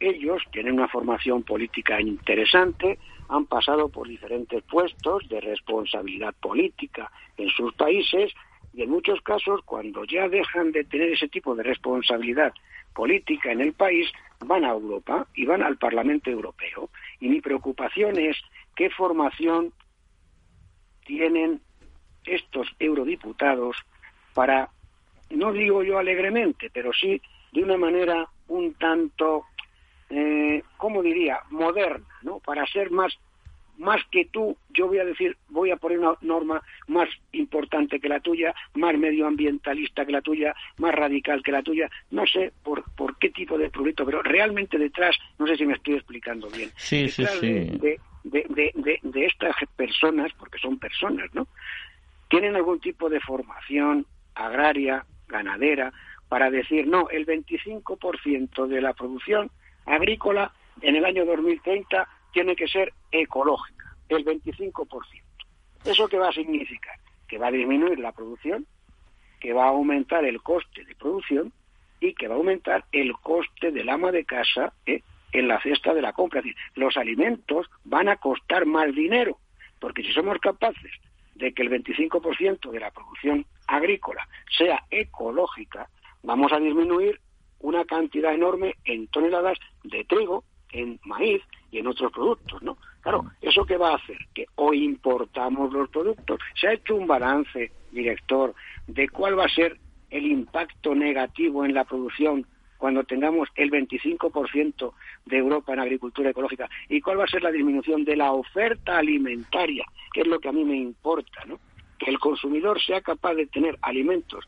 ellos 0.00 0.42
tienen 0.52 0.74
una 0.74 0.88
formación 0.88 1.42
política 1.42 2.00
interesante, 2.00 2.98
han 3.28 3.46
pasado 3.46 3.88
por 3.88 4.08
diferentes 4.08 4.62
puestos 4.64 5.28
de 5.28 5.40
responsabilidad 5.40 6.34
política 6.34 7.10
en 7.36 7.48
sus 7.48 7.72
países 7.74 8.32
y 8.74 8.82
en 8.82 8.90
muchos 8.90 9.20
casos 9.22 9.60
cuando 9.64 10.04
ya 10.04 10.28
dejan 10.28 10.72
de 10.72 10.84
tener 10.84 11.12
ese 11.12 11.28
tipo 11.28 11.54
de 11.54 11.62
responsabilidad 11.62 12.52
política 12.92 13.52
en 13.52 13.60
el 13.60 13.72
país 13.72 14.10
van 14.46 14.64
a 14.64 14.70
Europa 14.70 15.26
y 15.34 15.46
van 15.46 15.62
al 15.62 15.78
Parlamento 15.78 16.30
Europeo. 16.30 16.90
Y 17.20 17.28
mi 17.28 17.40
preocupación 17.40 18.18
es 18.18 18.36
qué 18.74 18.90
formación 18.90 19.72
tienen 21.06 21.60
estos 22.24 22.68
eurodiputados 22.78 23.76
para, 24.34 24.70
no 25.30 25.52
digo 25.52 25.82
yo 25.82 25.98
alegremente, 25.98 26.70
pero 26.72 26.92
sí 26.92 27.20
de 27.54 27.62
una 27.62 27.76
manera 27.76 28.28
un 28.48 28.74
tanto, 28.74 29.44
eh, 30.10 30.62
¿cómo 30.76 31.02
diría?, 31.02 31.38
moderna, 31.50 32.04
¿no? 32.22 32.40
Para 32.40 32.66
ser 32.66 32.90
más, 32.90 33.16
más 33.78 34.00
que 34.10 34.24
tú, 34.24 34.56
yo 34.70 34.88
voy 34.88 34.98
a 34.98 35.04
decir, 35.04 35.36
voy 35.48 35.70
a 35.70 35.76
poner 35.76 36.00
una 36.00 36.14
norma 36.20 36.60
más 36.88 37.08
importante 37.30 38.00
que 38.00 38.08
la 38.08 38.18
tuya, 38.18 38.52
más 38.74 38.98
medioambientalista 38.98 40.04
que 40.04 40.10
la 40.10 40.20
tuya, 40.20 40.52
más 40.78 40.92
radical 40.96 41.44
que 41.44 41.52
la 41.52 41.62
tuya. 41.62 41.88
No 42.10 42.26
sé 42.26 42.52
por, 42.64 42.82
por 42.96 43.16
qué 43.18 43.30
tipo 43.30 43.56
de 43.56 43.70
producto, 43.70 44.04
pero 44.04 44.20
realmente 44.20 44.76
detrás, 44.76 45.16
no 45.38 45.46
sé 45.46 45.56
si 45.56 45.64
me 45.64 45.74
estoy 45.74 45.94
explicando 45.94 46.48
bien. 46.50 46.70
Sí, 46.76 47.08
sí, 47.08 47.24
sí. 47.38 47.48
De, 47.52 48.00
de, 48.24 48.72
de, 48.74 48.98
de, 49.00 49.26
estas 49.26 49.54
personas, 49.76 50.32
porque 50.32 50.58
son 50.58 50.76
personas, 50.80 51.32
¿no? 51.34 51.46
Tienen 52.28 52.56
algún 52.56 52.80
tipo 52.80 53.08
de 53.08 53.20
formación 53.20 54.06
agraria, 54.34 55.04
ganadera, 55.28 55.92
para 56.34 56.50
decir, 56.50 56.88
no, 56.88 57.08
el 57.10 57.26
25% 57.26 58.66
de 58.66 58.80
la 58.80 58.92
producción 58.92 59.52
agrícola 59.86 60.52
en 60.80 60.96
el 60.96 61.04
año 61.04 61.24
2030 61.24 62.08
tiene 62.32 62.56
que 62.56 62.66
ser 62.66 62.92
ecológica, 63.12 63.96
el 64.08 64.24
25%. 64.24 65.22
¿Eso 65.84 66.08
qué 66.08 66.18
va 66.18 66.30
a 66.30 66.32
significar? 66.32 66.98
Que 67.28 67.38
va 67.38 67.46
a 67.46 67.52
disminuir 67.52 68.00
la 68.00 68.10
producción, 68.10 68.66
que 69.38 69.52
va 69.52 69.66
a 69.66 69.68
aumentar 69.68 70.24
el 70.24 70.42
coste 70.42 70.84
de 70.84 70.96
producción 70.96 71.52
y 72.00 72.14
que 72.14 72.26
va 72.26 72.34
a 72.34 72.38
aumentar 72.38 72.84
el 72.90 73.12
coste 73.12 73.70
del 73.70 73.88
ama 73.88 74.10
de 74.10 74.24
casa 74.24 74.72
¿eh? 74.86 75.02
en 75.30 75.46
la 75.46 75.62
cesta 75.62 75.94
de 75.94 76.02
la 76.02 76.14
compra. 76.14 76.40
Es 76.40 76.46
decir, 76.46 76.58
los 76.74 76.96
alimentos 76.96 77.70
van 77.84 78.08
a 78.08 78.16
costar 78.16 78.66
más 78.66 78.92
dinero, 78.92 79.38
porque 79.78 80.02
si 80.02 80.12
somos 80.12 80.36
capaces 80.38 80.90
de 81.36 81.54
que 81.54 81.62
el 81.62 81.70
25% 81.70 82.72
de 82.72 82.80
la 82.80 82.90
producción 82.90 83.46
agrícola 83.68 84.26
sea 84.58 84.84
ecológica, 84.90 85.88
vamos 86.24 86.52
a 86.52 86.58
disminuir 86.58 87.20
una 87.60 87.84
cantidad 87.84 88.34
enorme 88.34 88.74
en 88.84 89.06
toneladas 89.08 89.58
de 89.84 90.04
trigo, 90.04 90.44
en 90.72 90.98
maíz 91.04 91.42
y 91.70 91.78
en 91.78 91.86
otros 91.86 92.12
productos, 92.12 92.62
¿no? 92.62 92.76
Claro, 93.00 93.24
¿eso 93.40 93.64
qué 93.64 93.76
va 93.76 93.92
a 93.92 93.96
hacer? 93.96 94.18
Que 94.34 94.46
o 94.56 94.72
importamos 94.74 95.72
los 95.72 95.88
productos. 95.90 96.40
Se 96.58 96.68
ha 96.68 96.72
hecho 96.72 96.96
un 96.96 97.06
balance, 97.06 97.70
director, 97.92 98.54
de 98.86 99.08
cuál 99.08 99.38
va 99.38 99.44
a 99.44 99.48
ser 99.48 99.78
el 100.10 100.26
impacto 100.26 100.94
negativo 100.94 101.64
en 101.64 101.74
la 101.74 101.84
producción 101.84 102.46
cuando 102.78 103.04
tengamos 103.04 103.48
el 103.54 103.70
25% 103.70 104.92
de 105.26 105.38
Europa 105.38 105.72
en 105.72 105.80
agricultura 105.80 106.30
ecológica 106.30 106.68
y 106.88 107.00
cuál 107.00 107.20
va 107.20 107.24
a 107.24 107.28
ser 107.28 107.42
la 107.42 107.50
disminución 107.50 108.04
de 108.04 108.16
la 108.16 108.32
oferta 108.32 108.98
alimentaria, 108.98 109.84
que 110.12 110.20
es 110.22 110.26
lo 110.26 110.38
que 110.38 110.48
a 110.48 110.52
mí 110.52 110.64
me 110.64 110.76
importa, 110.76 111.44
¿no? 111.46 111.58
Que 111.98 112.10
el 112.10 112.18
consumidor 112.18 112.82
sea 112.82 113.00
capaz 113.00 113.34
de 113.34 113.46
tener 113.46 113.78
alimentos 113.80 114.44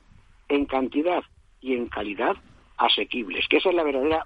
en 0.49 0.67
cantidad 0.67 1.23
y 1.67 1.75
en 1.75 1.89
calidad 1.89 2.37
asequibles, 2.77 3.49
que 3.49 3.57
esa 3.57 3.71
es 3.71 3.75
la 3.75 3.83
verdadera 3.83 4.25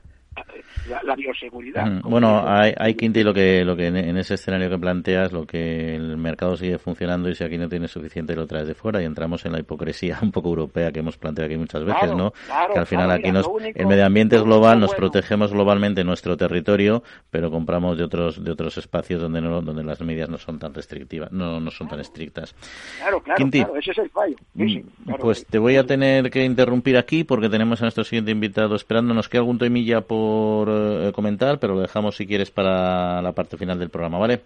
la, 1.05 1.15
bioseguridad. 1.15 1.87
Mm, 1.87 2.01
bueno, 2.09 2.43
hay, 2.47 2.73
hay 2.77 2.95
Quinti 2.95 3.23
lo 3.23 3.35
que, 3.35 3.65
lo 3.65 3.77
que 3.77 3.87
en, 3.87 4.17
ese 4.17 4.35
escenario 4.35 4.71
que 4.71 4.79
planteas, 4.79 5.33
lo 5.33 5.47
que 5.47 5.95
el 5.95 6.17
mercado 6.17 6.57
sigue 6.57 6.79
funcionando 6.79 7.29
y 7.29 7.35
si 7.35 7.45
aquí 7.45 7.59
no 7.59 7.69
tiene 7.69 7.89
suficiente 7.89 8.35
lo 8.35 8.47
traes 8.47 8.67
de 8.67 8.75
fuera 8.75 9.03
y 9.03 9.05
entramos 9.05 9.45
en 9.45 9.53
la 9.53 9.61
hipocresía 9.61 10.19
un 10.23 10.33
poco 10.33 10.49
europea 10.49 10.93
que 10.93 11.01
hemos 11.01 11.17
planteado 11.17 11.47
aquí 11.47 11.57
muchas 11.57 11.85
veces, 11.85 12.15
¿no? 12.15 12.33
que 12.73 12.79
al 12.79 12.87
final 12.87 13.11
aquí 13.11 13.31
nos, 13.33 13.49
el 13.75 13.87
medio 13.87 14.07
ambiente 14.07 14.37
es 14.37 14.43
global, 14.43 14.81
nos 14.81 14.95
protegemos 14.95 15.53
globalmente 15.53 16.05
nuestro 16.05 16.37
territorio, 16.37 17.03
pero 17.31 17.51
compramos 17.51 17.99
de 17.99 18.05
otros 18.05 18.43
de 18.43 18.51
otros 18.51 18.79
espacios 18.79 19.21
donde 19.21 19.41
no, 19.41 19.61
donde 19.61 19.83
las 19.83 20.01
medidas 20.01 20.29
no 20.29 20.39
son 20.39 20.59
tan 20.59 20.75
restrictivas, 20.75 21.31
no, 21.33 21.61
no 21.61 21.71
son 21.71 21.89
tan 21.89 22.01
estrictas. 22.01 22.55
Claro, 22.99 23.21
claro, 23.21 23.77
ese 23.77 23.91
es 23.91 23.99
el 23.99 24.11
fallo. 24.11 24.37
Mm, 24.55 24.81
pues 25.21 25.47
te 25.47 25.59
voy 25.59 25.77
a 25.77 25.85
tener 25.85 26.31
que 26.31 26.45
interrumpir 26.45 26.97
aquí 26.97 27.25
porque 27.25 27.49
tenemos 27.49 27.81
a 27.81 27.85
nuestro 27.85 28.05
siguiente 28.05 28.31
invitado 28.31 28.75
esperando. 28.77 29.15
Nos 29.15 29.29
queda 29.29 29.41
algún 29.41 29.59
temilla 29.59 30.01
por 30.01 30.20
por 30.21 30.69
eh, 30.71 31.13
comentar, 31.13 31.59
pero 31.59 31.75
lo 31.75 31.81
dejamos 31.81 32.17
si 32.17 32.27
quieres 32.27 32.51
para 32.51 33.23
la 33.23 33.33
parte 33.33 33.57
final 33.57 33.79
del 33.79 33.89
programa, 33.89 34.19
¿vale? 34.19 34.43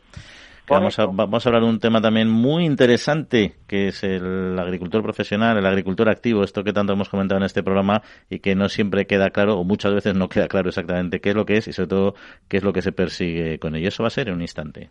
Vamos 0.68 0.98
a, 0.98 1.06
vamos 1.06 1.44
a 1.44 1.48
hablar 1.48 1.62
de 1.62 1.68
un 1.68 1.78
tema 1.78 2.00
también 2.00 2.30
muy 2.30 2.64
interesante, 2.64 3.56
que 3.66 3.88
es 3.88 4.02
el 4.02 4.58
agricultor 4.58 5.02
profesional, 5.02 5.58
el 5.58 5.66
agricultor 5.66 6.08
activo, 6.08 6.42
esto 6.42 6.64
que 6.64 6.72
tanto 6.72 6.94
hemos 6.94 7.10
comentado 7.10 7.38
en 7.38 7.44
este 7.44 7.62
programa 7.62 8.02
y 8.30 8.38
que 8.38 8.54
no 8.54 8.68
siempre 8.70 9.06
queda 9.06 9.28
claro, 9.30 9.58
o 9.58 9.64
muchas 9.64 9.92
veces 9.92 10.14
no 10.14 10.28
queda 10.28 10.48
claro 10.48 10.68
exactamente 10.68 11.20
qué 11.20 11.30
es 11.30 11.36
lo 11.36 11.44
que 11.44 11.58
es 11.58 11.68
y 11.68 11.72
sobre 11.74 11.88
todo 11.88 12.14
qué 12.48 12.58
es 12.58 12.62
lo 12.62 12.72
que 12.72 12.80
se 12.80 12.92
persigue 12.92 13.58
con 13.58 13.74
ello. 13.74 13.88
Eso 13.88 14.04
va 14.04 14.06
a 14.06 14.10
ser 14.10 14.28
en 14.28 14.36
un 14.36 14.42
instante. 14.42 14.90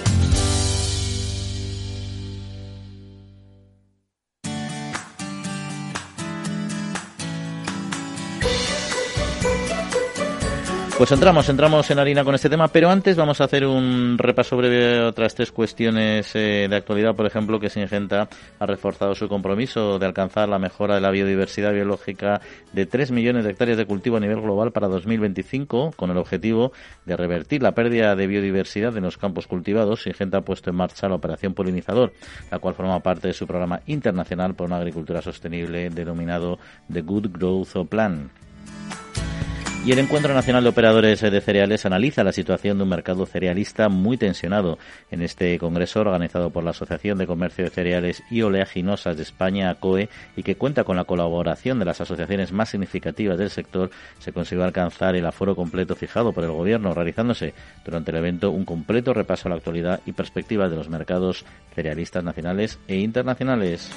Pues 11.01 11.11
entramos, 11.13 11.49
entramos 11.49 11.89
en 11.89 11.97
harina 11.97 12.23
con 12.23 12.35
este 12.35 12.47
tema, 12.47 12.67
pero 12.67 12.91
antes 12.91 13.17
vamos 13.17 13.41
a 13.41 13.45
hacer 13.45 13.65
un 13.65 14.19
repaso 14.19 14.55
breve 14.55 14.75
de 14.75 15.01
otras 15.01 15.33
tres 15.33 15.51
cuestiones 15.51 16.29
eh, 16.35 16.67
de 16.69 16.75
actualidad. 16.75 17.15
Por 17.15 17.25
ejemplo, 17.25 17.59
que 17.59 17.71
Singenta 17.71 18.29
ha 18.59 18.65
reforzado 18.67 19.15
su 19.15 19.27
compromiso 19.27 19.97
de 19.97 20.05
alcanzar 20.05 20.47
la 20.47 20.59
mejora 20.59 20.93
de 20.93 21.01
la 21.01 21.09
biodiversidad 21.09 21.73
biológica 21.73 22.39
de 22.71 22.85
3 22.85 23.09
millones 23.09 23.45
de 23.45 23.49
hectáreas 23.49 23.79
de 23.79 23.87
cultivo 23.87 24.17
a 24.17 24.19
nivel 24.19 24.41
global 24.41 24.71
para 24.71 24.87
2025, 24.89 25.93
con 25.95 26.11
el 26.11 26.17
objetivo 26.17 26.71
de 27.07 27.17
revertir 27.17 27.63
la 27.63 27.71
pérdida 27.71 28.15
de 28.15 28.27
biodiversidad 28.27 28.95
en 28.95 29.01
los 29.01 29.17
campos 29.17 29.47
cultivados. 29.47 30.03
Singenta 30.03 30.37
ha 30.37 30.41
puesto 30.41 30.69
en 30.69 30.75
marcha 30.75 31.09
la 31.09 31.15
operación 31.15 31.55
polinizador, 31.55 32.13
la 32.51 32.59
cual 32.59 32.75
forma 32.75 32.99
parte 32.99 33.27
de 33.27 33.33
su 33.33 33.47
programa 33.47 33.81
internacional 33.87 34.53
por 34.53 34.67
una 34.67 34.77
agricultura 34.77 35.23
sostenible 35.23 35.89
denominado 35.89 36.59
The 36.93 37.01
Good 37.01 37.29
Growth 37.31 37.89
Plan. 37.89 38.29
Y 39.83 39.91
el 39.91 39.97
Encuentro 39.97 40.31
Nacional 40.35 40.61
de 40.61 40.69
Operadores 40.69 41.21
de 41.21 41.41
Cereales 41.41 41.87
analiza 41.87 42.23
la 42.23 42.31
situación 42.31 42.77
de 42.77 42.83
un 42.83 42.89
mercado 42.89 43.25
cerealista 43.25 43.89
muy 43.89 44.15
tensionado. 44.15 44.77
En 45.09 45.23
este 45.23 45.57
congreso, 45.57 46.01
organizado 46.01 46.51
por 46.51 46.63
la 46.63 46.69
Asociación 46.69 47.17
de 47.17 47.25
Comercio 47.25 47.63
de 47.63 47.71
Cereales 47.71 48.21
y 48.29 48.43
Oleaginosas 48.43 49.17
de 49.17 49.23
España, 49.23 49.71
ACOE, 49.71 50.07
y 50.37 50.43
que 50.43 50.55
cuenta 50.55 50.83
con 50.83 50.97
la 50.97 51.05
colaboración 51.05 51.79
de 51.79 51.85
las 51.85 51.99
asociaciones 51.99 52.51
más 52.51 52.69
significativas 52.69 53.39
del 53.39 53.49
sector, 53.49 53.89
se 54.19 54.31
consiguió 54.31 54.65
alcanzar 54.65 55.15
el 55.15 55.25
aforo 55.25 55.55
completo 55.55 55.95
fijado 55.95 56.31
por 56.31 56.43
el 56.43 56.51
Gobierno, 56.51 56.93
realizándose 56.93 57.55
durante 57.83 58.11
el 58.11 58.17
evento 58.17 58.51
un 58.51 58.65
completo 58.65 59.15
repaso 59.15 59.47
a 59.47 59.49
la 59.49 59.55
actualidad 59.55 59.99
y 60.05 60.11
perspectivas 60.11 60.69
de 60.69 60.77
los 60.77 60.89
mercados 60.89 61.43
cerealistas 61.73 62.23
nacionales 62.23 62.77
e 62.87 62.97
internacionales. 62.97 63.89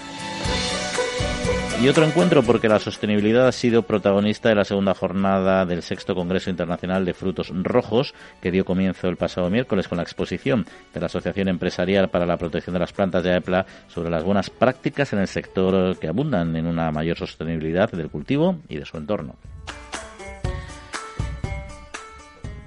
Y 1.83 1.89
otro 1.89 2.07
encuentro 2.07 2.43
porque 2.43 2.69
la 2.69 2.79
sostenibilidad 2.79 3.49
ha 3.49 3.53
sido 3.53 3.83
protagonista 3.83 4.49
de 4.49 4.55
la 4.55 4.65
segunda 4.65 4.95
jornada 4.95 5.67
del 5.67 5.83
sexto 5.83 6.15
Congreso 6.15 6.49
Internacional 6.49 7.05
de 7.05 7.13
Frutos 7.13 7.53
Rojos, 7.53 8.15
que 8.41 8.51
dio 8.51 8.65
comienzo 8.65 9.09
el 9.09 9.17
pasado 9.17 9.51
miércoles 9.51 9.89
con 9.89 9.97
la 9.97 10.03
exposición 10.03 10.65
de 10.95 11.01
la 11.01 11.07
Asociación 11.07 11.49
Empresarial 11.49 12.09
para 12.09 12.27
la 12.27 12.39
Protección 12.39 12.75
de 12.75 12.81
las 12.81 12.93
Plantas 12.93 13.23
de 13.25 13.33
AEPLA 13.33 13.67
sobre 13.89 14.09
las 14.09 14.25
buenas 14.25 14.49
prácticas 14.49 15.13
en 15.13 15.19
el 15.19 15.29
sector 15.29 15.99
que 15.99 16.09
abundan 16.09 16.57
en 16.57 16.67
una 16.67 16.91
mayor 16.91 17.19
sostenibilidad 17.19 17.91
del 17.91 18.09
cultivo 18.09 18.61
y 18.69 18.77
de 18.77 18.87
su 18.87 18.97
entorno. 18.97 19.35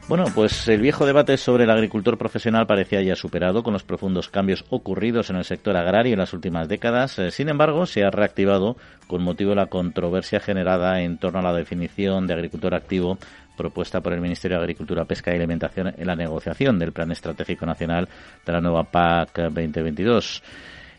Bueno, 0.08 0.24
pues 0.34 0.70
el 0.70 0.80
viejo 0.80 1.06
debate 1.06 1.36
sobre 1.36 1.66
el 1.66 1.70
agricultor 1.70 2.18
profesional 2.18 2.66
parecía 2.66 3.02
ya 3.02 3.18
superado 3.18 3.62
con 3.62 3.74
los 3.74 3.84
profundos 3.84 4.30
cambios 4.30 4.64
ocurridos 4.70 5.30
en 5.30 5.36
el 5.36 5.44
sector 5.44 5.76
agrario 5.76 6.14
en 6.14 6.20
las 6.20 6.32
últimas 6.32 6.70
décadas. 6.70 7.20
Eh, 7.20 7.30
sin 7.30 7.50
embargo, 7.50 7.86
se 7.86 8.06
ha 8.06 8.10
reactivado 8.10 8.78
con 9.08 9.22
motivo 9.22 9.50
de 9.50 9.58
la 9.58 9.66
controversia 9.66 10.40
generada 10.40 11.02
en 11.02 11.18
torno 11.18 11.40
a 11.40 11.42
la 11.42 11.54
definición 11.54 12.26
de 12.26 12.36
agricultor 12.36 12.74
activo 12.74 13.18
propuesta 13.58 14.00
por 14.00 14.14
el 14.14 14.22
Ministerio 14.22 14.58
de 14.58 14.64
Agricultura, 14.64 15.04
Pesca 15.04 15.32
y 15.34 15.36
Alimentación 15.36 15.94
en 15.98 16.08
la 16.08 16.16
negociación 16.16 16.80
del 16.80 16.94
Plan 16.94 17.12
Estratégico 17.12 17.66
Nacional 17.66 18.08
de 18.46 18.54
la 18.54 18.62
nueva 18.62 18.86
PAC 18.86 19.36
2022 19.50 20.42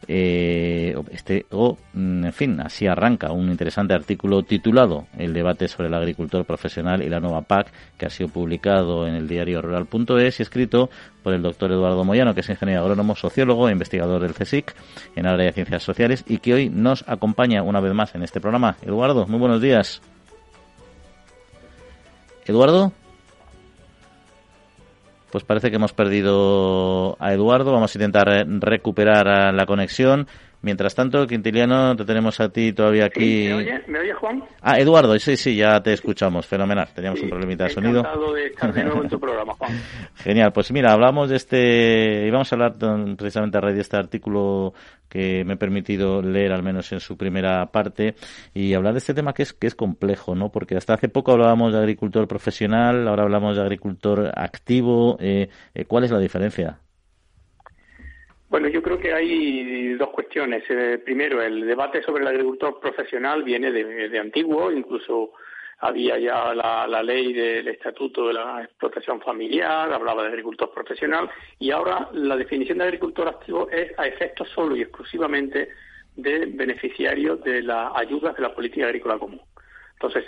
eh, 0.06 0.94
este 1.10 1.46
o 1.50 1.76
mm, 1.92 2.24
en 2.26 2.32
fin 2.32 2.60
así 2.60 2.86
arranca 2.86 3.32
un 3.32 3.50
interesante 3.50 3.94
artículo 3.94 4.42
titulado 4.42 5.06
el 5.18 5.34
debate 5.34 5.68
sobre 5.68 5.88
el 5.88 5.94
agricultor 5.94 6.44
profesional 6.44 7.02
y 7.02 7.08
la 7.08 7.20
nueva 7.20 7.42
PAC 7.42 7.72
que 7.96 8.06
ha 8.06 8.10
sido 8.10 8.28
publicado 8.28 9.06
en 9.06 9.14
el 9.14 9.28
diario 9.28 9.60
rural.es 9.60 10.38
y 10.38 10.42
escrito 10.42 10.90
por 11.22 11.34
el 11.34 11.42
doctor 11.42 11.72
Eduardo 11.72 12.04
Moyano 12.04 12.34
que 12.34 12.40
es 12.40 12.48
ingeniero 12.48 12.82
agrónomo 12.82 13.16
sociólogo 13.16 13.68
e 13.68 13.72
investigador 13.72 14.22
del 14.22 14.34
CSIC 14.34 14.74
en 15.16 15.26
área 15.26 15.46
de 15.46 15.52
ciencias 15.52 15.82
sociales 15.82 16.24
y 16.26 16.38
que 16.38 16.54
hoy 16.54 16.68
nos 16.68 17.04
acompaña 17.08 17.62
una 17.62 17.80
vez 17.80 17.92
más 17.92 18.14
en 18.14 18.22
este 18.22 18.40
programa. 18.40 18.76
Eduardo 18.82 19.26
muy 19.26 19.38
buenos 19.38 19.60
días. 19.60 20.00
Eduardo 22.46 22.92
pues 25.30 25.44
parece 25.44 25.70
que 25.70 25.76
hemos 25.76 25.92
perdido 25.92 27.16
a 27.20 27.32
Eduardo. 27.32 27.72
Vamos 27.72 27.94
a 27.94 27.98
intentar 27.98 28.46
recuperar 28.60 29.54
la 29.54 29.66
conexión. 29.66 30.26
Mientras 30.60 30.94
tanto, 30.94 31.24
Quintiliano, 31.26 31.94
te 31.94 32.04
tenemos 32.04 32.40
a 32.40 32.48
ti 32.48 32.72
todavía 32.72 33.06
aquí. 33.06 33.46
¿Me, 33.48 33.54
oye? 33.54 33.82
¿Me 33.86 34.00
oye, 34.00 34.12
Juan? 34.12 34.42
Ah, 34.60 34.78
Eduardo, 34.78 35.16
sí, 35.18 35.36
sí, 35.36 35.54
ya 35.54 35.80
te 35.80 35.92
escuchamos. 35.92 36.46
Fenomenal. 36.46 36.88
Teníamos 36.92 37.20
un 37.22 37.28
problemita 37.28 37.64
de 37.64 37.70
sonido. 37.70 38.02
de 38.34 38.46
estar 38.46 38.72
de 38.72 38.84
nuevo 38.84 39.02
en 39.02 39.08
tu 39.08 39.20
programa, 39.20 39.54
Juan. 39.54 39.70
Genial. 40.16 40.52
Pues 40.52 40.72
mira, 40.72 40.92
hablamos 40.92 41.30
de 41.30 41.36
este. 41.36 42.26
Íbamos 42.26 42.52
a 42.52 42.56
hablar 42.56 42.74
precisamente 43.16 43.56
a 43.56 43.60
raíz 43.60 43.76
de 43.76 43.82
este 43.82 43.96
artículo 43.96 44.74
que 45.08 45.44
me 45.44 45.54
he 45.54 45.56
permitido 45.56 46.22
leer, 46.22 46.52
al 46.52 46.64
menos 46.64 46.90
en 46.92 47.00
su 47.00 47.16
primera 47.16 47.64
parte, 47.66 48.14
y 48.52 48.74
hablar 48.74 48.92
de 48.94 48.98
este 48.98 49.14
tema 49.14 49.32
que 49.32 49.44
es, 49.44 49.52
que 49.52 49.68
es 49.68 49.74
complejo, 49.74 50.34
¿no? 50.34 50.50
Porque 50.50 50.76
hasta 50.76 50.94
hace 50.94 51.08
poco 51.08 51.32
hablábamos 51.32 51.72
de 51.72 51.78
agricultor 51.78 52.26
profesional, 52.26 53.06
ahora 53.06 53.22
hablamos 53.22 53.56
de 53.56 53.62
agricultor 53.62 54.32
activo. 54.34 55.16
Eh, 55.20 55.48
eh 55.74 55.84
¿Cuál 55.84 56.04
es 56.04 56.10
la 56.10 56.18
diferencia? 56.18 56.80
Bueno, 58.48 58.68
yo 58.68 58.82
creo 58.82 58.98
que 58.98 59.12
hay 59.12 59.94
dos 59.94 60.08
cuestiones. 60.08 60.64
Eh, 60.70 60.98
primero, 61.04 61.42
el 61.42 61.66
debate 61.66 62.02
sobre 62.02 62.22
el 62.22 62.28
agricultor 62.28 62.80
profesional 62.80 63.42
viene 63.42 63.70
de, 63.70 64.18
antiguo, 64.18 64.72
incluso 64.72 65.32
había 65.80 66.18
ya 66.18 66.54
la, 66.54 67.02
ley 67.02 67.34
del 67.34 67.68
estatuto 67.68 68.28
de 68.28 68.34
la 68.34 68.62
explotación 68.64 69.20
familiar, 69.20 69.92
hablaba 69.92 70.22
de 70.22 70.30
agricultor 70.30 70.72
profesional, 70.72 71.30
y 71.58 71.70
ahora 71.70 72.08
la 72.12 72.36
definición 72.36 72.78
de 72.78 72.84
agricultor 72.84 73.28
activo 73.28 73.68
es 73.70 73.96
a 73.98 74.06
efectos 74.06 74.48
solo 74.54 74.74
y 74.76 74.82
exclusivamente 74.82 75.68
de 76.16 76.46
beneficiarios 76.46 77.42
de 77.44 77.62
las 77.62 77.92
ayudas 77.96 78.34
de 78.34 78.42
la 78.42 78.54
política 78.54 78.86
agrícola 78.86 79.18
común. 79.18 79.42
Entonces, 79.92 80.24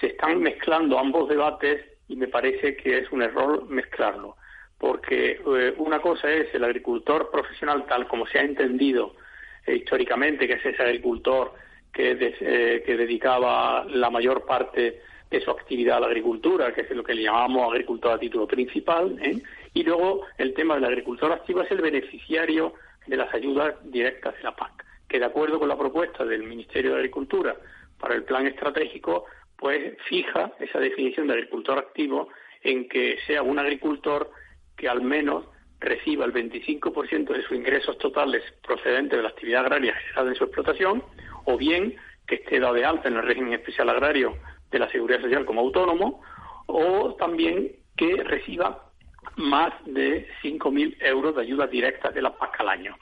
se 0.00 0.06
están 0.06 0.40
mezclando 0.40 0.96
ambos 0.96 1.28
debates 1.28 1.84
y 2.06 2.14
me 2.14 2.28
parece 2.28 2.76
que 2.76 2.98
es 2.98 3.10
un 3.10 3.22
error 3.22 3.68
mezclarlo 3.68 4.36
porque 4.78 5.32
eh, 5.32 5.74
una 5.78 6.00
cosa 6.00 6.30
es 6.30 6.54
el 6.54 6.64
agricultor 6.64 7.30
profesional 7.30 7.86
tal 7.86 8.06
como 8.06 8.26
se 8.26 8.38
ha 8.38 8.42
entendido 8.42 9.14
eh, 9.66 9.76
históricamente, 9.76 10.46
que 10.46 10.54
es 10.54 10.66
ese 10.66 10.82
agricultor 10.82 11.52
que, 11.92 12.16
eh, 12.20 12.82
que 12.84 12.96
dedicaba 12.96 13.84
la 13.88 14.10
mayor 14.10 14.44
parte 14.44 15.00
de 15.30 15.40
su 15.40 15.50
actividad 15.50 15.98
a 15.98 16.00
la 16.00 16.06
agricultura, 16.06 16.72
que 16.72 16.82
es 16.82 16.90
lo 16.90 17.02
que 17.02 17.14
le 17.14 17.22
llamamos 17.22 17.72
agricultor 17.72 18.12
a 18.12 18.18
título 18.18 18.46
principal, 18.46 19.18
y 19.72 19.82
luego 19.82 20.26
el 20.38 20.54
tema 20.54 20.74
del 20.74 20.84
agricultor 20.84 21.32
activo 21.32 21.62
es 21.62 21.70
el 21.70 21.80
beneficiario 21.80 22.74
de 23.06 23.16
las 23.16 23.32
ayudas 23.34 23.74
directas 23.90 24.36
de 24.36 24.42
la 24.42 24.54
PAC, 24.54 24.84
que 25.08 25.18
de 25.18 25.24
acuerdo 25.24 25.58
con 25.58 25.68
la 25.68 25.78
propuesta 25.78 26.24
del 26.24 26.44
Ministerio 26.44 26.92
de 26.92 26.98
Agricultura 26.98 27.56
para 27.98 28.14
el 28.14 28.24
plan 28.24 28.46
estratégico, 28.46 29.24
pues 29.56 29.96
fija 30.08 30.52
esa 30.60 30.78
definición 30.78 31.26
de 31.26 31.34
agricultor 31.34 31.78
activo 31.78 32.28
en 32.62 32.88
que 32.88 33.18
sea 33.26 33.42
un 33.42 33.58
agricultor 33.58 34.30
que 34.76 34.88
al 34.88 35.02
menos 35.02 35.44
reciba 35.80 36.24
el 36.24 36.32
25% 36.32 37.32
de 37.32 37.42
sus 37.42 37.56
ingresos 37.56 37.98
totales 37.98 38.42
procedentes 38.66 39.18
de 39.18 39.22
la 39.22 39.28
actividad 39.28 39.62
agraria 39.62 39.94
generada 39.94 40.28
en 40.30 40.36
su 40.36 40.44
explotación, 40.44 41.02
o 41.44 41.56
bien 41.56 41.96
que 42.26 42.36
esté 42.36 42.58
dado 42.58 42.74
de 42.74 42.84
alta 42.84 43.08
en 43.08 43.16
el 43.16 43.22
régimen 43.22 43.52
especial 43.52 43.90
agrario 43.90 44.34
de 44.70 44.78
la 44.78 44.90
Seguridad 44.90 45.20
Social 45.20 45.44
como 45.44 45.60
autónomo, 45.60 46.22
o 46.66 47.14
también 47.16 47.72
que 47.96 48.22
reciba 48.24 48.90
más 49.36 49.72
de 49.84 50.28
5.000 50.42 50.96
euros 51.00 51.36
de 51.36 51.42
ayuda 51.42 51.66
directa 51.66 52.10
de 52.10 52.22
la 52.22 52.36
PAC 52.36 52.60
al 52.60 52.68
año. 52.68 52.96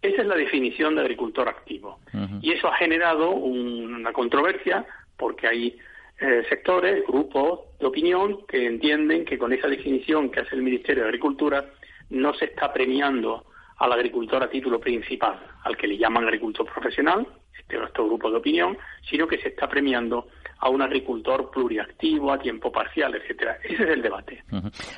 Esa 0.00 0.22
es 0.22 0.28
la 0.28 0.36
definición 0.36 0.94
de 0.94 1.00
agricultor 1.00 1.48
activo. 1.48 1.98
Y 2.40 2.52
eso 2.52 2.68
ha 2.68 2.76
generado 2.76 3.30
una 3.30 4.12
controversia 4.12 4.86
porque 5.16 5.48
hay 5.48 5.78
eh, 6.20 6.44
sectores, 6.48 7.06
grupos 7.06 7.60
de 7.78 7.86
opinión 7.86 8.46
que 8.46 8.66
entienden 8.66 9.24
que 9.24 9.38
con 9.38 9.52
esa 9.52 9.68
definición 9.68 10.30
que 10.30 10.40
hace 10.40 10.56
el 10.56 10.62
Ministerio 10.62 11.02
de 11.02 11.08
Agricultura 11.08 11.64
no 12.10 12.34
se 12.34 12.46
está 12.46 12.72
premiando 12.72 13.44
al 13.76 13.92
agricultor 13.92 14.42
a 14.42 14.50
título 14.50 14.80
principal, 14.80 15.38
al 15.62 15.76
que 15.76 15.86
le 15.86 15.96
llaman 15.96 16.24
agricultor 16.24 16.66
profesional, 16.66 17.26
este 17.56 17.78
otro 17.78 18.06
grupo 18.06 18.30
de 18.30 18.38
opinión, 18.38 18.76
sino 19.08 19.28
que 19.28 19.38
se 19.38 19.48
está 19.48 19.68
premiando 19.68 20.28
a 20.60 20.68
un 20.70 20.82
agricultor 20.82 21.50
pluriactivo, 21.50 22.32
a 22.32 22.38
tiempo 22.38 22.72
parcial, 22.72 23.14
etcétera. 23.14 23.58
Ese 23.64 23.84
es 23.84 23.90
el 23.90 24.02
debate. 24.02 24.42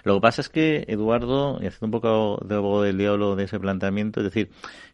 Lo 0.04 0.14
que 0.14 0.20
pasa 0.20 0.40
es 0.40 0.48
que, 0.48 0.84
Eduardo, 0.88 1.58
y 1.60 1.66
haciendo 1.66 1.86
un 1.86 1.90
poco 1.90 2.44
de 2.44 2.54
abogado 2.54 2.82
del 2.82 2.98
diablo 2.98 3.36
de 3.36 3.44
ese 3.44 3.60
planteamiento, 3.60 4.20
es 4.20 4.24
decir, 4.24 4.50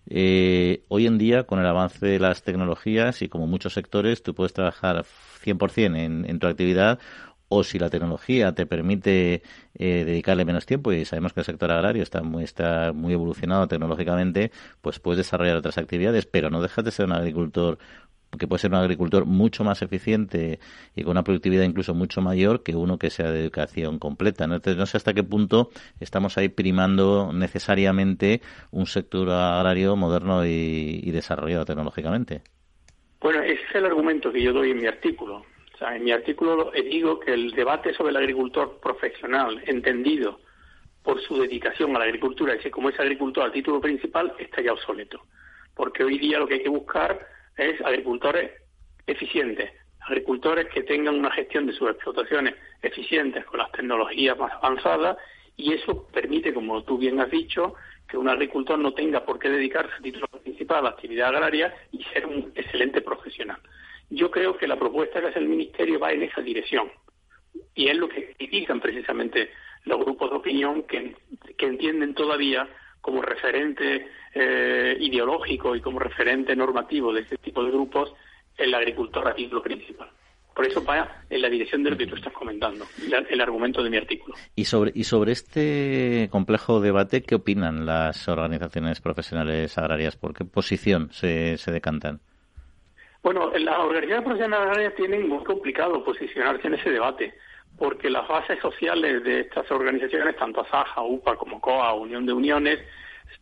eh, 0.08 0.82
hoy 0.88 1.06
en 1.06 1.18
día, 1.18 1.44
con 1.44 1.60
el 1.60 1.66
avance 1.66 2.04
de 2.04 2.18
las 2.18 2.42
tecnologías 2.42 3.22
y 3.22 3.28
como 3.28 3.46
muchos 3.46 3.74
sectores, 3.74 4.22
tú 4.22 4.34
puedes 4.34 4.52
trabajar 4.52 5.04
100% 5.44 5.96
en, 5.96 6.28
en 6.28 6.38
tu 6.38 6.46
actividad 6.46 6.98
o 7.48 7.62
si 7.62 7.78
la 7.78 7.90
tecnología 7.90 8.52
te 8.52 8.66
permite 8.66 9.42
eh, 9.74 10.04
dedicarle 10.04 10.44
menos 10.44 10.66
tiempo 10.66 10.92
y 10.92 11.04
sabemos 11.04 11.32
que 11.32 11.40
el 11.40 11.46
sector 11.46 11.70
agrario 11.70 12.02
está 12.02 12.22
muy 12.22 12.44
está 12.44 12.92
muy 12.92 13.12
evolucionado 13.12 13.68
tecnológicamente 13.68 14.50
pues 14.80 14.98
puedes 14.98 15.18
desarrollar 15.18 15.56
otras 15.56 15.78
actividades 15.78 16.26
pero 16.26 16.50
no 16.50 16.60
dejas 16.60 16.84
de 16.84 16.90
ser 16.90 17.06
un 17.06 17.12
agricultor 17.12 17.78
que 18.39 18.47
puede 18.47 18.61
ser 18.61 18.70
un 18.70 18.76
agricultor 18.76 19.24
mucho 19.24 19.64
más 19.64 19.82
eficiente 19.82 20.59
y 20.95 21.03
con 21.03 21.12
una 21.12 21.24
productividad 21.24 21.64
incluso 21.64 21.95
mucho 21.95 22.20
mayor 22.20 22.62
que 22.62 22.74
uno 22.74 22.99
que 22.99 23.11
sea 23.11 23.30
de 23.30 23.41
educación 23.41 23.99
completa. 23.99 24.47
¿no? 24.47 24.57
Entonces, 24.57 24.78
no 24.78 24.87
sé 24.87 24.97
hasta 24.97 25.14
qué 25.14 25.22
punto 25.22 25.70
estamos 26.01 26.39
ahí 26.39 26.49
primando 26.49 27.32
necesariamente 27.32 28.41
un 28.70 28.87
sector 28.87 29.30
agrario 29.30 29.97
moderno 29.97 30.45
y, 30.45 31.11
desarrollado 31.11 31.64
tecnológicamente. 31.64 32.43
Bueno, 33.20 33.41
ese 33.43 33.62
es 33.70 33.74
el 33.74 33.87
argumento 33.87 34.30
que 34.30 34.43
yo 34.43 34.53
doy 34.53 34.72
en 34.72 34.78
mi 34.78 34.87
artículo. 34.87 35.45
En 35.80 36.05
mi 36.05 36.12
artículo 36.12 36.70
digo 36.72 37.20
que 37.20 37.32
el 37.32 37.53
debate 37.53 37.95
sobre 37.95 38.11
el 38.11 38.16
agricultor 38.16 38.78
profesional, 38.80 39.62
entendido 39.66 40.41
por 41.03 41.20
su 41.22 41.41
dedicación 41.41 41.95
a 41.95 42.01
la 42.01 42.05
agricultura, 42.07 42.57
y 42.62 42.70
como 42.70 42.91
es 42.91 42.99
agricultor 42.99 43.45
al 43.45 43.53
título 43.53 43.80
principal, 43.80 44.34
está 44.39 44.61
ya 44.61 44.72
obsoleto. 44.72 45.22
Porque 45.74 46.03
hoy 46.03 46.18
día 46.18 46.39
lo 46.39 46.47
que 46.47 46.55
hay 46.55 46.62
que 46.62 46.68
buscar 46.68 47.36
es 47.57 47.80
agricultores 47.80 48.50
eficientes, 49.07 49.70
agricultores 50.00 50.66
que 50.72 50.82
tengan 50.82 51.16
una 51.16 51.30
gestión 51.30 51.66
de 51.66 51.72
sus 51.72 51.90
explotaciones 51.90 52.54
eficientes 52.82 53.44
con 53.46 53.59
las 53.59 53.72
tecnologías 53.72 54.38
más 54.38 54.52
avanzadas 54.54 55.16
y 55.57 55.72
eso 55.72 56.07
permite, 56.09 56.52
como 56.52 56.82
tú 56.84 56.98
bien 56.98 57.20
has 57.20 57.30
dicho, 57.30 57.74
que 58.09 58.18
un 58.18 58.28
agricultor 58.28 58.78
no 58.78 58.92
tenga 58.92 59.24
por 59.24 59.38
qué 59.38 59.48
dedicarse 59.48 59.94
a 59.94 60.02
título 60.02 60.26
principal 60.28 60.78
a 60.78 60.82
la 60.82 60.88
actividad 60.90 61.28
agraria 61.28 61.74
y 61.92 62.04
ser 62.04 62.26
un 62.26 62.52
excelente 62.54 63.00
profesional. 63.00 63.59
Yo 64.11 64.30
creo 64.30 64.57
que 64.57 64.68
la 64.68 64.78
propuesta 64.78 65.20
que 65.20 65.28
hace 65.28 65.38
el 65.40 65.48
Ministerio 65.48 65.98
va 65.98 66.12
en 66.12 66.22
esa 66.22 66.40
dirección 66.40 66.90
y 67.74 67.88
es 67.88 67.96
lo 67.96 68.09
que 68.09 68.34
critican 68.34 68.80
precisamente 68.80 69.50
los 69.84 69.98
grupos 69.98 70.30
de 70.30 70.36
opinión 70.36 70.82
que, 70.84 71.16
que 71.57 71.66
entienden 71.66 72.14
todavía 72.14 72.68
como 73.07 73.22
referente 73.22 74.09
eh, 74.34 74.96
ideológico 74.98 75.76
y 75.76 75.80
como 75.80 76.00
referente 76.00 76.57
normativo 76.57 77.12
de 77.12 77.20
este 77.20 77.36
tipo 77.36 77.62
de 77.62 77.70
grupos 77.70 78.12
el 78.59 78.74
agricultor 78.74 79.28
a 79.28 79.34
título 79.34 79.62
principal. 79.62 80.09
Por 80.52 80.66
eso 80.66 80.84
va 80.84 81.22
en 81.30 81.40
la 81.40 81.48
dirección 81.48 81.84
de 81.84 81.90
lo 81.90 81.96
que 81.96 82.09
tú 82.09 82.16
estás 82.16 82.32
comentando, 82.32 82.84
el 83.30 83.40
argumento 83.40 83.80
de 83.84 83.90
mi 83.90 83.96
artículo. 83.96 84.34
Y 84.57 84.64
sobre, 84.64 84.90
y 84.92 85.04
sobre 85.04 85.30
este 85.30 86.28
complejo 86.32 86.80
debate, 86.80 87.22
¿qué 87.22 87.36
opinan 87.36 87.86
las 87.86 88.26
organizaciones 88.26 89.00
profesionales 89.00 89.78
agrarias? 89.78 90.16
¿Por 90.16 90.34
qué 90.34 90.44
posición 90.44 91.12
se, 91.12 91.57
se 91.59 91.70
decantan? 91.70 92.18
Bueno, 93.22 93.52
las 93.57 93.78
organizaciones 93.78 94.24
profesionales 94.24 94.66
agrarias 94.66 94.94
tienen 94.96 95.28
muy 95.28 95.44
complicado 95.44 96.02
posicionarse 96.02 96.66
en 96.66 96.74
ese 96.74 96.90
debate, 96.90 97.34
porque 97.79 98.11
las 98.11 98.27
bases 98.27 98.59
sociales 98.61 99.22
de 99.24 99.41
estas 99.41 99.70
organizaciones, 99.70 100.37
tanto 100.37 100.62
ASAJA, 100.62 101.03
UPA 101.03 101.37
como 101.37 101.61
COA, 101.61 101.95
Unión 101.95 102.27
de 102.27 102.33
Uniones, 102.33 102.81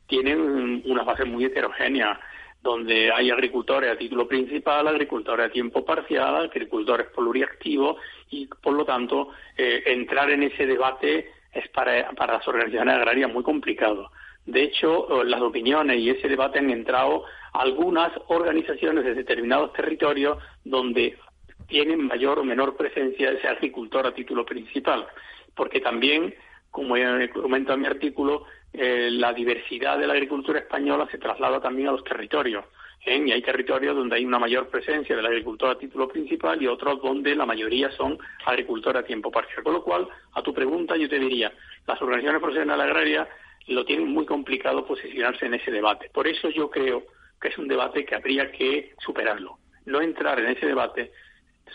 tienen 0.06 0.82
unas 0.84 1.06
bases 1.06 1.26
muy 1.26 1.44
heterogéneas 1.44 2.18
donde 2.64 3.12
hay 3.12 3.30
agricultores 3.30 3.92
a 3.92 3.98
título 3.98 4.26
principal, 4.26 4.88
agricultores 4.88 5.46
a 5.46 5.52
tiempo 5.52 5.84
parcial, 5.84 6.36
agricultores 6.36 7.08
pluriactivos 7.14 7.98
y, 8.30 8.46
por 8.46 8.72
lo 8.72 8.86
tanto, 8.86 9.28
eh, 9.56 9.82
entrar 9.84 10.30
en 10.30 10.44
ese 10.44 10.66
debate 10.66 11.30
es 11.52 11.68
para, 11.68 12.10
para 12.12 12.38
las 12.38 12.48
organizaciones 12.48 12.96
agrarias 12.96 13.30
muy 13.30 13.42
complicado. 13.42 14.10
De 14.46 14.62
hecho, 14.62 15.20
eh, 15.20 15.26
las 15.26 15.42
opiniones 15.42 15.98
y 15.98 16.08
ese 16.08 16.26
debate 16.26 16.58
han 16.58 16.70
entrado 16.70 17.24
algunas 17.52 18.12
organizaciones 18.28 19.04
de 19.04 19.14
determinados 19.14 19.74
territorios 19.74 20.38
donde 20.64 21.18
tienen 21.66 22.06
mayor 22.06 22.38
o 22.38 22.44
menor 22.44 22.76
presencia 22.76 23.30
ese 23.30 23.48
agricultor 23.48 24.06
a 24.06 24.14
título 24.14 24.44
principal, 24.44 25.06
porque 25.54 25.80
también, 25.80 26.34
como 26.70 26.94
comento 27.32 27.72
en 27.72 27.80
mi 27.80 27.86
artículo, 27.86 28.46
eh, 28.72 29.08
la 29.10 29.32
diversidad 29.32 29.98
de 29.98 30.06
la 30.06 30.14
agricultura 30.14 30.58
española 30.58 31.06
se 31.10 31.18
traslada 31.18 31.60
también 31.60 31.88
a 31.88 31.92
los 31.92 32.02
territorios. 32.02 32.64
¿eh? 33.04 33.22
Y 33.24 33.30
hay 33.30 33.42
territorios 33.42 33.94
donde 33.94 34.16
hay 34.16 34.24
una 34.24 34.38
mayor 34.38 34.68
presencia 34.68 35.14
del 35.14 35.26
agricultor 35.26 35.70
a 35.70 35.78
título 35.78 36.08
principal 36.08 36.60
y 36.60 36.66
otros 36.66 37.00
donde 37.00 37.36
la 37.36 37.46
mayoría 37.46 37.90
son 37.92 38.18
agricultores 38.44 39.02
a 39.02 39.06
tiempo 39.06 39.30
parcial. 39.30 39.62
Con 39.62 39.74
lo 39.74 39.84
cual, 39.84 40.08
a 40.32 40.42
tu 40.42 40.52
pregunta, 40.52 40.96
yo 40.96 41.08
te 41.08 41.18
diría, 41.18 41.52
las 41.86 42.00
organizaciones 42.02 42.42
profesionales 42.42 42.86
agrarias 42.86 43.28
lo 43.68 43.84
tienen 43.84 44.08
muy 44.08 44.26
complicado 44.26 44.84
posicionarse 44.84 45.46
en 45.46 45.54
ese 45.54 45.70
debate. 45.70 46.10
Por 46.12 46.26
eso 46.26 46.50
yo 46.50 46.68
creo 46.70 47.04
que 47.40 47.48
es 47.48 47.58
un 47.58 47.68
debate 47.68 48.04
que 48.04 48.14
habría 48.14 48.50
que 48.50 48.92
superarlo. 48.98 49.58
No 49.86 50.00
entrar 50.00 50.40
en 50.40 50.46
ese 50.46 50.66
debate 50.66 51.12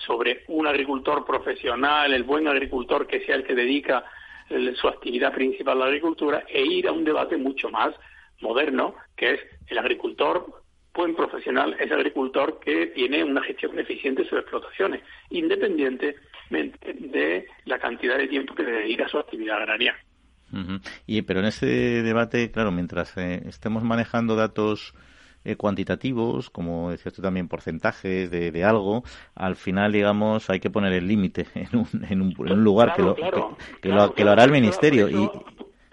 sobre 0.05 0.43
un 0.47 0.67
agricultor 0.67 1.25
profesional, 1.25 2.13
el 2.13 2.23
buen 2.23 2.47
agricultor 2.47 3.07
que 3.07 3.25
sea 3.25 3.35
el 3.35 3.43
que 3.43 3.55
dedica 3.55 4.03
su 4.75 4.87
actividad 4.87 5.33
principal 5.33 5.77
a 5.77 5.81
la 5.81 5.85
agricultura 5.85 6.43
e 6.47 6.63
ir 6.65 6.87
a 6.87 6.91
un 6.91 7.03
debate 7.03 7.37
mucho 7.37 7.69
más 7.69 7.93
moderno, 8.41 8.95
que 9.15 9.33
es 9.33 9.39
el 9.67 9.77
agricultor 9.77 10.45
buen 10.99 11.15
profesional 11.15 11.77
es 11.79 11.89
el 11.89 11.93
agricultor 11.93 12.59
que 12.59 12.87
tiene 12.87 13.23
una 13.23 13.41
gestión 13.41 13.77
eficiente 13.79 14.23
de 14.23 14.29
sus 14.29 14.39
explotaciones, 14.39 15.01
independientemente 15.29 16.93
de 16.93 17.47
la 17.65 17.79
cantidad 17.79 18.17
de 18.17 18.27
tiempo 18.27 18.53
que 18.53 18.63
le 18.63 18.71
dedica 18.71 19.05
a 19.05 19.09
su 19.09 19.17
actividad 19.17 19.57
agraria. 19.57 19.95
Y 21.05 21.21
pero 21.21 21.39
en 21.39 21.45
ese 21.45 21.67
debate, 22.01 22.51
claro, 22.51 22.71
mientras 22.71 23.15
eh, 23.17 23.43
estemos 23.45 23.83
manejando 23.83 24.35
datos 24.35 24.93
eh, 25.45 25.55
cuantitativos, 25.55 26.49
como 26.49 26.91
decías 26.91 27.13
tú 27.13 27.21
también, 27.21 27.47
porcentajes 27.47 28.29
de, 28.29 28.63
algo, 28.63 29.03
al 29.35 29.55
final, 29.55 29.91
digamos, 29.91 30.49
hay 30.49 30.59
que 30.59 30.69
poner 30.69 30.93
el 30.93 31.07
límite 31.07 31.47
en 31.55 31.77
un, 31.77 32.05
en, 32.09 32.21
un, 32.21 32.63
lugar 32.63 32.93
que, 32.95 33.01
lo, 33.01 33.15
que, 33.15 34.23
lo, 34.23 34.31
hará 34.31 34.43
el 34.43 34.51
Ministerio. 34.51 35.09
y... 35.09 35.29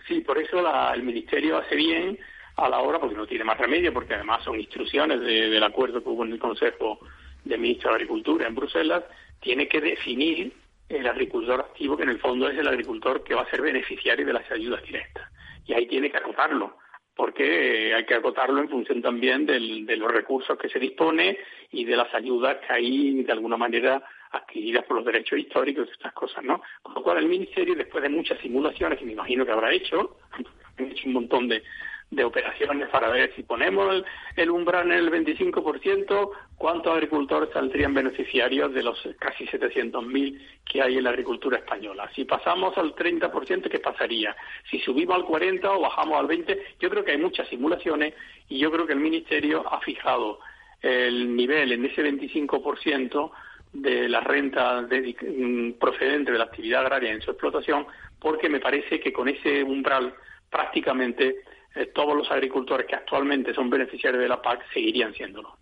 Sí, 0.07 0.21
por 0.21 0.39
eso 0.39 0.63
el 0.95 1.03
Ministerio 1.03 1.59
hace 1.59 1.75
bien 1.75 2.19
a 2.57 2.69
la 2.69 2.79
hora, 2.79 2.99
porque 2.99 3.17
no 3.17 3.27
tiene 3.27 3.45
más 3.45 3.59
remedio, 3.59 3.93
porque 3.93 4.15
además 4.15 4.43
son 4.45 4.59
instrucciones 4.59 5.21
del 5.21 5.63
acuerdo 5.63 6.03
que 6.03 6.09
hubo 6.09 6.25
en 6.25 6.33
el 6.33 6.39
Consejo 6.39 7.01
de 7.45 7.59
Ministros 7.59 7.93
de 7.93 7.97
Agricultura 7.97 8.47
en 8.47 8.55
Bruselas, 8.55 9.05
tiene 9.41 9.69
que 9.69 9.81
definir 9.81 10.53
el 10.89 11.07
agricultor 11.07 11.61
activo, 11.61 11.97
que 11.97 12.05
en 12.05 12.11
el 12.11 12.21
fondo 12.21 12.49
es 12.49 12.59
el 12.59 12.69
agricultor 12.69 13.25
que 13.25 13.35
va 13.35 13.43
a 13.43 13.51
ser 13.51 13.61
beneficiario 13.61 14.25
de 14.25 14.33
las 14.33 14.51
ayudas 14.51 14.83
directas. 14.83 15.29
Y 15.67 15.75
ahí 15.75 15.87
tiene 15.87 16.11
que 16.11 16.17
acotarlo, 16.17 16.77
porque 17.17 17.95
hay 17.95 18.05
que 18.05 18.15
acotarlo 18.15 18.61
en 18.61 18.69
función 18.69 19.01
también 19.01 19.47
de 19.47 19.97
los 19.97 20.13
recursos 20.13 20.59
que 20.59 20.69
se 20.69 20.79
dispone 20.79 21.39
y 21.73 21.85
de 21.85 21.97
las 21.97 22.15
ayudas 22.15 22.59
que 22.59 22.73
hay, 22.75 23.23
de 23.23 23.33
alguna 23.33 23.57
manera, 23.57 24.03
adquiridas 24.31 24.85
por 24.85 24.99
los 24.99 25.07
derechos 25.07 25.39
históricos 25.39 25.89
y 25.89 25.93
estas 25.93 26.13
cosas, 26.13 26.45
¿no? 26.45 26.61
Con 26.83 26.95
lo 26.95 27.03
cual 27.03 27.19
el 27.19 27.27
Ministerio, 27.27 27.75
después 27.75 28.03
de 28.03 28.11
muchas 28.11 28.39
simulaciones 28.41 28.99
que 28.99 29.07
me 29.07 29.13
imagino 29.13 29.47
que 29.47 29.53
habrá 29.53 29.73
hecho, 29.73 30.19
han 30.79 30.91
hecho 30.91 31.07
un 31.07 31.15
montón 31.15 31.49
de, 31.49 31.63
de 32.11 32.25
operaciones 32.25 32.89
para 32.89 33.09
ver 33.09 33.33
si 33.35 33.43
ponemos 33.43 34.05
el, 34.37 34.51
umbral 34.51 34.93
en 34.93 34.99
el 34.99 35.11
25%, 35.11 36.31
cuántos 36.57 36.93
agricultores 36.93 37.51
saldrían 37.53 37.95
beneficiarios 37.95 38.73
de 38.73 38.83
los 38.83 38.97
casi 39.19 39.45
700.000 39.47 40.41
que 40.65 40.83
hay 40.83 40.99
en 40.99 41.05
la 41.05 41.11
agricultura 41.11 41.59
española. 41.59 42.09
Si 42.15 42.25
pasamos 42.25 42.77
al 42.79 42.95
30%, 42.95 43.69
¿qué 43.69 43.81
pasaría? 43.81 44.37
Si 44.71 44.79
subimos 44.81 45.17
al 45.17 45.25
40% 45.25 45.65
o 45.65 45.81
bajamos 45.81 46.21
al 46.21 46.29
20%, 46.29 46.59
yo 46.79 46.91
creo 46.91 47.05
que 47.05 47.13
hay 47.13 47.19
muchas 47.19 47.49
simulaciones 47.49 48.15
y 48.49 48.59
yo 48.59 48.71
creo 48.71 48.87
que 48.87 48.93
el 48.93 49.01
Ministerio 49.01 49.67
ha 49.69 49.81
fijado 49.81 50.39
el 50.83 51.35
nivel 51.35 51.73
en 51.73 51.85
ese 51.87 52.05
25% 52.05 53.31
de 53.73 54.09
la 54.09 54.21
renta 54.21 54.83
mm, 54.83 55.73
procedente 55.73 56.33
de 56.33 56.39
la 56.39 56.45
actividad 56.45 56.83
agraria 56.83 57.13
en 57.13 57.21
su 57.21 57.33
explotación, 57.33 57.87
porque 58.21 58.49
me 58.49 58.61
parece 58.61 59.01
que 59.01 59.13
con 59.13 59.29
ese 59.29 59.63
umbral 59.63 60.15
prácticamente 60.51 61.37
eh, 61.77 61.87
todos 61.95 62.17
los 62.17 62.31
agricultores 62.31 62.87
que 62.87 62.97
actualmente 62.97 63.55
son 63.55 63.71
beneficiarios 63.71 64.23
de 64.23 64.29
la 64.29 64.41
PAC 64.41 64.65
seguirían 64.73 65.15
siéndolo. 65.15 65.57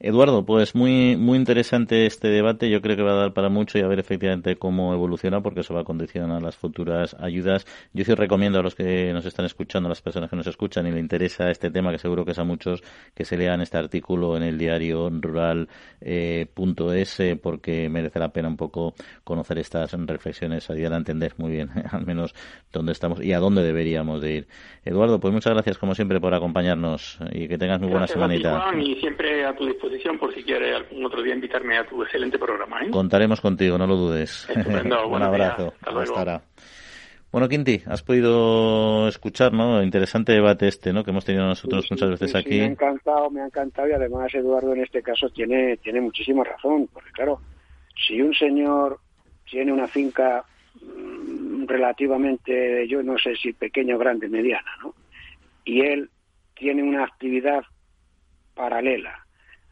Eduardo, 0.00 0.44
pues 0.44 0.74
muy 0.74 1.16
muy 1.16 1.38
interesante 1.38 2.06
este 2.06 2.28
debate. 2.28 2.70
Yo 2.70 2.80
creo 2.80 2.96
que 2.96 3.02
va 3.02 3.12
a 3.12 3.16
dar 3.16 3.32
para 3.32 3.48
mucho 3.48 3.78
y 3.78 3.82
a 3.82 3.86
ver 3.86 3.98
efectivamente 3.98 4.56
cómo 4.56 4.94
evoluciona, 4.94 5.42
porque 5.42 5.60
eso 5.60 5.74
va 5.74 5.82
a 5.82 5.84
condicionar 5.84 6.42
las 6.42 6.56
futuras 6.56 7.16
ayudas. 7.18 7.66
Yo 7.92 8.04
sí 8.04 8.14
recomiendo 8.14 8.58
a 8.60 8.62
los 8.62 8.74
que 8.74 9.12
nos 9.12 9.26
están 9.26 9.46
escuchando, 9.46 9.88
a 9.88 9.90
las 9.90 10.00
personas 10.00 10.30
que 10.30 10.36
nos 10.36 10.46
escuchan 10.46 10.86
y 10.86 10.92
le 10.92 11.00
interesa 11.00 11.50
este 11.50 11.70
tema, 11.70 11.90
que 11.92 11.98
seguro 11.98 12.24
que 12.24 12.32
es 12.32 12.38
a 12.38 12.44
muchos, 12.44 12.82
que 13.14 13.24
se 13.24 13.36
lean 13.36 13.60
este 13.60 13.76
artículo 13.76 14.36
en 14.36 14.42
el 14.42 14.58
diario 14.58 15.10
rural.es, 15.10 15.68
eh, 17.20 17.38
porque 17.40 17.88
merece 17.88 18.18
la 18.18 18.28
pena 18.30 18.48
un 18.48 18.56
poco 18.56 18.94
conocer 19.24 19.58
estas 19.58 19.92
reflexiones, 19.92 20.70
ayudar 20.70 20.94
a 20.94 20.96
entender 20.96 21.34
muy 21.36 21.52
bien, 21.52 21.70
al 21.90 22.06
menos, 22.06 22.34
dónde 22.72 22.92
estamos 22.92 23.22
y 23.22 23.32
a 23.32 23.38
dónde 23.38 23.62
deberíamos 23.62 24.20
de 24.22 24.32
ir. 24.32 24.48
Eduardo, 24.84 25.20
pues 25.20 25.34
muchas 25.34 25.52
gracias 25.52 25.78
como 25.78 25.94
siempre 25.94 26.20
por 26.20 26.34
acompañarnos 26.34 27.18
y 27.32 27.48
que 27.48 27.58
tengas 27.58 27.80
muy 27.80 27.90
buena 27.90 28.06
semanita 28.06 28.70
a 29.18 29.54
tu 29.54 29.66
disposición 29.66 30.18
por 30.18 30.32
si 30.32 30.42
quieres 30.44 30.76
algún 30.76 31.04
otro 31.04 31.22
día 31.22 31.34
invitarme 31.34 31.76
a 31.76 31.84
tu 31.84 32.02
excelente 32.02 32.38
programa. 32.38 32.82
¿eh? 32.82 32.90
Contaremos 32.90 33.40
contigo, 33.40 33.76
no 33.76 33.86
lo 33.86 33.96
dudes. 33.96 34.48
Un 34.54 35.22
abrazo. 35.22 35.74
Hasta, 35.80 36.18
ahora. 36.18 36.42
Bueno, 37.32 37.48
Quinti, 37.48 37.82
has 37.86 38.02
podido 38.02 39.08
escuchar, 39.08 39.52
¿no? 39.52 39.82
Interesante 39.82 40.32
debate 40.32 40.68
este, 40.68 40.92
¿no? 40.92 41.04
Que 41.04 41.10
hemos 41.10 41.24
tenido 41.24 41.44
nosotros 41.44 41.86
muchas 41.90 42.10
veces 42.10 42.34
aquí. 42.34 42.58
me 42.58 42.64
ha 42.64 42.66
encantado, 42.68 43.30
me 43.30 43.42
ha 43.42 43.46
encantado 43.46 43.88
y 43.88 43.92
además 43.92 44.32
Eduardo 44.34 44.72
en 44.72 44.82
este 44.82 45.02
caso 45.02 45.28
tiene, 45.28 45.76
tiene 45.78 46.00
muchísima 46.00 46.44
razón, 46.44 46.88
porque 46.92 47.10
claro, 47.10 47.40
si 48.06 48.22
un 48.22 48.32
señor 48.32 49.00
tiene 49.50 49.72
una 49.72 49.88
finca 49.88 50.44
mm, 50.80 51.66
relativamente, 51.66 52.86
yo 52.88 53.02
no 53.02 53.18
sé 53.18 53.34
si 53.36 53.52
pequeña 53.52 53.96
o 53.96 53.98
grande, 53.98 54.28
mediana, 54.28 54.70
¿no? 54.82 54.94
Y 55.64 55.80
él 55.82 56.08
tiene 56.54 56.82
una 56.82 57.04
actividad 57.04 57.62
paralela 58.58 59.24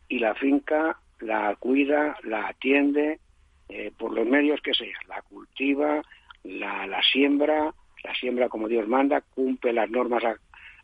y 0.08 0.20
la 0.20 0.34
finca 0.36 0.96
la 1.18 1.56
cuida, 1.56 2.16
la 2.22 2.48
atiende 2.48 3.18
eh, 3.68 3.90
por 3.98 4.14
los 4.14 4.26
medios 4.26 4.60
que 4.60 4.74
sea, 4.74 4.96
la 5.08 5.22
cultiva, 5.22 6.02
la, 6.44 7.02
siembra, 7.02 7.74
la 8.04 8.14
siembra 8.14 8.48
como 8.48 8.68
Dios 8.68 8.86
manda, 8.86 9.22
cumple 9.34 9.72
las 9.72 9.90
normas 9.90 10.22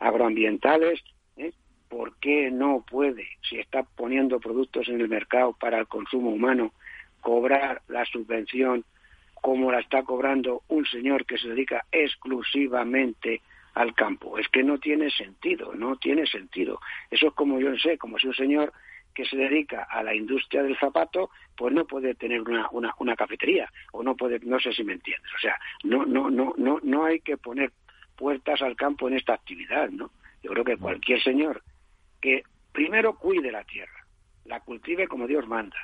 agroambientales. 0.00 1.00
¿eh? 1.36 1.52
¿Por 1.88 2.16
qué 2.16 2.50
no 2.50 2.84
puede, 2.90 3.28
si 3.48 3.60
está 3.60 3.84
poniendo 3.84 4.40
productos 4.40 4.88
en 4.88 5.00
el 5.00 5.08
mercado 5.08 5.52
para 5.52 5.78
el 5.78 5.86
consumo 5.86 6.30
humano, 6.30 6.72
cobrar 7.20 7.82
la 7.88 8.04
subvención 8.06 8.84
como 9.34 9.70
la 9.70 9.80
está 9.80 10.02
cobrando 10.02 10.62
un 10.68 10.86
señor 10.86 11.24
que 11.24 11.38
se 11.38 11.48
dedica 11.48 11.84
exclusivamente 11.92 13.42
al 13.74 13.94
campo. 13.94 14.38
Es 14.38 14.48
que 14.48 14.62
no 14.62 14.78
tiene 14.78 15.10
sentido, 15.10 15.74
no 15.74 15.96
tiene 15.96 16.26
sentido. 16.26 16.80
Eso 17.10 17.28
es 17.28 17.34
como 17.34 17.60
yo 17.60 17.76
sé, 17.76 17.98
como 17.98 18.18
si 18.18 18.26
un 18.26 18.34
señor 18.34 18.72
que 19.14 19.24
se 19.26 19.36
dedica 19.36 19.84
a 19.90 20.02
la 20.02 20.14
industria 20.14 20.62
del 20.62 20.78
zapato, 20.78 21.30
pues 21.56 21.74
no 21.74 21.86
puede 21.86 22.14
tener 22.14 22.40
una, 22.40 22.68
una, 22.98 23.16
cafetería 23.16 23.70
o 23.92 24.02
no 24.02 24.16
puede, 24.16 24.40
no 24.40 24.58
sé 24.58 24.72
si 24.72 24.84
me 24.84 24.94
entiendes. 24.94 25.30
O 25.36 25.38
sea, 25.38 25.58
no, 25.84 26.04
no, 26.06 26.30
no, 26.30 26.54
no, 26.56 26.80
no 26.82 27.04
hay 27.04 27.20
que 27.20 27.36
poner 27.36 27.72
puertas 28.16 28.62
al 28.62 28.76
campo 28.76 29.08
en 29.08 29.14
esta 29.14 29.34
actividad, 29.34 29.90
¿no? 29.90 30.10
Yo 30.42 30.50
creo 30.50 30.64
que 30.64 30.76
cualquier 30.76 31.22
señor 31.22 31.62
que 32.20 32.42
primero 32.72 33.16
cuide 33.16 33.52
la 33.52 33.64
tierra, 33.64 34.06
la 34.44 34.60
cultive 34.60 35.06
como 35.06 35.26
Dios 35.26 35.46
manda, 35.46 35.76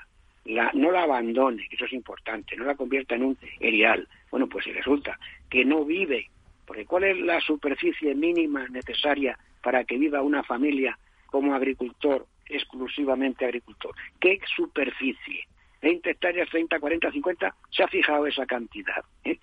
la, 0.45 0.71
no 0.73 0.91
la 0.91 1.03
abandone, 1.03 1.69
eso 1.71 1.85
es 1.85 1.93
importante, 1.93 2.57
no 2.57 2.65
la 2.65 2.75
convierta 2.75 3.15
en 3.15 3.25
un 3.25 3.39
erial. 3.61 4.09
Bueno, 4.31 4.49
pues 4.49 4.65
si 4.65 4.73
resulta 4.73 5.19
que 5.51 5.65
no 5.65 5.85
vive 5.85 6.31
porque 6.69 6.85
¿cuál 6.85 7.05
es 7.05 7.19
la 7.19 7.41
superficie 7.41 8.15
mínima 8.15 8.69
necesaria 8.69 9.39
para 9.63 9.85
que 9.85 9.97
viva 9.97 10.21
una 10.21 10.43
familia 10.43 10.99
como 11.27 11.55
agricultor, 11.55 12.27
exclusivamente 12.47 13.47
agricultor? 13.47 13.95
¿Qué 14.21 14.39
superficie? 14.55 15.49
20 15.81 16.11
hectáreas, 16.11 16.51
30, 16.51 16.79
40, 16.79 17.11
50, 17.11 17.57
se 17.71 17.83
ha 17.83 17.89
fijado 17.89 18.27
esa 18.27 18.45
cantidad. 18.45 19.03
¿eh? 19.25 19.39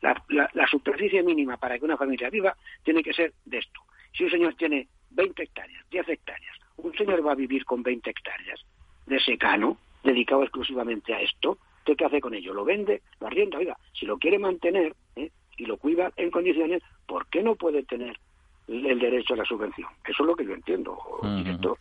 La, 0.00 0.66
superficie 0.70 1.24
mínima 1.24 1.56
para 1.56 1.76
que 1.76 1.84
una 1.84 1.96
familia 1.96 2.30
viva 2.30 2.56
tiene 2.84 3.02
que 3.02 3.14
ser 3.14 3.32
de 3.44 3.58
esto. 3.58 3.80
Si 4.12 4.22
un 4.22 4.30
señor 4.30 4.54
tiene 4.54 4.86
20 5.10 5.42
hectáreas, 5.42 5.84
10 5.90 6.08
hectáreas, 6.08 6.56
un 6.76 6.94
señor 6.94 7.26
va 7.26 7.32
a 7.32 7.36
vivir 7.36 7.64
con 7.64 7.82
20 7.82 8.08
hectáreas 8.08 8.64
de 9.06 9.18
secano, 9.18 9.76
dedicado 10.04 10.44
exclusivamente 10.44 11.14
a 11.14 11.20
esto, 11.20 11.58
¿qué 11.84 11.96
hace 12.04 12.20
con 12.20 12.34
ello? 12.34 12.54
¿Lo 12.54 12.64
vende? 12.64 13.02
¿Lo 13.18 13.26
arrienda? 13.26 13.58
Oiga, 13.58 13.76
si 13.92 14.06
lo 14.06 14.18
quiere 14.18 14.38
mantener, 14.38 14.94
¿eh? 15.16 15.32
Y 15.60 15.66
lo 15.66 15.76
cuida 15.76 16.10
en 16.16 16.30
condiciones, 16.30 16.82
¿por 17.06 17.26
qué 17.26 17.42
no 17.42 17.54
puede 17.54 17.82
tener 17.82 18.18
el 18.70 18.98
derecho 18.98 19.34
a 19.34 19.38
la 19.38 19.44
subvención. 19.44 19.88
Eso 20.04 20.22
es 20.22 20.26
lo 20.26 20.36
que 20.36 20.44
yo 20.44 20.54
entiendo, 20.54 20.96
director. 21.22 21.76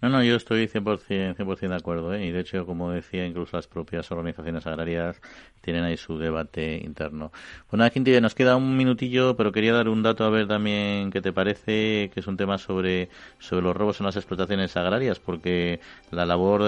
No, 0.00 0.08
no, 0.08 0.24
yo 0.24 0.34
estoy 0.34 0.66
100%, 0.66 1.56
100 1.56 1.70
de 1.70 1.76
acuerdo. 1.76 2.12
¿eh? 2.14 2.26
Y 2.26 2.32
de 2.32 2.40
hecho, 2.40 2.66
como 2.66 2.90
decía, 2.90 3.24
incluso 3.24 3.56
las 3.56 3.68
propias 3.68 4.10
organizaciones 4.10 4.66
agrarias 4.66 5.20
tienen 5.60 5.84
ahí 5.84 5.96
su 5.96 6.18
debate 6.18 6.80
interno. 6.82 7.30
Nada, 7.70 7.90
Quinti, 7.90 8.20
nos 8.20 8.34
queda 8.34 8.56
un 8.56 8.76
minutillo, 8.76 9.36
pero 9.36 9.52
quería 9.52 9.72
dar 9.72 9.88
un 9.88 10.02
dato 10.02 10.24
a 10.24 10.30
ver 10.30 10.48
también 10.48 11.12
qué 11.12 11.20
te 11.20 11.32
parece, 11.32 12.10
que 12.12 12.20
es 12.20 12.26
un 12.26 12.36
tema 12.36 12.58
sobre, 12.58 13.08
sobre 13.38 13.62
los 13.62 13.76
robos 13.76 14.00
en 14.00 14.06
las 14.06 14.16
explotaciones 14.16 14.76
agrarias, 14.76 15.20
porque 15.20 15.78
la 16.10 16.26
labor 16.26 16.62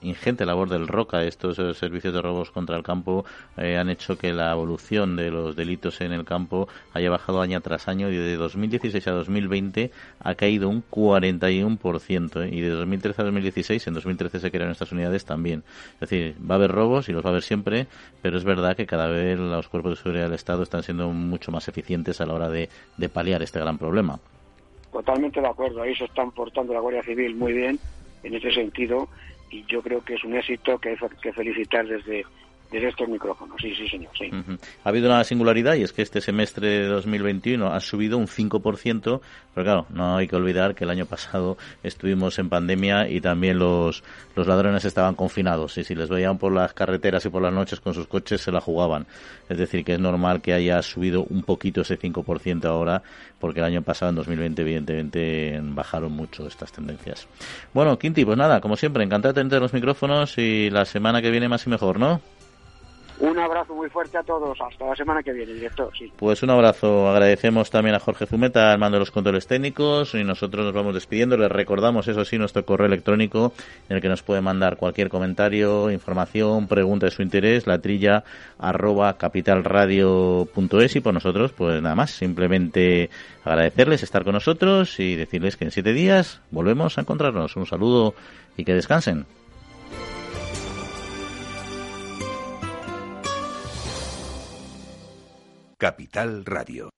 ingente 0.00 0.46
labor 0.46 0.70
del 0.70 0.88
ROCA, 0.88 1.24
estos 1.24 1.56
servicios 1.76 2.14
de 2.14 2.22
robos 2.22 2.50
contra 2.50 2.76
el 2.76 2.82
campo, 2.82 3.26
eh, 3.56 3.76
han 3.76 3.90
hecho 3.90 4.16
que 4.16 4.32
la 4.32 4.52
evolución 4.52 5.16
de 5.16 5.30
los 5.30 5.54
delitos 5.54 6.00
en 6.00 6.12
el 6.12 6.24
campo 6.24 6.68
haya 6.94 7.10
bajado 7.10 7.40
año 7.40 7.60
tras 7.60 7.88
año 7.88 8.08
y 8.10 8.16
de 8.16 8.36
2016 8.36 9.06
a 9.08 9.12
2020 9.18 9.90
ha 10.20 10.34
caído 10.34 10.68
un 10.68 10.82
41%, 10.82 12.44
¿eh? 12.44 12.48
y 12.52 12.60
de 12.60 12.70
2013 12.70 13.22
a 13.22 13.24
2016, 13.24 13.86
en 13.86 13.94
2013 13.94 14.40
se 14.40 14.50
crearon 14.50 14.72
estas 14.72 14.92
unidades 14.92 15.24
también. 15.24 15.62
Es 15.94 16.00
decir, 16.00 16.36
va 16.38 16.54
a 16.54 16.58
haber 16.58 16.72
robos 16.72 17.08
y 17.08 17.12
los 17.12 17.24
va 17.24 17.28
a 17.28 17.32
haber 17.32 17.42
siempre, 17.42 17.86
pero 18.22 18.36
es 18.36 18.44
verdad 18.44 18.76
que 18.76 18.86
cada 18.86 19.08
vez 19.08 19.38
los 19.38 19.68
cuerpos 19.68 19.92
de 19.92 19.96
seguridad 20.02 20.24
del 20.24 20.34
Estado 20.34 20.62
están 20.62 20.82
siendo 20.82 21.08
mucho 21.10 21.52
más 21.52 21.68
eficientes 21.68 22.20
a 22.20 22.26
la 22.26 22.34
hora 22.34 22.48
de, 22.48 22.68
paliar 23.12 23.42
este 23.42 23.58
gran 23.58 23.78
problema. 23.78 24.18
Totalmente 24.92 25.40
de 25.40 25.48
acuerdo, 25.48 25.82
ahí 25.82 25.94
se 25.94 26.04
están 26.04 26.30
portando 26.30 26.72
la 26.72 26.80
Guardia 26.80 27.02
Civil 27.02 27.34
muy 27.34 27.52
bien 27.52 27.78
en 28.22 28.34
ese 28.34 28.50
sentido 28.50 29.08
y 29.50 29.64
yo 29.66 29.82
creo 29.82 30.04
que 30.04 30.14
es 30.14 30.24
un 30.24 30.36
éxito 30.36 30.78
que 30.78 30.90
hay 30.90 30.96
que 31.22 31.32
felicitar 31.32 31.86
desde 31.86 32.24
desde 32.70 32.88
estos 32.88 33.08
micrófonos. 33.08 33.56
Sí, 33.60 33.74
sí, 33.74 33.88
señor. 33.88 34.10
Sí. 34.16 34.30
Ha 34.84 34.88
habido 34.88 35.08
una 35.08 35.24
singularidad 35.24 35.74
y 35.74 35.82
es 35.82 35.92
que 35.92 36.02
este 36.02 36.20
semestre 36.20 36.68
de 36.68 36.86
2021 36.86 37.72
ha 37.72 37.80
subido 37.80 38.18
un 38.18 38.26
5%, 38.26 39.20
pero 39.54 39.64
claro, 39.64 39.86
no 39.90 40.16
hay 40.16 40.28
que 40.28 40.36
olvidar 40.36 40.74
que 40.74 40.84
el 40.84 40.90
año 40.90 41.06
pasado 41.06 41.56
estuvimos 41.82 42.38
en 42.38 42.48
pandemia 42.48 43.08
y 43.08 43.20
también 43.20 43.58
los, 43.58 44.02
los 44.36 44.46
ladrones 44.46 44.84
estaban 44.84 45.14
confinados 45.14 45.78
y 45.78 45.84
si 45.84 45.94
les 45.94 46.08
veían 46.08 46.38
por 46.38 46.52
las 46.52 46.74
carreteras 46.74 47.24
y 47.24 47.30
por 47.30 47.42
las 47.42 47.52
noches 47.52 47.80
con 47.80 47.94
sus 47.94 48.06
coches 48.06 48.40
se 48.40 48.52
la 48.52 48.60
jugaban. 48.60 49.06
Es 49.48 49.56
decir, 49.56 49.84
que 49.84 49.94
es 49.94 50.00
normal 50.00 50.42
que 50.42 50.52
haya 50.52 50.82
subido 50.82 51.24
un 51.24 51.42
poquito 51.42 51.80
ese 51.80 51.98
5% 51.98 52.64
ahora 52.66 53.02
porque 53.40 53.60
el 53.60 53.66
año 53.66 53.82
pasado, 53.82 54.10
en 54.10 54.16
2020, 54.16 54.62
evidentemente 54.62 55.58
bajaron 55.62 56.12
mucho 56.12 56.46
estas 56.46 56.72
tendencias. 56.72 57.26
Bueno, 57.72 57.98
Quinti, 57.98 58.24
pues 58.24 58.36
nada, 58.36 58.60
como 58.60 58.76
siempre, 58.76 59.04
encantado 59.04 59.32
de 59.32 59.42
tener 59.42 59.62
los 59.62 59.72
micrófonos 59.72 60.36
y 60.38 60.70
la 60.70 60.84
semana 60.84 61.22
que 61.22 61.30
viene 61.30 61.48
más 61.48 61.66
y 61.66 61.70
mejor, 61.70 61.98
¿no? 61.98 62.20
Un 63.20 63.36
abrazo 63.36 63.74
muy 63.74 63.88
fuerte 63.90 64.16
a 64.16 64.22
todos. 64.22 64.56
Hasta 64.60 64.86
la 64.86 64.94
semana 64.94 65.22
que 65.22 65.32
viene, 65.32 65.52
director. 65.52 65.90
Sí. 65.98 66.12
Pues 66.16 66.42
un 66.42 66.50
abrazo. 66.50 67.08
Agradecemos 67.08 67.68
también 67.70 67.96
a 67.96 68.00
Jorge 68.00 68.26
Zumeta, 68.26 68.72
al 68.72 68.78
mando 68.78 68.96
de 68.96 69.00
los 69.00 69.10
controles 69.10 69.46
técnicos. 69.48 70.14
Y 70.14 70.22
nosotros 70.22 70.64
nos 70.64 70.72
vamos 70.74 70.94
despidiendo. 70.94 71.36
Les 71.36 71.50
recordamos, 71.50 72.06
eso 72.06 72.24
sí, 72.24 72.38
nuestro 72.38 72.64
correo 72.64 72.86
electrónico 72.86 73.52
en 73.88 73.96
el 73.96 74.02
que 74.02 74.08
nos 74.08 74.22
puede 74.22 74.40
mandar 74.40 74.76
cualquier 74.76 75.08
comentario, 75.08 75.90
información, 75.90 76.68
pregunta 76.68 77.06
de 77.06 77.12
su 77.12 77.22
interés, 77.22 77.66
la 77.66 77.80
trilla 77.80 78.22
arroba 78.58 79.16
capitalradio.es. 79.18 80.96
Y 80.96 81.00
por 81.00 81.14
nosotros, 81.14 81.52
pues 81.52 81.82
nada 81.82 81.96
más. 81.96 82.12
Simplemente 82.12 83.10
agradecerles 83.44 84.04
estar 84.04 84.22
con 84.22 84.34
nosotros 84.34 85.00
y 85.00 85.16
decirles 85.16 85.56
que 85.56 85.64
en 85.64 85.72
siete 85.72 85.92
días 85.92 86.40
volvemos 86.52 86.98
a 86.98 87.00
encontrarnos. 87.00 87.56
Un 87.56 87.66
saludo 87.66 88.14
y 88.56 88.64
que 88.64 88.74
descansen. 88.74 89.26
Capital 95.78 96.42
Radio. 96.44 96.90